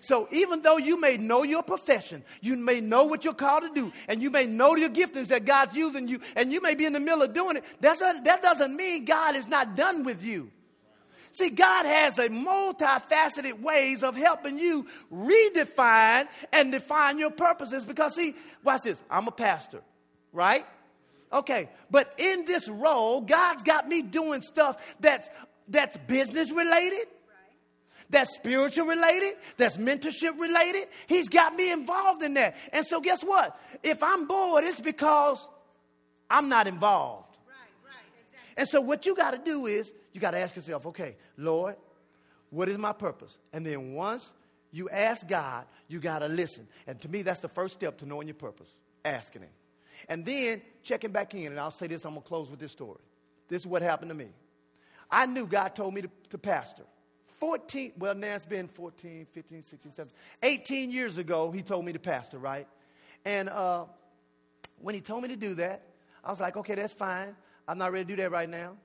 So 0.00 0.28
even 0.32 0.62
though 0.62 0.78
you 0.78 1.00
may 1.00 1.16
know 1.16 1.42
your 1.42 1.62
profession, 1.62 2.24
you 2.40 2.56
may 2.56 2.80
know 2.80 3.04
what 3.04 3.24
you're 3.24 3.34
called 3.34 3.62
to 3.62 3.74
do, 3.74 3.92
and 4.08 4.22
you 4.22 4.30
may 4.30 4.46
know 4.46 4.76
your 4.76 4.88
giftings 4.88 5.28
that 5.28 5.44
God's 5.44 5.76
using 5.76 6.08
you, 6.08 6.20
and 6.36 6.52
you 6.52 6.60
may 6.60 6.74
be 6.74 6.86
in 6.86 6.92
the 6.92 7.00
middle 7.00 7.22
of 7.22 7.32
doing 7.32 7.56
it, 7.56 7.64
that's 7.80 8.00
a, 8.00 8.20
that 8.24 8.42
doesn't 8.42 8.74
mean 8.74 9.04
God 9.04 9.36
is 9.36 9.46
not 9.46 9.76
done 9.76 10.04
with 10.04 10.24
you. 10.24 10.50
See, 11.32 11.48
God 11.48 11.86
has 11.86 12.18
a 12.18 12.28
multifaceted 12.28 13.60
ways 13.60 14.02
of 14.02 14.16
helping 14.16 14.58
you 14.58 14.86
redefine 15.10 16.28
and 16.52 16.70
define 16.70 17.18
your 17.18 17.30
purposes 17.30 17.86
because, 17.86 18.14
see, 18.14 18.34
watch 18.62 18.82
this. 18.82 19.00
I'm 19.10 19.28
a 19.28 19.32
pastor, 19.32 19.80
right? 20.32 20.66
Okay, 21.32 21.70
but 21.90 22.12
in 22.18 22.44
this 22.44 22.68
role, 22.68 23.22
God's 23.22 23.62
got 23.62 23.88
me 23.88 24.02
doing 24.02 24.42
stuff 24.42 24.76
that's 25.00 25.28
that's 25.68 25.96
business 25.96 26.50
related, 26.50 27.06
that's 28.12 28.34
spiritual 28.36 28.86
related, 28.86 29.34
that's 29.56 29.78
mentorship 29.78 30.38
related. 30.38 30.86
He's 31.08 31.28
got 31.28 31.56
me 31.56 31.72
involved 31.72 32.22
in 32.22 32.34
that. 32.34 32.56
And 32.72 32.86
so 32.86 33.00
guess 33.00 33.22
what? 33.22 33.58
If 33.82 34.02
I'm 34.02 34.28
bored, 34.28 34.64
it's 34.64 34.80
because 34.80 35.48
I'm 36.30 36.48
not 36.48 36.68
involved. 36.68 37.36
Right, 37.48 37.90
right, 37.90 37.94
exactly. 38.30 38.54
And 38.58 38.68
so 38.68 38.80
what 38.80 39.06
you 39.06 39.16
got 39.16 39.32
to 39.32 39.38
do 39.38 39.66
is 39.66 39.90
you 40.12 40.20
got 40.20 40.32
to 40.32 40.38
ask 40.38 40.54
yourself, 40.54 40.86
okay, 40.86 41.16
Lord, 41.36 41.74
what 42.50 42.68
is 42.68 42.76
my 42.76 42.92
purpose? 42.92 43.36
And 43.52 43.66
then 43.66 43.94
once 43.94 44.30
you 44.70 44.90
ask 44.90 45.26
God, 45.26 45.64
you 45.88 45.98
got 45.98 46.20
to 46.20 46.28
listen. 46.28 46.68
And 46.86 47.00
to 47.00 47.08
me, 47.08 47.22
that's 47.22 47.40
the 47.40 47.48
first 47.48 47.74
step 47.74 47.98
to 47.98 48.06
knowing 48.06 48.28
your 48.28 48.34
purpose, 48.34 48.68
asking 49.04 49.42
Him. 49.42 49.50
And 50.08 50.24
then 50.24 50.60
checking 50.82 51.12
back 51.12 51.34
in, 51.34 51.46
and 51.46 51.58
I'll 51.58 51.70
say 51.70 51.86
this, 51.86 52.04
I'm 52.04 52.12
going 52.12 52.22
to 52.22 52.28
close 52.28 52.50
with 52.50 52.60
this 52.60 52.72
story. 52.72 53.00
This 53.48 53.62
is 53.62 53.66
what 53.66 53.80
happened 53.80 54.10
to 54.10 54.14
me. 54.14 54.28
I 55.10 55.26
knew 55.26 55.46
God 55.46 55.74
told 55.74 55.94
me 55.94 56.02
to, 56.02 56.10
to 56.30 56.38
pastor. 56.38 56.84
14, 57.42 57.94
well, 57.98 58.14
now 58.14 58.36
it's 58.36 58.44
been 58.44 58.68
14, 58.68 59.26
15, 59.32 59.62
16, 59.62 59.92
17, 59.96 60.14
18 60.44 60.92
years 60.92 61.18
ago, 61.18 61.50
he 61.50 61.60
told 61.60 61.84
me 61.84 61.92
to 61.92 61.98
pastor, 61.98 62.38
right? 62.38 62.68
And 63.24 63.48
uh, 63.48 63.86
when 64.80 64.94
he 64.94 65.00
told 65.00 65.24
me 65.24 65.28
to 65.30 65.34
do 65.34 65.54
that, 65.54 65.82
I 66.22 66.30
was 66.30 66.38
like, 66.38 66.56
okay, 66.56 66.76
that's 66.76 66.92
fine. 66.92 67.34
I'm 67.66 67.78
not 67.78 67.90
ready 67.90 68.04
to 68.04 68.08
do 68.14 68.22
that 68.22 68.30
right 68.30 68.48
now. 68.48 68.76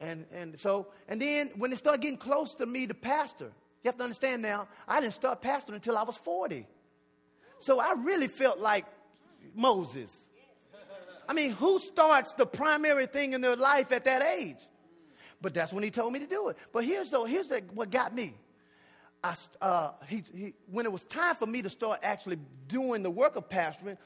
And, 0.00 0.26
and 0.32 0.58
so, 0.58 0.88
and 1.06 1.22
then 1.22 1.52
when 1.54 1.72
it 1.72 1.78
started 1.78 2.00
getting 2.00 2.18
close 2.18 2.52
to 2.54 2.66
me 2.66 2.88
to 2.88 2.94
pastor, 2.94 3.52
you 3.84 3.88
have 3.88 3.96
to 3.98 4.02
understand 4.02 4.42
now, 4.42 4.66
I 4.88 5.00
didn't 5.00 5.14
start 5.14 5.40
pastoring 5.40 5.74
until 5.74 5.96
I 5.96 6.02
was 6.02 6.16
40. 6.16 6.66
So 7.60 7.78
I 7.78 7.92
really 7.92 8.26
felt 8.26 8.58
like 8.58 8.86
Moses. 9.54 10.12
I 11.28 11.32
mean, 11.32 11.52
who 11.52 11.78
starts 11.78 12.32
the 12.32 12.44
primary 12.44 13.06
thing 13.06 13.34
in 13.34 13.40
their 13.40 13.54
life 13.54 13.92
at 13.92 14.02
that 14.02 14.20
age? 14.20 14.58
But 15.40 15.54
that's 15.54 15.72
when 15.72 15.82
he 15.82 15.90
told 15.90 16.12
me 16.12 16.18
to 16.18 16.26
do 16.26 16.48
it. 16.48 16.56
But 16.72 16.84
here's 16.84 17.10
the, 17.10 17.22
here's 17.24 17.48
the, 17.48 17.62
what 17.74 17.90
got 17.90 18.14
me. 18.14 18.34
I, 19.22 19.34
uh, 19.60 19.90
he, 20.06 20.22
he, 20.34 20.54
when 20.70 20.86
it 20.86 20.92
was 20.92 21.04
time 21.04 21.34
for 21.34 21.46
me 21.46 21.62
to 21.62 21.70
start 21.70 22.00
actually 22.02 22.38
doing 22.68 23.02
the 23.02 23.10
work 23.10 23.36
of 23.36 23.48
pastoring, 23.48 23.96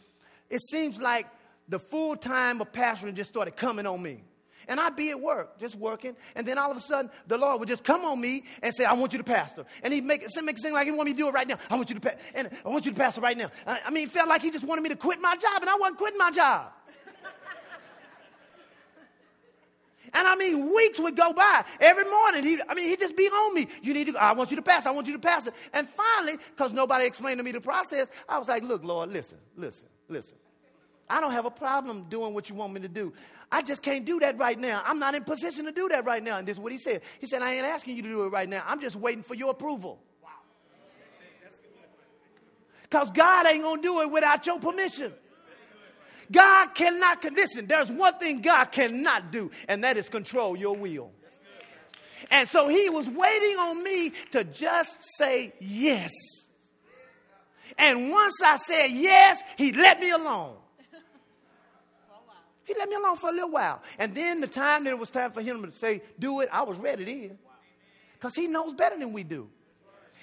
it 0.51 0.61
seems 0.71 0.99
like 0.99 1.27
the 1.69 1.79
full 1.79 2.17
time 2.17 2.61
of 2.61 2.73
pastoring 2.73 3.15
just 3.15 3.31
started 3.31 3.57
coming 3.57 3.87
on 3.87 4.03
me. 4.03 4.23
And 4.67 4.81
I'd 4.81 4.97
be 4.97 5.11
at 5.11 5.21
work, 5.21 5.59
just 5.61 5.75
working, 5.75 6.17
and 6.35 6.49
then 6.49 6.57
all 6.57 6.71
of 6.71 6.77
a 6.79 6.81
sudden, 6.81 7.11
the 7.27 7.37
Lord 7.37 7.61
would 7.61 7.69
just 7.69 7.85
come 7.85 8.03
on 8.05 8.19
me 8.19 8.45
and 8.63 8.75
say, 8.75 8.85
I 8.85 8.95
want 8.95 9.13
you 9.13 9.19
to 9.19 9.25
pastor. 9.25 9.67
And 9.83 9.93
he'd 9.93 10.05
make 10.05 10.23
it, 10.23 10.31
make 10.43 10.57
it 10.57 10.63
seem 10.63 10.73
like 10.73 10.87
he 10.87 10.91
wanted 10.91 11.11
me 11.11 11.13
to 11.13 11.19
do 11.19 11.29
it 11.29 11.35
right 11.35 11.47
now. 11.47 11.59
I 11.69 11.77
want 11.77 11.91
you 11.91 11.97
to 11.97 12.01
pastor, 12.01 12.19
and 12.35 12.51
I 12.65 12.69
want 12.71 12.87
you 12.87 12.93
to 12.93 12.97
pastor 12.97 13.21
right 13.21 13.37
now. 13.37 13.51
I, 13.67 13.81
I 13.87 13.91
mean, 13.91 14.05
it 14.05 14.11
felt 14.11 14.27
like 14.27 14.41
he 14.41 14.51
just 14.51 14.65
wanted 14.65 14.81
me 14.81 14.89
to 14.89 14.97
quit 14.97 15.21
my 15.21 15.37
job, 15.37 15.61
and 15.61 15.69
I 15.69 15.77
wasn't 15.77 15.99
quitting 15.99 16.19
my 16.19 16.31
job. 16.31 16.73
And 20.15 20.29
I 20.29 20.37
mean, 20.37 20.73
weeks 20.73 20.99
would 21.01 21.17
go 21.17 21.33
by. 21.33 21.65
Every 21.81 22.05
morning, 22.05 22.45
he, 22.45 22.59
I 22.69 22.75
mean, 22.75 22.89
he'd 22.89 23.01
just 23.01 23.17
be 23.17 23.27
on 23.27 23.55
me. 23.55 23.67
You 23.83 23.93
need 23.93 24.07
to, 24.07 24.17
I 24.17 24.33
want 24.33 24.51
you 24.51 24.57
to 24.57 24.63
pass. 24.63 24.87
I 24.87 24.93
want 24.93 25.07
you 25.09 25.13
to 25.15 25.19
pass 25.19 25.47
it. 25.47 25.55
And 25.73 25.89
finally, 25.89 26.39
because 26.55 26.73
nobody 26.73 27.05
explained 27.05 27.39
to 27.39 27.45
me 27.45 27.53
the 27.53 27.61
process, 27.61 28.09
I 28.29 28.39
was 28.39 28.49
like, 28.49 28.63
look, 28.63 28.85
Lord, 28.85 29.13
listen, 29.13 29.39
listen, 29.57 29.89
listen. 30.09 30.37
I 31.11 31.21
don't 31.21 31.33
have 31.33 31.45
a 31.45 31.51
problem 31.51 32.07
doing 32.09 32.33
what 32.33 32.49
you 32.49 32.55
want 32.55 32.73
me 32.73 32.81
to 32.81 32.89
do. 32.89 33.13
I 33.53 33.63
just 33.63 33.83
can't 33.83 34.05
do 34.05 34.21
that 34.21 34.39
right 34.39 34.59
now. 34.59 34.83
I'm 34.87 34.99
not 34.99 35.15
in 35.15 35.25
position 35.25 35.67
to 35.67 35.73
do 35.73 35.89
that 35.91 36.05
right 36.05 36.23
now. 36.23 36.39
And 36.39 36.49
this 36.49 36.57
is 36.57 36.61
what 36.61 36.73
he 36.73 36.79
said. 36.79 37.03
He 37.21 37.27
said, 37.27 37.43
I 37.43 37.53
ain't 37.55 37.67
asking 37.67 37.97
you 37.97 38.03
to 38.03 38.09
do 38.09 38.25
it 38.25 38.29
right 38.29 38.49
now. 38.49 38.63
I'm 38.67 38.81
just 38.81 38.97
waiting 38.97 39.23
for 39.23 39.35
your 39.35 39.51
approval. 39.51 39.99
Because 42.83 43.11
God 43.11 43.47
ain't 43.47 43.63
going 43.63 43.83
to 43.83 43.83
do 43.83 44.01
it 44.03 44.11
without 44.11 44.47
your 44.47 44.61
permission. 44.61 45.13
God 46.31 46.69
cannot, 46.75 47.25
listen, 47.25 47.67
there's 47.67 47.91
one 47.91 48.19
thing 48.19 48.41
God 48.41 48.67
cannot 48.67 49.31
do, 49.31 49.51
and 49.69 49.85
that 49.85 49.97
is 49.97 50.09
control 50.09 50.57
your 50.57 50.77
will. 50.77 51.11
And 52.31 52.49
so 52.49 52.69
he 52.69 52.89
was 52.89 53.09
waiting 53.09 53.57
on 53.59 53.83
me 53.83 54.13
to 54.33 54.45
just 54.45 54.97
say 55.19 55.53
yes. 55.61 56.11
And 57.77 58.11
once 58.11 58.35
I 58.45 58.57
said 58.57 58.87
yes, 58.89 59.43
he 59.57 59.73
let 59.73 60.01
me 60.01 60.11
alone. 60.11 60.57
He 62.65 62.75
let 62.79 62.89
me 62.89 62.97
alone 62.97 63.17
for 63.17 63.29
a 63.29 63.33
little 63.33 63.51
while. 63.51 63.83
And 63.99 64.15
then 64.15 64.41
the 64.41 64.47
time 64.47 64.85
that 64.85 64.91
it 64.91 64.99
was 64.99 65.11
time 65.11 65.33
for 65.33 65.43
him 65.43 65.63
to 65.63 65.71
say, 65.71 66.03
do 66.19 66.41
it, 66.41 66.49
I 66.51 66.63
was 66.63 66.79
ready 66.79 67.05
then. 67.05 67.39
Because 68.15 68.35
he 68.35 68.47
knows 68.47 68.73
better 68.73 68.99
than 68.99 69.13
we 69.13 69.23
do. 69.23 69.51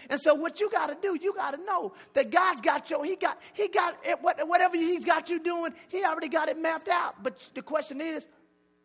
And 0.09 0.19
so 0.19 0.33
what 0.33 0.59
you 0.59 0.69
got 0.69 0.87
to 0.87 0.97
do, 1.01 1.17
you 1.21 1.33
got 1.33 1.51
to 1.51 1.63
know 1.63 1.93
that 2.13 2.31
God's 2.31 2.61
got 2.61 2.89
you. 2.89 3.01
He 3.03 3.15
got, 3.15 3.39
he 3.53 3.67
got 3.67 3.97
whatever 4.21 4.75
He's 4.77 5.05
got 5.05 5.29
you 5.29 5.39
doing. 5.39 5.73
He 5.89 6.03
already 6.03 6.27
got 6.27 6.49
it 6.49 6.59
mapped 6.59 6.89
out. 6.89 7.21
But 7.21 7.39
the 7.53 7.61
question 7.61 8.01
is, 8.01 8.27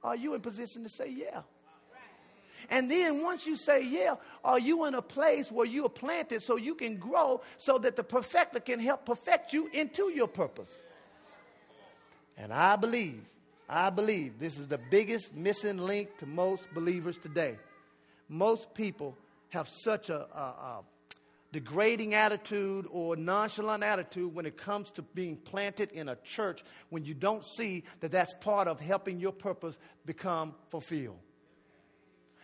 are 0.02 0.16
you 0.16 0.34
in 0.34 0.40
position 0.40 0.82
to 0.82 0.88
say 0.88 1.10
yeah? 1.10 1.42
And 2.68 2.90
then 2.90 3.22
once 3.22 3.46
you 3.46 3.56
say 3.56 3.84
yeah, 3.84 4.16
are 4.44 4.58
you 4.58 4.86
in 4.86 4.94
a 4.94 5.02
place 5.02 5.52
where 5.52 5.66
you 5.66 5.86
are 5.86 5.90
planted 5.90 6.42
so 6.42 6.56
you 6.56 6.74
can 6.74 6.96
grow 6.96 7.40
so 7.58 7.78
that 7.78 7.96
the 7.96 8.02
perfecter 8.02 8.60
can 8.60 8.80
help 8.80 9.06
perfect 9.06 9.52
you 9.52 9.68
into 9.72 10.10
your 10.10 10.26
purpose? 10.26 10.70
And 12.36 12.52
I 12.52 12.76
believe, 12.76 13.22
I 13.68 13.90
believe 13.90 14.38
this 14.38 14.58
is 14.58 14.66
the 14.68 14.78
biggest 14.78 15.34
missing 15.34 15.78
link 15.78 16.18
to 16.18 16.26
most 16.26 16.72
believers 16.74 17.18
today. 17.18 17.56
Most 18.28 18.74
people 18.74 19.16
have 19.50 19.68
such 19.68 20.10
a, 20.10 20.26
a, 20.36 20.40
a 20.40 20.84
degrading 21.56 22.12
attitude 22.12 22.86
or 22.90 23.16
nonchalant 23.16 23.82
attitude 23.82 24.34
when 24.34 24.44
it 24.44 24.58
comes 24.58 24.90
to 24.90 25.00
being 25.00 25.38
planted 25.38 25.90
in 25.92 26.06
a 26.06 26.16
church 26.16 26.62
when 26.90 27.02
you 27.02 27.14
don't 27.14 27.46
see 27.46 27.82
that 28.00 28.10
that's 28.10 28.34
part 28.44 28.68
of 28.68 28.78
helping 28.78 29.18
your 29.18 29.32
purpose 29.32 29.78
become 30.04 30.54
fulfilled. 30.68 31.16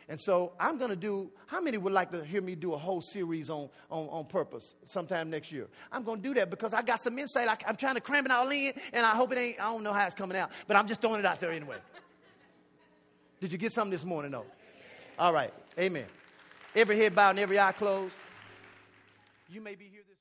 And 0.08 0.18
so 0.18 0.54
I'm 0.58 0.78
going 0.78 0.88
to 0.88 0.96
do, 0.96 1.30
how 1.44 1.60
many 1.60 1.76
would 1.76 1.92
like 1.92 2.10
to 2.12 2.24
hear 2.24 2.40
me 2.40 2.54
do 2.54 2.72
a 2.72 2.78
whole 2.78 3.02
series 3.02 3.50
on, 3.50 3.68
on, 3.90 4.08
on 4.08 4.24
purpose 4.24 4.74
sometime 4.86 5.28
next 5.28 5.52
year? 5.52 5.68
I'm 5.92 6.04
going 6.04 6.22
to 6.22 6.28
do 6.30 6.32
that 6.36 6.48
because 6.48 6.72
I 6.72 6.80
got 6.80 7.02
some 7.02 7.18
insight. 7.18 7.48
I, 7.48 7.58
I'm 7.68 7.76
trying 7.76 7.96
to 7.96 8.00
cram 8.00 8.24
it 8.24 8.32
all 8.32 8.48
in, 8.48 8.72
and 8.94 9.04
I 9.04 9.10
hope 9.10 9.32
it 9.32 9.38
ain't, 9.38 9.60
I 9.60 9.64
don't 9.64 9.82
know 9.82 9.92
how 9.92 10.06
it's 10.06 10.14
coming 10.14 10.38
out, 10.38 10.52
but 10.66 10.78
I'm 10.78 10.88
just 10.88 11.02
throwing 11.02 11.20
it 11.20 11.26
out 11.26 11.38
there 11.38 11.52
anyway. 11.52 11.76
Did 13.42 13.52
you 13.52 13.58
get 13.58 13.72
something 13.72 13.90
this 13.90 14.06
morning, 14.06 14.30
though? 14.30 14.46
All 15.18 15.34
right. 15.34 15.52
Amen. 15.78 16.06
Every 16.74 16.96
head 16.96 17.14
bowed 17.14 17.30
and 17.30 17.40
every 17.40 17.60
eye 17.60 17.72
closed. 17.72 18.14
You 19.52 19.60
may 19.60 19.74
be 19.74 19.84
here 19.84 20.00
this. 20.08 20.11